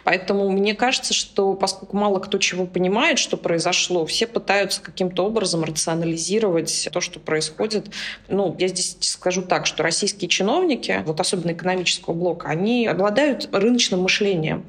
Поэтому 0.05 0.49
мне 0.49 0.73
кажется, 0.73 1.13
что 1.13 1.53
поскольку 1.53 1.88
поскольку 1.89 1.97
мало 1.97 2.19
кто 2.19 2.37
чего 2.37 2.65
понимает, 2.65 3.17
что 3.17 3.37
произошло, 3.37 4.05
все 4.05 4.27
пытаются 4.27 4.81
каким-то 4.81 5.25
образом 5.25 5.63
рационализировать 5.63 6.89
то, 6.91 7.01
что 7.01 7.19
происходит. 7.19 7.87
Ну, 8.27 8.55
я 8.59 8.67
здесь 8.67 8.97
скажу 9.01 9.41
так, 9.41 9.65
что 9.65 9.83
российские 9.83 10.29
чиновники, 10.29 11.03
вот 11.05 11.19
особенно 11.19 11.51
экономического 11.51 12.13
блока, 12.13 12.47
они 12.47 12.87
обладают 12.87 13.49
рыночным 13.51 14.01
мышлением. 14.01 14.65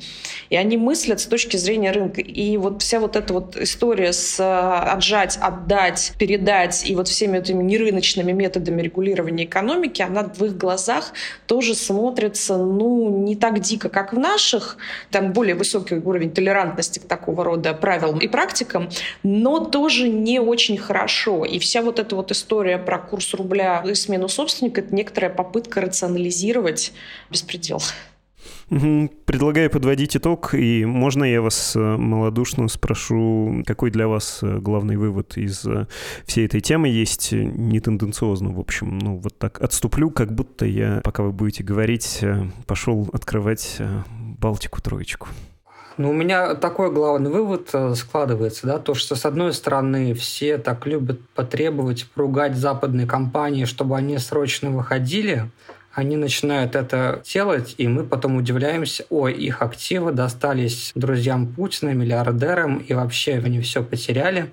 И 0.50 0.56
они 0.56 0.76
мыслят 0.76 1.20
с 1.20 1.26
точки 1.26 1.56
зрения 1.56 1.92
рынка. 1.92 2.20
И 2.20 2.56
вот 2.56 2.82
вся 2.82 3.00
вот 3.00 3.16
эта 3.16 3.34
вот 3.34 3.56
история 3.56 4.12
с 4.12 4.40
э, 4.40 4.92
отжать, 4.92 5.38
отдать, 5.40 6.12
передать 6.18 6.88
и 6.88 6.96
вот 6.96 7.08
всеми 7.08 7.38
этими 7.38 7.62
нерыночными 7.62 8.32
методами 8.32 8.82
регулирования 8.82 9.44
экономики, 9.44 10.02
она 10.02 10.22
в 10.22 10.44
их 10.44 10.56
глазах 10.56 11.12
тоже 11.46 11.74
смотрится, 11.74 12.56
ну, 12.56 13.24
не 13.24 13.36
так 13.36 13.60
дико, 13.60 13.88
как 13.88 14.12
в 14.12 14.18
наших. 14.18 14.76
Там 15.10 15.32
более 15.32 15.54
высокий 15.54 15.96
уровень 15.96 16.30
толерантности 16.30 17.00
такого 17.10 17.44
рода 17.44 17.74
правилам 17.74 18.18
и 18.20 18.28
практикам, 18.28 18.88
но 19.22 19.58
тоже 19.58 20.08
не 20.08 20.40
очень 20.40 20.78
хорошо. 20.78 21.44
И 21.44 21.58
вся 21.58 21.82
вот 21.82 21.98
эта 21.98 22.16
вот 22.16 22.30
история 22.30 22.78
про 22.78 22.98
курс 22.98 23.34
рубля 23.34 23.82
и 23.84 23.94
смену 23.94 24.28
собственника— 24.28 24.80
это 24.82 24.94
некоторая 24.94 25.30
попытка 25.30 25.80
рационализировать 25.82 26.92
беспредел. 27.30 27.82
Предлагаю 29.24 29.68
подводить 29.68 30.16
итог, 30.16 30.54
и 30.54 30.84
можно 30.84 31.24
я 31.24 31.42
вас 31.42 31.74
э, 31.74 31.80
малодушно 31.80 32.68
спрошу, 32.68 33.64
какой 33.66 33.90
для 33.90 34.06
вас 34.06 34.38
э, 34.42 34.58
главный 34.60 34.96
вывод 34.96 35.36
из 35.36 35.66
э, 35.66 35.88
всей 36.24 36.46
этой 36.46 36.60
темы 36.60 36.88
есть, 36.88 37.32
не 37.32 37.80
тенденциозно, 37.80 38.52
в 38.52 38.60
общем, 38.60 38.98
ну 38.98 39.16
вот 39.16 39.36
так 39.38 39.60
отступлю, 39.60 40.10
как 40.10 40.32
будто 40.32 40.66
я, 40.66 41.00
пока 41.02 41.24
вы 41.24 41.32
будете 41.32 41.64
говорить, 41.64 42.24
пошел 42.66 43.10
открывать 43.12 43.78
Балтику 44.38 44.80
троечку. 44.80 45.28
Ну, 45.96 46.10
у 46.10 46.12
меня 46.12 46.54
такой 46.54 46.90
главный 46.92 47.30
вывод 47.30 47.68
э, 47.72 47.94
складывается, 47.94 48.66
да, 48.66 48.78
то, 48.78 48.94
что, 48.94 49.16
с 49.16 49.26
одной 49.26 49.52
стороны, 49.52 50.14
все 50.14 50.56
так 50.56 50.86
любят 50.86 51.20
потребовать, 51.34 52.06
поругать 52.14 52.56
западные 52.56 53.06
компании, 53.06 53.64
чтобы 53.64 53.96
они 53.96 54.16
срочно 54.18 54.70
выходили, 54.70 55.50
они 55.92 56.16
начинают 56.16 56.76
это 56.76 57.22
делать, 57.24 57.74
и 57.76 57.88
мы 57.88 58.04
потом 58.04 58.36
удивляемся, 58.36 59.04
ой, 59.10 59.32
их 59.34 59.60
активы 59.60 60.12
достались 60.12 60.92
друзьям 60.94 61.48
Путина, 61.48 61.90
миллиардерам, 61.90 62.78
и 62.78 62.94
вообще 62.94 63.34
они 63.44 63.60
все 63.60 63.82
потеряли 63.82 64.50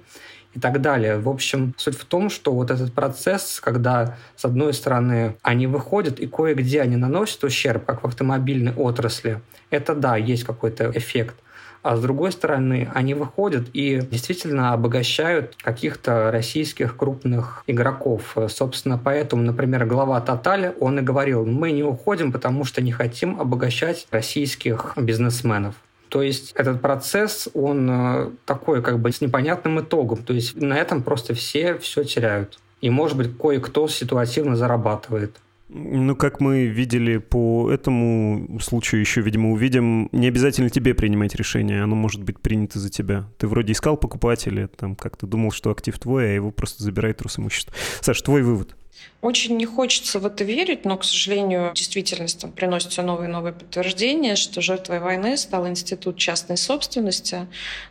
и 0.53 0.59
так 0.59 0.81
далее. 0.81 1.17
В 1.17 1.29
общем, 1.29 1.73
суть 1.77 1.97
в 1.97 2.05
том, 2.05 2.29
что 2.29 2.53
вот 2.53 2.71
этот 2.71 2.93
процесс, 2.93 3.59
когда, 3.63 4.17
с 4.35 4.45
одной 4.45 4.73
стороны, 4.73 5.35
они 5.41 5.67
выходят, 5.67 6.19
и 6.19 6.27
кое-где 6.27 6.81
они 6.81 6.95
наносят 6.95 7.43
ущерб, 7.43 7.85
как 7.85 8.03
в 8.03 8.07
автомобильной 8.07 8.73
отрасли, 8.73 9.41
это 9.69 9.93
да, 9.93 10.17
есть 10.17 10.43
какой-то 10.43 10.91
эффект. 10.95 11.35
А 11.83 11.95
с 11.95 12.01
другой 12.01 12.31
стороны, 12.31 12.89
они 12.93 13.13
выходят 13.13 13.69
и 13.71 14.01
действительно 14.01 14.73
обогащают 14.73 15.55
каких-то 15.61 16.31
российских 16.31 16.97
крупных 16.97 17.63
игроков. 17.67 18.35
Собственно, 18.49 18.99
поэтому, 19.01 19.43
например, 19.43 19.85
глава 19.85 20.19
Тотали, 20.19 20.73
он 20.79 20.99
и 20.99 21.01
говорил, 21.01 21.45
мы 21.45 21.71
не 21.71 21.83
уходим, 21.83 22.31
потому 22.33 22.65
что 22.65 22.81
не 22.81 22.91
хотим 22.91 23.39
обогащать 23.39 24.07
российских 24.11 24.93
бизнесменов. 24.97 25.75
То 26.09 26.21
есть 26.21 26.53
этот 26.53 26.81
процесс, 26.81 27.49
он 27.53 27.89
э, 27.89 28.29
такой 28.45 28.81
как 28.81 28.99
бы 28.99 29.11
с 29.11 29.21
непонятным 29.21 29.79
итогом. 29.79 30.23
То 30.23 30.33
есть 30.33 30.55
на 30.55 30.77
этом 30.77 31.03
просто 31.03 31.33
все 31.33 31.77
все 31.77 32.03
теряют. 32.03 32.59
И, 32.81 32.89
может 32.89 33.17
быть, 33.17 33.35
кое-кто 33.37 33.87
ситуативно 33.87 34.55
зарабатывает. 34.55 35.35
Ну, 35.69 36.15
как 36.15 36.39
мы 36.39 36.67
видели 36.67 37.17
по 37.17 37.69
этому 37.69 38.57
случаю, 38.61 39.01
еще, 39.01 39.19
видимо, 39.19 39.51
увидим, 39.51 40.07
не 40.13 40.27
обязательно 40.27 40.69
тебе 40.69 40.93
принимать 40.93 41.35
решение, 41.35 41.83
оно 41.83 41.95
может 41.95 42.23
быть 42.23 42.39
принято 42.39 42.79
за 42.79 42.89
тебя. 42.89 43.25
Ты 43.37 43.47
вроде 43.47 43.73
искал 43.73 43.97
покупателя, 43.97 44.67
там 44.67 44.95
как-то 44.95 45.27
думал, 45.27 45.51
что 45.51 45.71
актив 45.71 45.99
твой, 45.99 46.29
а 46.29 46.33
его 46.33 46.51
просто 46.51 46.83
забирает 46.83 47.21
Росимущество. 47.21 47.73
Саш, 47.99 48.21
твой 48.21 48.43
вывод? 48.43 48.77
Очень 49.19 49.57
не 49.57 49.65
хочется 49.65 50.19
в 50.19 50.27
это 50.27 50.43
верить, 50.43 50.85
но, 50.85 50.95
к 50.95 51.03
сожалению, 51.03 51.71
действительность 51.73 52.39
там 52.39 52.51
приносит 52.51 52.91
все 52.91 53.01
новые 53.01 53.27
и 53.27 53.31
новые 53.31 53.51
подтверждения, 53.51 54.35
что 54.35 54.61
жертвой 54.61 54.99
войны 54.99 55.37
стал 55.37 55.67
институт 55.67 56.17
частной 56.17 56.55
собственности, 56.55 57.47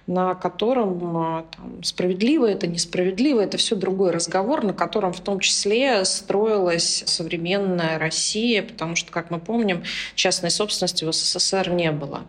на 0.07 0.37
котором 0.37 1.17
а, 1.17 1.47
там, 1.57 1.83
справедливо 1.83 2.47
это, 2.47 2.69
несправедливо, 2.69 3.41
это 3.41 3.57
все 3.57 3.75
другой 3.75 4.13
разговор, 4.13 4.63
на 4.63 4.73
котором 4.73 5.13
в 5.13 5.21
том 5.21 5.41
числе 5.41 6.05
строилась 6.05 7.03
современная 7.07 7.99
Россия, 7.99 8.63
потому 8.63 8.95
что, 8.95 9.11
как 9.11 9.31
мы 9.33 9.41
помним, 9.41 9.83
частной 10.15 10.53
собственности 10.53 11.05
в 11.05 11.13
СССР 11.13 11.71
не 11.71 11.91
было. 11.91 12.23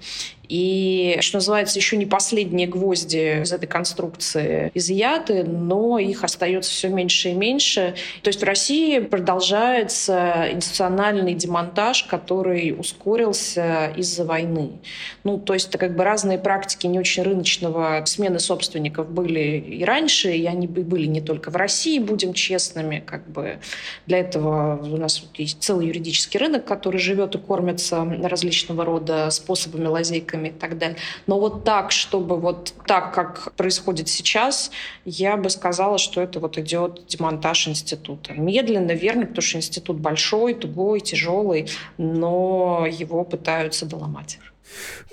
И, 0.50 1.18
что 1.22 1.38
называется, 1.38 1.78
еще 1.78 1.98
не 1.98 2.06
последние 2.06 2.68
гвозди 2.68 3.42
из 3.42 3.52
этой 3.52 3.68
конструкции 3.68 4.72
изъяты, 4.74 5.44
но 5.44 6.00
их 6.00 6.24
остается 6.24 6.72
все 6.72 6.88
меньше 6.88 7.30
и 7.30 7.34
меньше. 7.34 7.96
То 8.22 8.30
есть 8.30 8.42
в 8.42 8.46
России 8.46 8.97
продолжается 9.02 10.50
институциональный 10.52 11.34
демонтаж, 11.34 12.04
который 12.04 12.76
ускорился 12.78 13.94
из-за 13.96 14.26
войны. 14.26 14.80
Ну, 15.24 15.38
то 15.38 15.54
есть 15.54 15.70
это 15.70 15.78
как 15.78 15.96
бы 15.96 16.04
разные 16.04 16.38
практики 16.38 16.88
не 16.88 17.00
очень 17.00 17.24
рыночного 17.24 18.04
смены 18.06 18.40
собственников 18.40 19.10
были 19.10 19.58
и 19.58 19.84
раньше, 19.84 20.32
и 20.32 20.46
они 20.46 20.68
были 20.68 21.06
не 21.06 21.22
только 21.22 21.52
в 21.52 21.56
России, 21.56 22.00
будем 22.00 22.34
честными. 22.34 23.04
Как 23.06 23.28
бы 23.30 23.60
для 24.06 24.20
этого 24.20 24.80
у 24.84 24.98
нас 24.98 25.24
есть 25.36 25.62
целый 25.62 25.88
юридический 25.88 26.40
рынок, 26.40 26.66
который 26.66 27.00
живет 27.00 27.36
и 27.36 27.38
кормится 27.38 28.04
различного 28.24 28.86
рода 28.86 29.30
способами, 29.30 29.88
лазейками 29.88 30.50
и 30.50 30.52
так 30.52 30.78
далее. 30.78 30.98
Но 31.26 31.40
вот 31.40 31.64
так, 31.64 31.92
чтобы 31.92 32.38
вот 32.38 32.74
так, 32.86 33.14
как 33.14 33.54
происходит 33.54 34.10
сейчас, 34.10 34.72
я 35.06 35.38
бы 35.38 35.50
сказала, 35.50 35.98
что 35.98 36.22
это 36.22 36.40
вот 36.40 36.58
идет 36.58 37.06
демонтаж 37.08 37.68
института. 37.68 38.34
Медленно, 38.34 38.77
верно, 38.86 39.26
потому 39.26 39.42
что 39.42 39.58
институт 39.58 40.00
большой, 40.00 40.54
тугой, 40.54 41.00
тяжелый, 41.00 41.70
но 41.98 42.88
его 42.90 43.24
пытаются 43.24 43.86
доломать. 43.86 44.40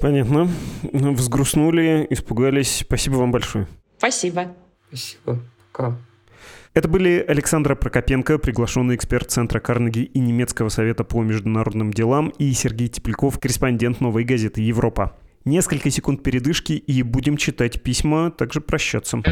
Понятно. 0.00 0.48
Взгрустнули, 0.92 2.06
испугались. 2.10 2.78
Спасибо 2.80 3.14
вам 3.14 3.32
большое. 3.32 3.66
Спасибо. 3.98 4.54
Спасибо. 4.88 5.40
Пока. 5.72 5.96
Это 6.74 6.88
были 6.88 7.24
Александра 7.26 7.76
Прокопенко, 7.76 8.38
приглашенный 8.38 8.96
эксперт 8.96 9.30
Центра 9.30 9.60
Карнеги 9.60 10.00
и 10.00 10.18
Немецкого 10.18 10.70
совета 10.70 11.04
по 11.04 11.22
международным 11.22 11.92
делам, 11.92 12.30
и 12.30 12.52
Сергей 12.52 12.88
Тепляков, 12.88 13.38
корреспондент 13.38 14.00
«Новой 14.00 14.24
газеты 14.24 14.60
Европа». 14.60 15.16
Несколько 15.44 15.90
секунд 15.90 16.24
передышки 16.24 16.72
и 16.72 17.02
будем 17.02 17.36
читать 17.36 17.82
письма, 17.82 18.32
также 18.32 18.60
прощаться. 18.60 19.22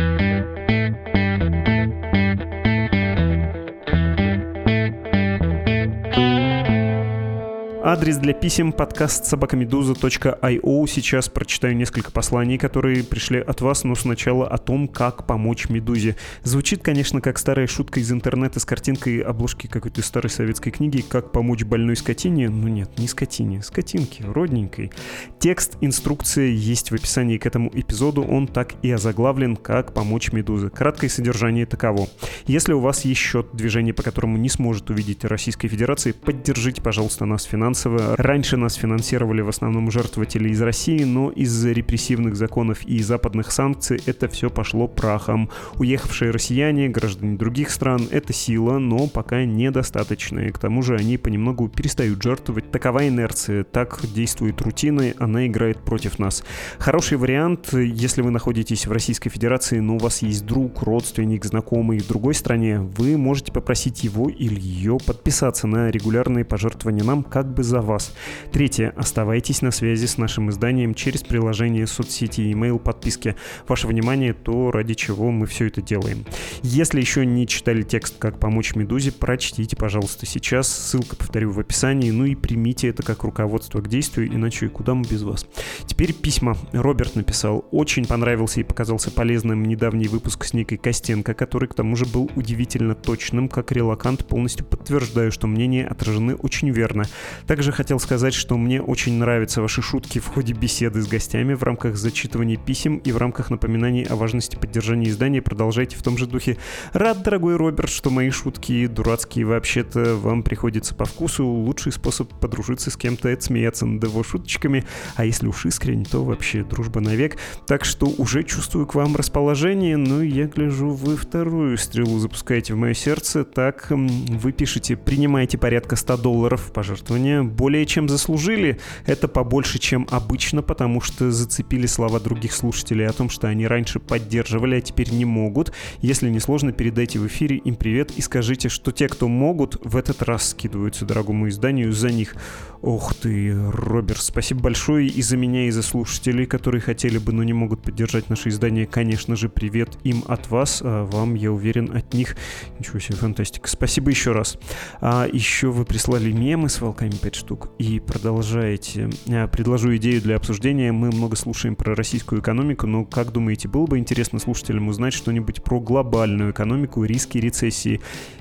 Адрес 7.85 8.17
для 8.19 8.33
писем 8.33 8.71
подкаст 8.71 9.25
собакамедуза.io. 9.25 10.87
Сейчас 10.87 11.29
прочитаю 11.29 11.75
несколько 11.75 12.13
посланий, 12.13 12.57
которые 12.57 13.03
пришли 13.03 13.41
от 13.41 13.61
вас, 13.61 13.83
но 13.83 13.97
сначала 13.97 14.47
о 14.47 14.57
том, 14.57 14.87
как 14.87 15.27
помочь 15.27 15.69
Медузе. 15.69 16.15
Звучит, 16.45 16.81
конечно, 16.81 17.21
как 17.21 17.39
старая 17.39 17.67
шутка 17.67 17.99
из 17.99 18.13
интернета 18.13 18.61
с 18.61 18.65
картинкой 18.65 19.19
обложки 19.19 19.67
какой-то 19.67 20.01
старой 20.01 20.29
советской 20.29 20.71
книги 20.71 21.01
«Как 21.01 21.33
помочь 21.33 21.65
больной 21.65 21.97
скотине». 21.97 22.51
Ну 22.51 22.69
нет, 22.69 22.97
не 23.01 23.09
скотине, 23.09 23.65
скотинке, 23.65 24.27
родненькой. 24.27 24.93
Текст, 25.41 25.77
инструкция 25.81 26.51
есть 26.51 26.93
в 26.93 26.95
описании 26.95 27.37
к 27.37 27.47
этому 27.47 27.69
эпизоду. 27.75 28.23
Он 28.23 28.47
так 28.47 28.75
и 28.83 28.93
озаглавлен 28.93 29.57
«Как 29.57 29.93
помочь 29.93 30.31
Медузе». 30.31 30.71
Краткое 30.71 31.09
содержание 31.09 31.67
таково. 31.67 32.07
Если 32.47 32.75
у 32.75 32.79
вас 32.79 33.05
есть 33.05 33.21
счет, 33.21 33.49
движение 33.55 33.93
по 33.93 34.05
которому 34.05 34.39
не 34.39 34.49
сможет 34.49 34.89
увидеть 34.89 35.25
Российской 35.25 35.67
Федерации, 35.67 36.13
поддержите, 36.13 36.81
пожалуйста, 36.81 37.25
нас 37.25 37.43
финансово. 37.43 37.72
Раньше 37.75 38.57
нас 38.57 38.75
финансировали 38.75 39.41
в 39.41 39.49
основном 39.49 39.91
жертвователи 39.91 40.49
из 40.51 40.61
России, 40.61 41.05
но 41.05 41.31
из-за 41.31 41.73
репрессивных 41.73 42.37
законов 42.37 42.85
и 42.85 43.03
западных 43.03 43.51
санкций 43.53 44.01
это 44.07 44.29
все 44.29 44.51
пошло 44.51 44.89
прахом. 44.89 45.51
Уехавшие 45.77 46.31
россияне, 46.31 46.89
граждане 46.89 47.37
других 47.37 47.71
стран— 47.71 48.09
это 48.11 48.33
сила, 48.33 48.79
но 48.79 49.07
пока 49.07 49.45
недостаточная. 49.45 50.51
К 50.51 50.59
тому 50.59 50.83
же 50.83 50.97
они 50.97 51.17
понемногу 51.19 51.69
перестают 51.69 52.23
жертвовать. 52.23 52.71
Такова 52.71 53.07
инерция, 53.09 53.65
так 53.65 54.01
действует 54.15 54.61
рутина, 54.61 55.15
она 55.19 55.47
играет 55.47 55.79
против 55.79 56.19
нас. 56.19 56.45
Хороший 56.79 57.19
вариант, 57.19 57.73
если 57.73 58.23
вы 58.23 58.31
находитесь 58.31 58.87
в 58.87 58.93
Российской 58.93 59.31
Федерации, 59.31 59.79
но 59.79 59.97
у 59.97 59.99
вас 59.99 60.23
есть 60.23 60.45
друг, 60.47 60.83
родственник, 60.83 61.45
знакомый 61.45 61.99
в 61.99 62.09
другой 62.09 62.35
стране, 62.35 62.81
вы 62.81 63.17
можете 63.17 63.53
попросить 63.53 64.05
его 64.05 64.29
или 64.29 64.61
ее 64.61 64.99
подписаться 65.05 65.67
на 65.67 65.91
регулярные 65.91 66.45
пожертвования 66.45 67.05
нам 67.05 67.23
как 67.23 67.53
бы 67.53 67.62
за 67.63 67.81
вас. 67.81 68.15
Третье. 68.53 68.93
Оставайтесь 68.97 69.63
на 69.63 69.71
связи 69.71 70.07
с 70.07 70.19
нашим 70.19 70.51
изданием 70.51 70.95
через 70.95 71.23
приложение 71.23 71.87
соцсети 71.87 72.41
и 72.43 72.53
email 72.53 72.79
подписки. 72.79 73.37
Ваше 73.69 73.87
внимание 73.87 74.33
то, 74.33 74.71
ради 74.71 74.95
чего 74.95 75.31
мы 75.31 75.47
все 75.47 75.67
это 75.67 75.83
делаем. 75.83 76.25
Если 76.63 77.01
еще 77.01 77.25
не 77.27 77.47
читали 77.47 77.83
текст 77.83 78.19
«Как 78.19 78.39
помочь 78.39 78.75
Медузе», 78.75 79.13
прочтите, 79.13 79.77
пожалуйста, 79.77 80.27
сейчас. 80.27 80.69
Ссылка, 80.69 81.17
повторю, 81.17 81.53
в 81.53 81.61
описании. 81.61 82.11
Ну 82.11 82.25
и 82.25 82.35
примите 82.35 82.89
это 82.89 83.03
как 83.03 83.25
руководство 83.25 83.81
к 83.81 83.89
действию, 83.89 84.29
иначе 84.29 84.69
куда 84.69 84.95
мы 84.95 85.05
без 85.05 85.23
вас. 85.23 85.47
Теперь 85.87 86.13
письма. 86.13 86.57
Роберт 86.73 87.17
написал. 87.17 87.65
Очень 87.71 88.07
понравился 88.07 88.61
и 88.61 88.65
показался 88.65 89.11
полезным 89.11 89.65
недавний 89.65 90.09
выпуск 90.09 90.45
с 90.45 90.53
Никой 90.55 90.79
Костенко, 90.79 91.35
который 91.35 91.69
к 91.69 91.75
тому 91.75 91.97
же 91.97 92.07
был 92.07 92.31
удивительно 92.37 92.95
точным, 92.95 93.49
как 93.49 93.73
релакант. 93.73 94.27
Полностью 94.27 94.67
подтверждаю, 94.67 95.33
что 95.33 95.47
мнение 95.47 95.87
отражены 95.87 96.35
очень 96.35 96.71
верно. 96.71 97.05
Также 97.53 97.71
хотел 97.71 98.01
сказать, 98.01 98.33
что 98.33 98.57
мне 98.57 98.81
очень 98.81 99.13
нравятся 99.19 99.61
ваши 99.61 99.83
шутки 99.83 100.19
в 100.21 100.27
ходе 100.27 100.55
беседы 100.55 101.03
с 101.03 101.07
гостями 101.07 101.53
в 101.53 101.63
рамках 101.63 101.99
зачитывания 101.99 102.57
писем 102.57 102.97
и 102.97 103.13
в 103.13 103.19
рамках 103.19 103.51
напоминаний 103.51 104.05
о 104.05 104.17
важности 104.17 104.57
поддержания 104.57 105.11
издания. 105.11 105.43
Продолжайте 105.43 105.99
в 105.99 106.03
том 106.03 106.17
же 106.17 106.27
духе. 106.27 106.57
Рад, 106.95 107.23
дорогой 107.23 107.57
Роберт, 107.57 107.91
что 107.91 108.09
мои 108.09 108.31
шутки 108.31 108.87
дурацкие 108.87 109.45
вообще-то 109.45 110.17
вам 110.17 110.43
приходятся 110.43 110.95
по 110.95 111.05
вкусу. 111.05 111.45
Лучший 111.45 111.93
способ 111.93 112.33
подружиться 112.41 112.91
с 112.91 112.97
кем-то— 112.97 113.29
это 113.29 113.45
смеяться 113.45 113.85
над 113.85 114.03
его 114.03 114.23
шуточками. 114.23 114.87
А 115.17 115.27
если 115.27 115.47
уж 115.47 115.67
искренне, 115.67 116.07
то 116.07 116.25
вообще 116.25 116.65
дружба 116.65 117.01
навек. 117.01 117.37
Так 117.67 117.85
что 117.85 118.07
уже 118.07 118.45
чувствую 118.45 118.87
к 118.87 118.95
вам 118.95 119.15
расположение. 119.15 119.99
Ну, 119.99 120.23
я 120.23 120.47
гляжу, 120.47 120.89
вы 120.89 121.19
вторую 121.19 121.77
стрелу 121.77 122.19
запускаете 122.19 122.73
в 122.73 122.79
мое 122.79 122.95
сердце. 122.95 123.45
Так, 123.45 123.89
вы 123.91 124.53
пишете 124.53 124.97
«принимайте 124.97 125.59
порядка 125.59 125.97
100 125.97 126.17
долларов 126.17 126.73
пожертвования 126.73 127.42
более 127.51 127.87
чем 127.87 128.09
заслужили. 128.09 128.79
Это 129.07 129.29
побольше, 129.29 129.79
чем 129.79 130.07
обычно, 130.11 130.63
потому 130.63 131.01
что 131.01 131.31
зацепили 131.31 131.87
слова 131.87 132.21
других 132.21 132.53
слушателей 132.53 133.07
о 133.07 133.13
том, 133.13 133.31
что 133.31 133.49
они 133.49 133.67
раньше 133.67 133.99
поддерживали, 133.99 134.77
а 134.77 134.81
теперь 134.81 135.13
не 135.13 135.25
могут. 135.25 135.73
Если 136.01 136.29
не 136.31 136.41
сложно, 136.41 136.73
передайте 136.73 137.19
в 137.19 137.27
эфире 137.27 137.57
им 137.57 137.75
привет 137.75 138.13
и 138.17 138.21
скажите, 138.23 138.69
что 138.69 138.93
те, 138.93 139.09
кто 139.09 139.29
могут, 139.29 139.79
в 139.85 139.97
этот 139.97 140.23
раз 140.23 140.51
скидываются 140.51 141.05
дорогому 141.05 141.49
изданию 141.49 141.93
за 141.93 142.11
них. 142.11 142.35
Ох 142.83 143.15
ты, 143.15 143.55
Роберт, 143.71 144.21
спасибо 144.21 144.63
большое 144.63 145.07
и 145.07 145.23
за 145.23 145.37
меня, 145.37 145.67
и 145.69 145.71
за 145.71 145.83
слушателей, 145.83 146.47
которые 146.47 146.81
хотели 146.81 147.19
бы, 147.19 147.33
но 147.33 147.45
не 147.45 147.53
могут 147.53 147.83
поддержать 147.83 148.29
наше 148.29 148.49
издание. 148.49 148.87
Конечно 148.87 149.37
же, 149.37 149.49
привет 149.49 149.99
им 150.03 150.25
от 150.27 150.51
вас, 150.51 150.83
а 150.85 151.05
вам, 151.05 151.35
я 151.35 151.53
уверен, 151.53 151.95
от 151.95 152.13
них. 152.13 152.37
Ничего 152.81 152.99
себе, 152.99 153.17
фантастика. 153.17 153.69
Спасибо 153.69 154.11
еще 154.11 154.33
раз. 154.33 154.59
А 155.01 155.29
еще 155.33 155.69
вы 155.69 155.85
прислали 155.85 156.33
мемы 156.33 156.69
с 156.69 156.81
волками 156.81 157.15
5 157.33 157.35
штук 157.35 157.71
и 157.79 157.99
продолжаете. 157.99 159.09
А, 159.29 159.47
предложу 159.49 159.97
идею 159.97 160.21
для 160.21 160.37
обсуждения. 160.37 160.93
Мы 160.93 161.09
много 161.09 161.35
слушаем 161.37 161.77
про 161.77 161.95
российскую 161.95 162.43
экономику, 162.43 162.87
но 162.87 163.05
как 163.05 163.33
думаете, 163.33 163.69
было 163.69 163.87
бы 163.87 163.99
интересно 163.99 164.39
слушателям 164.39 164.89
узнать 164.89 165.15
что-нибудь 165.15 165.63
про 165.63 165.81
глобальную 165.81 166.53
экономику, 166.53 167.05
риски 167.05 167.39
рецессии? 167.39 168.01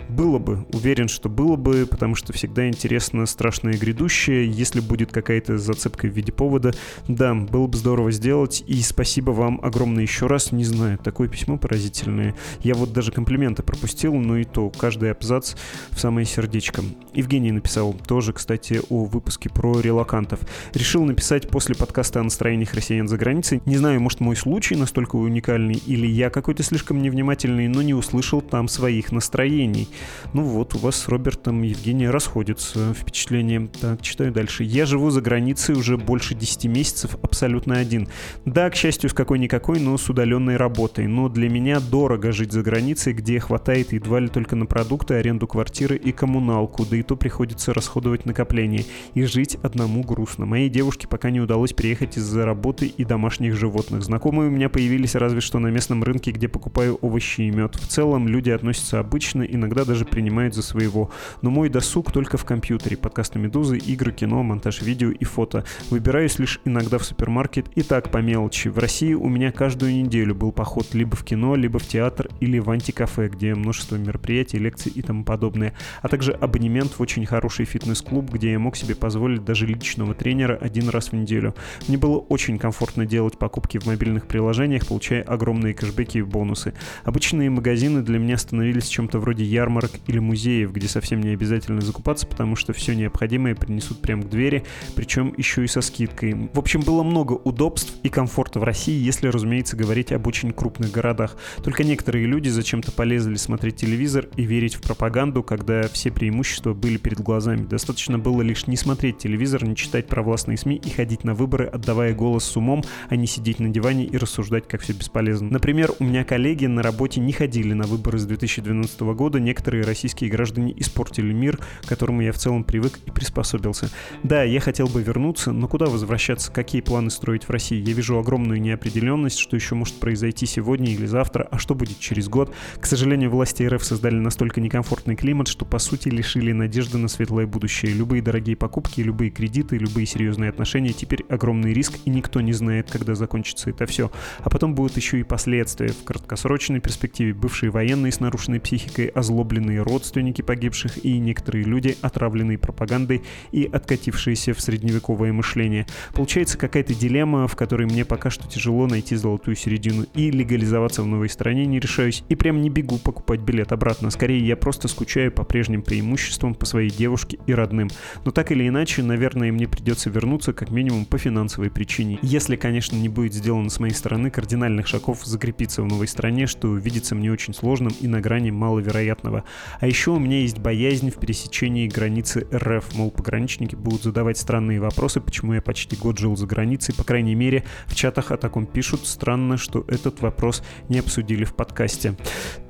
Было 0.10 0.40
бы, 0.40 0.66
уверен, 0.74 1.08
что 1.08 1.30
было 1.30 1.56
бы, 1.56 1.88
потому 1.90 2.16
что 2.16 2.34
всегда 2.34 2.68
интересно 2.68 3.26
страшное 3.26 3.78
грядущее. 3.78 4.50
Если 4.50 4.82
будет 4.82 5.14
какая-то 5.14 5.58
зацепка 5.58 6.08
в 6.08 6.12
виде 6.12 6.34
повода, 6.34 6.74
да, 7.08 7.34
было 7.34 7.68
бы 7.68 7.78
здорово 7.78 8.12
сделать. 8.12 8.62
И 8.68 8.82
спасибо 8.82 9.32
вам 9.32 9.62
огромное 9.64 10.04
еще 10.04 10.28
раз. 10.28 10.52
Не 10.52 10.66
знаю, 10.66 10.98
такое 10.98 11.30
письмо 11.30 11.58
поразительное. 11.58 12.36
Я 12.62 12.76
вот 12.76 12.92
даже 12.92 13.14
комплименты 13.14 13.64
пропустил, 13.64 14.14
но 14.16 14.38
и 14.38 14.44
то, 14.44 14.70
каждый 14.70 15.12
абзац 15.12 15.56
в 15.92 16.00
самое 16.00 16.26
сердечко. 16.26 16.82
Евгений 17.14 17.54
написал 17.54 17.94
тоже, 17.94 18.34
кстати, 18.34 18.81
о 18.90 19.06
выпуске 19.06 19.50
про 19.50 19.80
релакантов. 19.80 20.40
Решил 20.74 21.04
написать 21.04 21.50
после 21.50 21.76
подкаста 21.76 22.20
о 22.20 22.24
настроениях 22.24 22.74
россиян 22.74 23.08
за 23.08 23.18
границей. 23.18 23.62
Не 23.66 23.78
знаю, 23.78 24.02
может 24.02 24.20
мой 24.20 24.36
случай 24.36 24.76
настолько 24.76 25.16
уникальный, 25.16 25.82
или 25.86 26.08
я 26.08 26.30
какой-то 26.30 26.64
слишком 26.64 27.02
невнимательный, 27.02 27.68
но 27.68 27.82
не 27.82 27.94
услышал 27.94 28.42
там 28.42 28.68
своих 28.68 29.12
настроений. 29.12 29.88
Ну 30.34 30.44
вот, 30.44 30.76
у 30.76 30.78
вас 30.78 30.96
с 30.96 31.08
Робертом 31.08 31.62
Евгения 31.62 32.10
расходятся 32.10 32.94
впечатления. 32.94 33.70
Так, 33.80 34.02
читаю 34.02 34.32
дальше. 34.32 34.64
Я 34.64 34.86
живу 34.86 35.10
за 35.10 35.22
границей 35.22 35.76
уже 35.76 35.98
больше 35.98 36.36
10 36.36 36.66
месяцев, 36.66 37.16
абсолютно 37.22 37.78
один. 37.78 38.08
Да, 38.46 38.70
к 38.70 38.76
счастью, 38.76 39.10
с 39.10 39.14
какой-никакой, 39.14 39.80
но 39.80 39.98
с 39.98 40.10
удаленной 40.10 40.58
работой. 40.58 41.08
Но 41.08 41.30
для 41.30 41.50
меня 41.50 41.80
дорого 41.80 42.32
жить 42.32 42.52
за 42.52 42.62
границей, 42.62 43.14
где 43.14 43.40
хватает 43.40 43.94
едва 43.94 44.20
ли 44.20 44.28
только 44.28 44.56
на 44.56 44.66
продукты, 44.66 45.16
аренду 45.16 45.48
квартиры 45.48 45.96
и 45.96 46.12
коммуналку, 46.12 46.86
да 46.86 46.98
и 46.98 47.04
то 47.04 47.16
приходится 47.16 47.74
расходовать 47.74 48.26
накопления. 48.72 48.86
И 49.14 49.24
жить 49.24 49.58
одному 49.62 50.04
грустно. 50.04 50.46
Моей 50.46 50.70
девушке 50.70 51.08
пока 51.08 51.30
не 51.30 51.40
удалось 51.40 51.74
приехать 51.74 52.18
из-за 52.18 52.46
работы 52.46 52.88
и 52.88 53.06
домашних 53.06 53.56
животных. 53.56 54.04
Знакомые 54.04 54.50
у 54.50 54.52
меня 54.52 54.70
появились 54.70 55.16
разве 55.16 55.42
что 55.42 55.60
на 55.60 55.68
местном 55.68 56.04
рынке, 56.04 56.32
где 56.32 56.48
покупаю 56.48 56.96
овощи 57.02 57.42
и 57.42 57.52
мед. 57.52 57.76
В 57.76 57.88
целом 57.88 58.28
люди 58.28 58.50
относятся 58.50 59.00
обычно, 59.00 59.44
иногда 59.44 59.86
даже 59.86 60.06
принимают 60.06 60.56
за 60.56 60.62
своего. 60.62 61.12
Но 61.42 61.50
мой 61.50 61.70
досуг 61.70 62.12
только 62.12 62.38
в 62.38 62.46
компьютере. 62.46 62.98
Подкасты 62.98 63.40
«Медузы», 63.40 63.78
игры, 63.78 64.12
кино, 64.12 64.44
монтаж 64.44 64.82
видео 64.82 65.12
и 65.12 65.24
фото. 65.26 65.66
Выбираюсь 65.90 66.40
лишь 66.40 66.60
иногда 66.66 66.98
в 66.98 67.04
супермаркет 67.04 67.68
и 67.76 67.82
так 67.82 68.12
по 68.12 68.20
мелочи. 68.20 68.70
В 68.70 68.78
России 68.78 69.14
у 69.14 69.28
меня 69.28 69.52
каждую 69.52 69.94
неделю 69.94 70.36
был 70.36 70.52
поход 70.52 70.94
либо 70.94 71.16
в 71.16 71.24
кино, 71.24 71.56
либо 71.56 71.80
в 71.80 71.88
театр 71.88 72.30
или 72.40 72.60
в 72.60 72.70
антикафе, 72.70 73.28
где 73.28 73.56
множество 73.56 73.96
мероприятий, 73.96 74.58
лекций 74.58 74.92
и 74.94 75.02
тому 75.02 75.24
подобное. 75.24 75.74
А 76.02 76.08
также 76.08 76.32
абонемент 76.32 76.92
в 76.92 77.02
очень 77.02 77.26
хороший 77.26 77.66
фитнес-клуб, 77.66 78.30
где 78.32 78.51
я 78.52 78.60
мог 78.60 78.76
себе 78.76 78.96
позволить 78.96 79.44
даже 79.44 79.66
личного 79.66 80.14
тренера 80.14 80.56
один 80.56 80.90
раз 80.90 81.10
в 81.10 81.14
неделю. 81.14 81.56
Мне 81.88 81.98
было 81.98 82.18
очень 82.18 82.60
комфортно 82.60 83.06
делать 83.06 83.38
покупки 83.38 83.80
в 83.80 83.86
мобильных 83.86 84.28
приложениях, 84.28 84.88
получая 84.88 85.22
огромные 85.24 85.74
кэшбэки 85.74 86.20
и 86.20 86.22
бонусы. 86.22 86.74
Обычные 87.04 87.50
магазины 87.50 88.02
для 88.02 88.20
меня 88.20 88.38
становились 88.38 88.88
чем-то 88.88 89.20
вроде 89.20 89.44
ярмарок 89.44 89.92
или 90.08 90.20
музеев, 90.20 90.72
где 90.72 90.88
совсем 90.88 91.22
не 91.22 91.30
обязательно 91.30 91.82
закупаться, 91.82 92.28
потому 92.28 92.56
что 92.56 92.74
все 92.74 92.96
необходимое 92.96 93.56
принесут 93.56 94.02
прямо 94.02 94.24
к 94.24 94.30
двери, 94.30 94.64
причем 94.96 95.34
еще 95.38 95.64
и 95.64 95.68
со 95.68 95.82
скидкой. 95.82 96.50
В 96.54 96.60
общем, 96.60 96.82
было 96.82 97.04
много 97.04 97.34
удобств 97.34 97.94
и 98.04 98.10
комфорта 98.10 98.60
в 98.60 98.64
России, 98.64 99.02
если, 99.02 99.28
разумеется, 99.28 99.78
говорить 99.78 100.12
об 100.12 100.28
очень 100.28 100.52
крупных 100.52 100.92
городах. 100.92 101.38
Только 101.64 101.84
некоторые 101.84 102.26
люди 102.26 102.50
зачем-то 102.50 102.92
полезли 102.92 103.36
смотреть 103.36 103.78
телевизор 103.78 104.28
и 104.36 104.44
верить 104.44 104.76
в 104.76 104.82
пропаганду, 104.82 105.44
когда 105.44 105.88
все 105.88 106.12
преимущества 106.12 106.74
были 106.74 106.98
перед 106.98 107.20
глазами. 107.20 107.66
Достаточно 107.66 108.20
было 108.20 108.41
лишь 108.42 108.68
не 108.68 108.78
смотреть 108.78 109.18
телевизор, 109.18 109.64
не 109.66 109.76
читать 109.76 110.08
про 110.08 110.22
властные 110.22 110.58
СМИ 110.58 110.76
и 110.78 110.90
ходить 110.90 111.24
на 111.24 111.34
выборы, 111.34 111.66
отдавая 111.66 112.14
голос 112.14 112.44
с 112.44 112.58
умом, 112.58 112.84
а 113.10 113.16
не 113.16 113.28
сидеть 113.28 113.60
на 113.60 113.70
диване 113.70 114.06
и 114.06 114.18
рассуждать, 114.18 114.68
как 114.68 114.82
все 114.82 114.94
бесполезно. 114.94 115.50
Например, 115.50 115.92
у 116.00 116.04
меня 116.04 116.24
коллеги 116.24 116.66
на 116.66 116.84
работе 116.84 117.20
не 117.20 117.34
ходили 117.34 117.74
на 117.74 117.86
выборы 117.86 118.20
с 118.20 118.26
2012 118.26 119.02
года, 119.02 119.40
некоторые 119.40 119.84
российские 119.84 120.30
граждане 120.30 120.74
испортили 120.78 121.34
мир, 121.34 121.58
к 121.84 121.88
которому 121.88 122.22
я 122.22 122.32
в 122.32 122.38
целом 122.38 122.64
привык 122.64 123.00
и 123.06 123.12
приспособился. 123.12 123.90
Да, 124.24 124.44
я 124.44 124.60
хотел 124.60 124.88
бы 124.88 125.02
вернуться, 125.02 125.52
но 125.52 125.68
куда 125.68 125.86
возвращаться, 125.86 126.52
какие 126.52 126.82
планы 126.82 127.10
строить 127.10 127.44
в 127.44 127.50
России? 127.50 127.78
Я 127.78 127.94
вижу 127.94 128.18
огромную 128.18 128.62
неопределенность, 128.62 129.40
что 129.40 129.56
еще 129.56 129.76
может 129.76 129.96
произойти 129.96 130.46
сегодня 130.46 130.92
или 130.92 131.06
завтра, 131.06 131.48
а 131.52 131.58
что 131.58 131.76
будет 131.76 132.00
через 132.00 132.28
год. 132.28 132.54
К 132.80 132.86
сожалению, 132.86 133.30
власти 133.30 133.64
РФ 133.64 133.84
создали 133.84 134.16
настолько 134.16 134.62
некомфортный 134.62 135.16
климат, 135.16 135.48
что 135.48 135.66
по 135.66 135.80
сути 135.80 136.10
лишили 136.10 136.52
надежды 136.52 136.98
на 136.98 137.08
светлое 137.08 137.46
будущее. 137.48 137.94
Любые 137.94 138.22
дорогие 138.32 138.56
покупки, 138.56 139.02
любые 139.02 139.30
кредиты, 139.30 139.78
любые 139.78 140.06
серьезные 140.06 140.50
отношения 140.50 140.94
теперь 140.94 141.26
огромный 141.28 141.74
риск, 141.74 141.96
и 142.06 142.10
никто 142.10 142.40
не 142.40 142.54
знает, 142.54 142.90
когда 142.90 143.14
закончится 143.14 143.72
это 143.72 143.86
все. 143.86 144.10
А 144.40 144.50
потом 144.50 144.74
будут 144.74 144.96
еще 144.96 145.20
и 145.20 145.24
последствия. 145.24 145.90
В 145.90 146.06
краткосрочной 146.06 146.80
перспективе 146.80 147.34
бывшие 147.34 147.72
военные 147.72 148.14
с 148.14 148.22
нарушенной 148.22 148.62
психикой, 148.62 149.08
озлобленные 149.08 149.82
родственники 149.82 150.42
погибших 150.42 151.04
и 151.04 151.20
некоторые 151.20 151.66
люди, 151.66 151.98
отравленные 152.00 152.58
пропагандой 152.58 153.22
и 153.52 153.66
откатившиеся 153.66 154.54
в 154.54 154.62
средневековое 154.62 155.34
мышление. 155.34 155.86
Получается 156.14 156.58
какая-то 156.58 156.94
дилемма, 156.94 157.50
в 157.50 157.58
которой 157.58 157.86
мне 157.86 158.06
пока 158.06 158.30
что 158.30 158.48
тяжело 158.48 158.88
найти 158.88 159.18
золотую 159.18 159.58
середину 159.58 160.06
и 160.16 160.32
легализоваться 160.32 161.04
в 161.04 161.06
новой 161.06 161.28
стране 161.28 161.66
не 161.66 161.82
решаюсь, 161.82 162.24
и 162.30 162.36
прям 162.36 162.62
не 162.62 162.70
бегу 162.70 162.98
покупать 162.98 163.42
билет 163.42 163.74
обратно. 163.74 164.10
Скорее, 164.10 164.40
я 164.48 164.56
просто 164.56 164.88
скучаю 164.88 165.34
по 165.34 165.44
прежним 165.44 165.82
преимуществам, 165.82 166.56
по 166.56 166.66
своей 166.66 166.90
девушке 166.90 167.38
и 167.46 167.54
родным. 167.54 167.90
Но 168.26 168.32
так 168.32 168.52
или 168.52 168.68
иначе, 168.68 169.04
наверное, 169.04 169.52
мне 169.52 169.68
придется 169.68 170.10
вернуться 170.10 170.54
как 170.54 170.70
минимум 170.70 171.06
по 171.06 171.18
финансовой 171.18 171.70
причине. 171.70 172.20
Если, 172.22 172.56
конечно, 172.56 172.96
не 172.96 173.10
будет 173.10 173.34
сделано 173.34 173.70
с 173.70 173.80
моей 173.80 173.94
стороны 173.94 174.30
кардинальных 174.30 174.88
шагов 174.88 175.26
закрепиться 175.26 175.82
в 175.82 175.88
новой 175.88 176.08
стране, 176.08 176.48
что 176.48 176.76
видится 176.76 177.16
мне 177.16 177.32
очень 177.32 177.54
сложным 177.54 177.94
и 178.00 178.08
на 178.08 178.22
грани 178.22 178.52
маловероятного. 178.52 179.44
А 179.80 179.88
еще 179.88 180.12
у 180.12 180.20
меня 180.20 180.40
есть 180.40 180.60
боязнь 180.60 181.10
в 181.10 181.16
пересечении 181.16 181.88
границы 181.88 182.48
РФ. 182.54 182.96
Мол, 182.96 183.12
пограничники 183.12 183.76
будут 183.76 184.04
задавать 184.04 184.38
странные 184.38 184.80
вопросы, 184.80 185.22
почему 185.22 185.54
я 185.54 185.62
почти 185.62 185.96
год 185.96 186.18
жил 186.18 186.36
за 186.36 186.46
границей. 186.46 186.96
По 186.96 187.04
крайней 187.04 187.36
мере, 187.36 187.64
в 187.88 187.96
чатах 187.96 188.32
о 188.32 188.38
таком 188.38 188.66
пишут. 188.66 189.08
Странно, 189.08 189.58
что 189.58 189.84
этот 189.88 190.22
вопрос 190.22 190.64
не 190.90 191.00
обсудили 191.00 191.44
в 191.44 191.54
подкасте. 191.54 192.16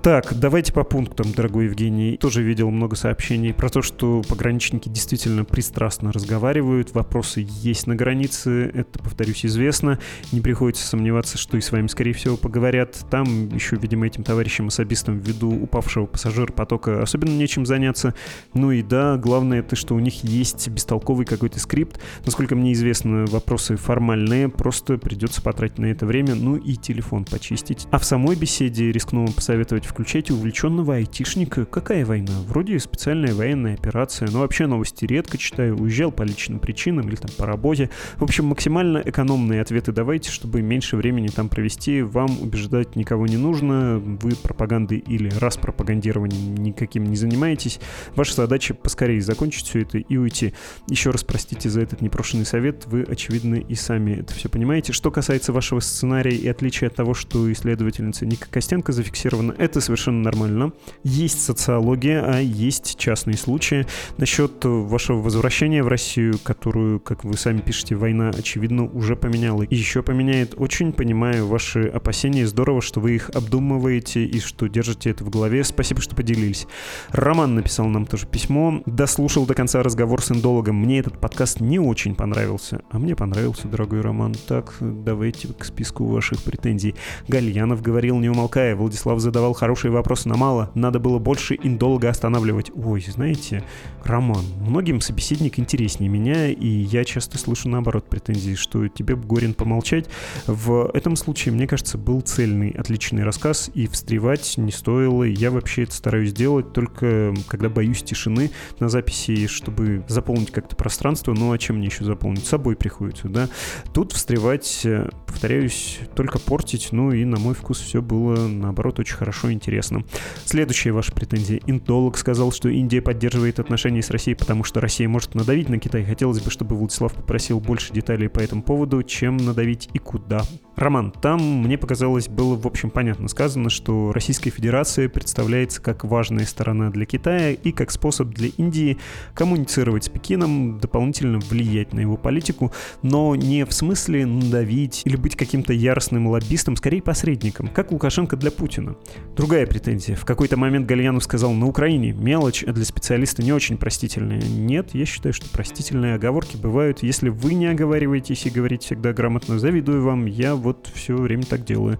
Так, 0.02 0.34
давайте 0.34 0.74
по 0.74 0.84
пунктам, 0.84 1.32
дорогой 1.32 1.66
Евгений. 1.66 2.18
Тоже 2.18 2.42
видел 2.42 2.72
много 2.72 2.96
сообщений 2.96 3.54
про 3.54 3.70
то, 3.70 3.82
что 3.82 4.24
пограничники 4.28 4.90
действительно 4.90 5.41
пристрастно 5.44 6.12
разговаривают. 6.12 6.94
Вопросы 6.94 7.46
есть 7.48 7.88
на 7.88 7.96
границе, 7.96 8.72
это, 8.74 9.00
повторюсь, 9.00 9.46
известно. 9.46 10.00
Не 10.32 10.42
приходится 10.42 10.88
сомневаться, 10.88 11.38
что 11.38 11.58
и 11.58 11.62
с 11.62 11.72
вами, 11.72 11.88
скорее 11.88 12.14
всего, 12.14 12.38
поговорят. 12.38 13.06
Там 13.10 13.50
еще, 13.50 13.76
видимо, 13.76 14.08
этим 14.08 14.24
товарищам-особистам 14.24 15.20
ввиду 15.20 15.50
упавшего 15.52 16.06
пассажира 16.06 16.52
потока 16.52 17.02
особенно 17.02 17.32
нечем 17.32 17.66
заняться. 17.66 18.14
Ну 18.54 18.72
и 18.72 18.82
да, 18.82 19.18
главное 19.18 19.60
это, 19.60 19.76
что 19.76 19.96
у 19.96 20.00
них 20.00 20.24
есть 20.24 20.68
бестолковый 20.70 21.26
какой-то 21.26 21.60
скрипт. 21.60 22.00
Насколько 22.26 22.56
мне 22.56 22.74
известно, 22.74 23.26
вопросы 23.26 23.76
формальные, 23.76 24.50
просто 24.50 24.98
придется 24.98 25.42
потратить 25.42 25.78
на 25.78 25.86
это 25.86 26.06
время, 26.06 26.36
ну 26.36 26.56
и 26.56 26.76
телефон 26.76 27.26
почистить. 27.26 27.88
А 27.92 28.00
в 28.00 28.06
самой 28.06 28.36
беседе 28.36 28.92
рискну 28.92 29.26
вам 29.26 29.34
посоветовать 29.34 29.86
включайте 29.86 30.34
увлеченного 30.34 30.96
айтишника. 30.96 31.66
Какая 31.66 32.06
война? 32.06 32.34
Вроде 32.48 32.80
специальная 32.80 33.34
военная 33.34 33.74
операция, 33.74 34.30
но 34.32 34.40
вообще 34.40 34.68
новости 34.68 35.06
редко 35.06 35.31
читаю, 35.38 35.78
уезжал 35.78 36.12
по 36.12 36.24
личным 36.24 36.60
причинам 36.60 37.08
или 37.08 37.16
там 37.16 37.30
по 37.38 37.46
работе. 37.46 37.90
В 38.18 38.24
общем, 38.24 38.46
максимально 38.46 39.02
экономные 39.04 39.62
ответы 39.62 39.92
давайте, 39.92 40.32
чтобы 40.32 40.62
меньше 40.62 40.98
времени 40.98 41.28
там 41.28 41.50
провести. 41.50 42.02
Вам 42.02 42.42
убеждать 42.42 42.96
никого 42.96 43.28
не 43.28 43.38
нужно, 43.38 44.00
вы 44.00 44.32
пропагандой 44.36 44.98
или 45.00 45.30
распропагандированием 45.30 46.56
никаким 46.56 47.06
не 47.06 47.16
занимаетесь. 47.16 47.80
Ваша 48.16 48.36
задача 48.36 48.74
поскорее 48.74 49.22
закончить 49.22 49.68
все 49.68 49.82
это 49.82 49.98
и 49.98 50.18
уйти. 50.18 50.54
Еще 50.88 51.12
раз 51.12 51.24
простите 51.24 51.70
за 51.70 51.82
этот 51.82 52.02
непрошенный 52.02 52.46
совет, 52.46 52.86
вы, 52.88 53.04
очевидно, 53.04 53.56
и 53.56 53.76
сами 53.76 54.14
это 54.20 54.34
все 54.34 54.50
понимаете. 54.50 54.94
Что 54.94 55.12
касается 55.12 55.54
вашего 55.54 55.80
сценария 55.80 56.36
и 56.36 56.48
отличия 56.48 56.88
от 56.88 56.96
того, 56.96 57.14
что 57.14 57.52
исследовательница 57.52 58.26
Ника 58.26 58.50
Костенко 58.50 58.92
зафиксирована, 58.92 59.54
это 59.58 59.82
совершенно 59.82 60.22
нормально. 60.22 60.74
Есть 61.04 61.44
социология, 61.44 62.24
а 62.26 62.40
есть 62.40 62.98
частные 62.98 63.38
случаи. 63.38 63.86
Насчет 64.18 64.54
вашего 64.64 65.21
возвращения 65.22 65.84
в 65.84 65.88
Россию, 65.88 66.36
которую, 66.44 67.00
как 67.00 67.24
вы 67.24 67.38
сами 67.38 67.60
пишете, 67.60 67.96
война, 67.96 68.30
очевидно, 68.30 68.86
уже 68.86 69.16
поменяла. 69.16 69.64
И 69.64 69.76
еще 69.76 70.04
поменяет. 70.04 70.54
Очень 70.58 70.92
понимаю 70.92 71.48
ваши 71.48 71.84
опасения. 71.88 72.46
Здорово, 72.46 72.82
что 72.82 73.00
вы 73.00 73.16
их 73.16 73.30
обдумываете 73.30 74.26
и 74.26 74.40
что 74.40 74.68
держите 74.68 75.10
это 75.12 75.24
в 75.24 75.30
голове. 75.30 75.64
Спасибо, 75.64 76.02
что 76.02 76.16
поделились. 76.16 76.68
Роман 77.12 77.56
написал 77.56 77.88
нам 77.88 78.06
тоже 78.06 78.28
письмо. 78.28 78.82
Дослушал 78.86 79.46
до 79.46 79.54
конца 79.54 79.82
разговор 79.84 80.22
с 80.22 80.32
индологом. 80.32 80.76
Мне 80.76 81.00
этот 81.00 81.20
подкаст 81.20 81.62
не 81.62 81.80
очень 81.80 82.16
понравился. 82.16 82.82
А 82.90 83.00
мне 83.00 83.16
понравился, 83.16 83.68
дорогой 83.68 84.02
Роман. 84.02 84.36
Так, 84.48 84.76
давайте 84.80 85.48
к 85.48 85.64
списку 85.64 86.06
ваших 86.06 86.44
претензий. 86.44 86.96
Гальянов 87.28 87.82
говорил, 87.82 88.20
не 88.20 88.30
умолкая. 88.30 88.76
Владислав 88.76 89.20
задавал 89.20 89.54
хорошие 89.54 89.92
вопросы 89.92 90.28
на 90.28 90.36
мало, 90.38 90.72
надо 90.74 91.00
было 91.00 91.20
больше 91.20 91.58
индолога 91.62 92.10
останавливать. 92.10 92.72
Ой, 92.76 93.02
знаете, 93.08 93.64
Роман, 94.04 94.44
многим 94.60 95.02
собеседник 95.12 95.60
интереснее 95.60 96.10
меня, 96.10 96.48
и 96.48 96.68
я 96.68 97.04
часто 97.04 97.38
слышу 97.38 97.68
наоборот 97.68 98.08
претензии, 98.08 98.56
что 98.56 98.88
тебе 98.88 99.18
бы 99.18 99.28
Горин 99.28 99.54
помолчать. 99.54 100.08
В 100.48 100.90
этом 100.94 101.18
случае, 101.18 101.54
мне 101.54 101.68
кажется, 101.68 101.98
был 101.98 102.22
цельный, 102.22 102.70
отличный 102.70 103.26
рассказ, 103.26 103.70
и 103.74 103.88
встревать 103.88 104.58
не 104.58 104.72
стоило. 104.72 105.24
Я 105.24 105.52
вообще 105.52 105.84
это 105.84 105.92
стараюсь 105.92 106.32
делать 106.32 106.72
только 106.72 107.34
когда 107.50 107.68
боюсь 107.68 108.04
тишины 108.04 108.52
на 108.80 108.88
записи, 108.88 109.48
чтобы 109.48 110.06
заполнить 110.08 110.52
как-то 110.52 110.78
пространство. 110.78 111.34
Ну 111.34 111.52
а 111.52 111.58
чем 111.58 111.76
мне 111.76 111.88
еще 111.88 112.06
заполнить? 112.06 112.46
С 112.46 112.50
собой 112.50 112.78
приходится, 112.78 113.28
да? 113.28 113.50
Тут 113.94 114.14
встревать, 114.14 114.82
э, 114.86 115.10
повторяюсь, 115.28 116.00
только 116.16 116.40
портить. 116.40 116.94
Ну 116.94 117.12
и 117.12 117.26
на 117.26 117.38
мой 117.38 117.54
вкус 117.54 117.82
все 117.82 118.02
было, 118.02 118.48
наоборот, 118.48 119.00
очень 119.00 119.18
хорошо 119.18 119.50
и 119.50 119.54
интересно. 119.54 120.06
Следующая 120.46 120.94
ваша 120.94 121.12
претензия. 121.12 121.60
Интолог 121.68 122.18
сказал, 122.18 122.54
что 122.54 122.70
Индия 122.70 123.02
поддерживает 123.02 123.60
отношения 123.60 124.02
с 124.02 124.10
Россией, 124.10 124.36
потому 124.36 124.64
что 124.64 124.80
Россия 124.80 125.01
может 125.08 125.36
надавить 125.36 125.70
на 125.70 125.80
Китай. 125.80 126.04
Хотелось 126.04 126.42
бы, 126.42 126.50
чтобы 126.52 126.76
Владислав 126.76 127.14
попросил 127.14 127.60
больше 127.60 127.94
деталей 127.94 128.30
по 128.30 128.40
этому 128.40 128.64
поводу, 128.64 129.04
чем 129.04 129.38
надавить 129.38 129.90
и 129.94 130.00
куда. 130.00 130.44
Роман, 130.76 131.12
там, 131.12 131.42
мне 131.64 131.78
показалось, 131.78 132.28
было, 132.28 132.56
в 132.56 132.66
общем, 132.66 132.90
понятно 132.90 133.28
сказано, 133.28 133.70
что 133.70 134.12
Российская 134.14 134.50
Федерация 134.50 135.10
представляется 135.10 135.82
как 135.82 136.04
важная 136.04 136.46
сторона 136.46 136.90
для 136.90 137.06
Китая 137.06 137.52
и 137.52 137.72
как 137.72 137.92
способ 137.92 138.30
для 138.30 138.50
Индии 138.58 138.98
коммуницировать 139.36 140.06
с 140.06 140.10
Пекином, 140.10 140.80
дополнительно 140.80 141.40
влиять 141.40 141.94
на 141.94 142.00
его 142.00 142.18
политику, 142.18 142.72
но 143.04 143.36
не 143.36 143.66
в 143.66 143.74
смысле 143.74 144.26
надавить 144.26 145.04
или 145.06 145.18
быть 145.18 145.36
каким-то 145.36 145.74
яростным 145.74 146.28
лоббистом, 146.28 146.76
скорее 146.76 147.02
посредником, 147.02 147.68
как 147.68 147.92
Лукашенко 147.92 148.36
для 148.36 148.50
Путина. 148.50 148.96
Другая 149.36 149.68
претензия. 149.68 150.16
В 150.16 150.26
какой-то 150.26 150.58
момент 150.58 150.88
Гальянов 150.88 151.24
сказал, 151.24 151.54
на 151.54 151.68
Украине 151.68 152.12
мелочь, 152.12 152.64
а 152.64 152.72
для 152.72 152.86
специалиста 152.86 153.44
не 153.44 153.54
очень 153.54 153.78
простительная. 153.78 154.42
Нет, 154.42 154.81
я 154.94 155.06
считаю, 155.06 155.34
что 155.34 155.50
простительные 155.50 156.16
оговорки 156.16 156.58
бывают. 156.58 157.04
Если 157.04 157.30
вы 157.30 157.54
не 157.54 157.68
оговариваетесь 157.68 158.46
и 158.46 158.50
говорите 158.50 158.86
всегда 158.86 159.14
грамотно, 159.14 159.60
завидую 159.60 160.04
вам, 160.04 160.26
я 160.26 160.56
вот 160.56 160.90
все 160.94 161.16
время 161.16 161.44
так 161.44 161.64
делаю. 161.64 162.00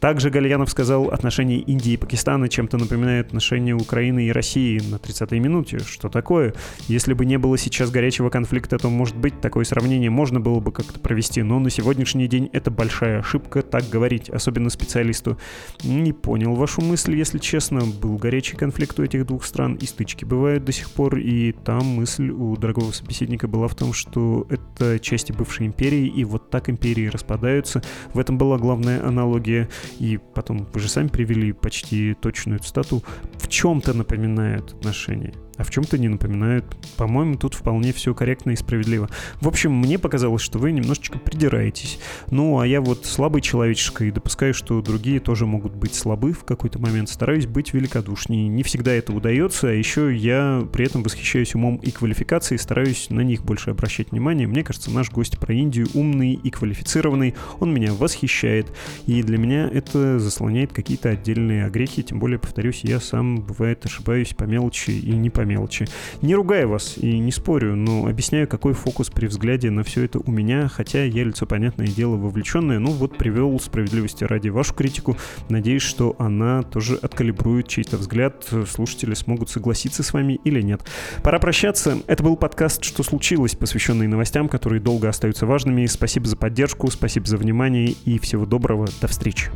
Также 0.00 0.30
Гальянов 0.30 0.70
сказал, 0.70 1.08
отношения 1.08 1.58
Индии 1.58 1.92
и 1.92 1.96
Пакистана 1.96 2.48
чем-то 2.48 2.78
напоминают 2.78 3.28
отношения 3.28 3.74
Украины 3.74 4.26
и 4.26 4.32
России 4.32 4.78
на 4.78 4.96
30-й 4.96 5.38
минуте. 5.40 5.78
Что 5.80 6.08
такое? 6.08 6.54
Если 6.86 7.14
бы 7.14 7.24
не 7.24 7.36
было 7.36 7.58
сейчас 7.58 7.90
горячего 7.90 8.30
конфликта, 8.30 8.78
то, 8.78 8.88
может 8.90 9.16
быть, 9.16 9.40
такое 9.40 9.64
сравнение 9.64 10.10
можно 10.10 10.40
было 10.40 10.60
бы 10.60 10.70
как-то 10.70 11.00
провести, 11.00 11.42
но 11.42 11.58
на 11.58 11.70
сегодняшний 11.70 12.28
день 12.28 12.48
это 12.52 12.70
большая 12.70 13.20
ошибка 13.20 13.62
так 13.62 13.88
говорить, 13.88 14.30
особенно 14.30 14.70
специалисту. 14.70 15.38
Не 15.82 16.12
понял 16.12 16.54
вашу 16.54 16.80
мысль, 16.80 17.16
если 17.16 17.38
честно. 17.38 17.80
Был 17.80 18.16
горячий 18.16 18.56
конфликт 18.56 18.98
у 19.00 19.02
этих 19.02 19.26
двух 19.26 19.44
стран, 19.44 19.74
и 19.74 19.86
стычки 19.86 20.24
бывают 20.24 20.64
до 20.64 20.72
сих 20.72 20.90
пор, 20.90 21.18
и 21.18 21.52
там 21.52 21.84
мысль 21.84 22.30
у 22.30 22.56
дорогого 22.56 22.92
собеседника 22.92 23.48
была 23.48 23.66
в 23.68 23.74
том, 23.74 23.92
что 23.92 24.46
это 24.48 24.98
части 25.00 25.32
бывшей 25.32 25.66
империи, 25.66 26.06
и 26.06 26.24
вот 26.24 26.50
так 26.50 26.70
империи 26.70 27.08
распадаются. 27.08 27.82
В 28.12 28.18
этом 28.18 28.38
была 28.38 28.58
главная 28.58 29.04
аналогия 29.04 29.68
и 29.98 30.18
потом 30.34 30.68
вы 30.72 30.80
же 30.80 30.88
сами 30.88 31.08
привели 31.08 31.52
почти 31.52 32.14
точную 32.14 32.60
цитату, 32.60 33.02
в 33.34 33.48
чем-то 33.48 33.94
напоминают 33.94 34.72
отношения 34.74 35.34
а 35.58 35.64
в 35.64 35.70
чем-то 35.70 35.98
не 35.98 36.08
напоминают. 36.08 36.64
По-моему, 36.96 37.36
тут 37.36 37.54
вполне 37.54 37.92
все 37.92 38.14
корректно 38.14 38.52
и 38.52 38.56
справедливо. 38.56 39.08
В 39.40 39.48
общем, 39.48 39.72
мне 39.72 39.98
показалось, 39.98 40.42
что 40.42 40.58
вы 40.58 40.72
немножечко 40.72 41.18
придираетесь. 41.18 41.98
Ну, 42.30 42.60
а 42.60 42.66
я 42.66 42.80
вот 42.80 43.04
слабый 43.04 43.42
человеческий 43.42 44.10
допускаю, 44.10 44.54
что 44.54 44.80
другие 44.80 45.20
тоже 45.20 45.46
могут 45.46 45.74
быть 45.74 45.94
слабы 45.94 46.32
в 46.32 46.44
какой-то 46.44 46.78
момент. 46.78 47.08
Стараюсь 47.08 47.46
быть 47.46 47.74
великодушнее. 47.74 48.48
Не 48.48 48.62
всегда 48.62 48.92
это 48.92 49.12
удается, 49.12 49.68
а 49.68 49.72
еще 49.72 50.14
я 50.14 50.66
при 50.72 50.86
этом 50.86 51.02
восхищаюсь 51.02 51.54
умом 51.54 51.76
и 51.76 51.90
квалификацией, 51.90 52.58
стараюсь 52.58 53.10
на 53.10 53.20
них 53.20 53.44
больше 53.44 53.70
обращать 53.70 54.12
внимание. 54.12 54.46
Мне 54.46 54.62
кажется, 54.62 54.90
наш 54.90 55.10
гость 55.10 55.38
про 55.38 55.52
Индию 55.52 55.88
умный 55.94 56.34
и 56.34 56.50
квалифицированный. 56.50 57.34
Он 57.58 57.74
меня 57.74 57.92
восхищает. 57.92 58.68
И 59.06 59.22
для 59.22 59.38
меня 59.38 59.68
это 59.68 60.20
заслоняет 60.20 60.72
какие-то 60.72 61.10
отдельные 61.10 61.64
огрехи. 61.64 62.02
Тем 62.02 62.20
более, 62.20 62.38
повторюсь, 62.38 62.82
я 62.84 63.00
сам, 63.00 63.40
бывает, 63.40 63.84
ошибаюсь 63.84 64.34
по 64.34 64.44
мелочи 64.44 64.90
и 64.90 65.10
не 65.12 65.30
по 65.30 65.40
мелочи. 65.48 65.86
Не 66.22 66.34
ругаю 66.34 66.68
вас 66.68 66.98
и 66.98 67.18
не 67.18 67.32
спорю, 67.32 67.74
но 67.74 68.06
объясняю, 68.06 68.46
какой 68.46 68.74
фокус 68.74 69.10
при 69.10 69.26
взгляде 69.26 69.70
на 69.70 69.82
все 69.82 70.04
это 70.04 70.20
у 70.24 70.30
меня, 70.30 70.68
хотя 70.68 71.04
я 71.04 71.24
лицо, 71.24 71.46
понятное 71.46 71.86
дело, 71.86 72.16
вовлеченное. 72.16 72.78
Ну 72.78 72.90
вот 72.90 73.16
привел 73.16 73.58
справедливости 73.58 74.24
ради 74.24 74.48
вашу 74.48 74.74
критику. 74.74 75.16
Надеюсь, 75.48 75.82
что 75.82 76.14
она 76.18 76.62
тоже 76.62 76.96
откалибрует 76.96 77.68
чей-то 77.68 77.96
взгляд. 77.96 78.46
Слушатели 78.68 79.14
смогут 79.14 79.50
согласиться 79.50 80.02
с 80.02 80.12
вами 80.12 80.38
или 80.44 80.60
нет. 80.60 80.82
Пора 81.22 81.38
прощаться. 81.38 81.98
Это 82.06 82.22
был 82.22 82.36
подкаст 82.36 82.84
«Что 82.84 83.02
случилось?», 83.02 83.54
посвященный 83.54 84.06
новостям, 84.06 84.48
которые 84.48 84.80
долго 84.80 85.08
остаются 85.08 85.46
важными. 85.46 85.86
Спасибо 85.86 86.26
за 86.26 86.36
поддержку, 86.36 86.90
спасибо 86.90 87.26
за 87.26 87.36
внимание 87.36 87.94
и 88.04 88.18
всего 88.18 88.44
доброго. 88.44 88.88
До 89.00 89.08
встречи. 89.08 89.50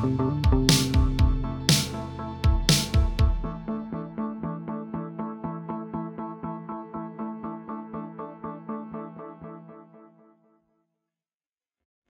thank 0.00 0.20
you 0.20 0.39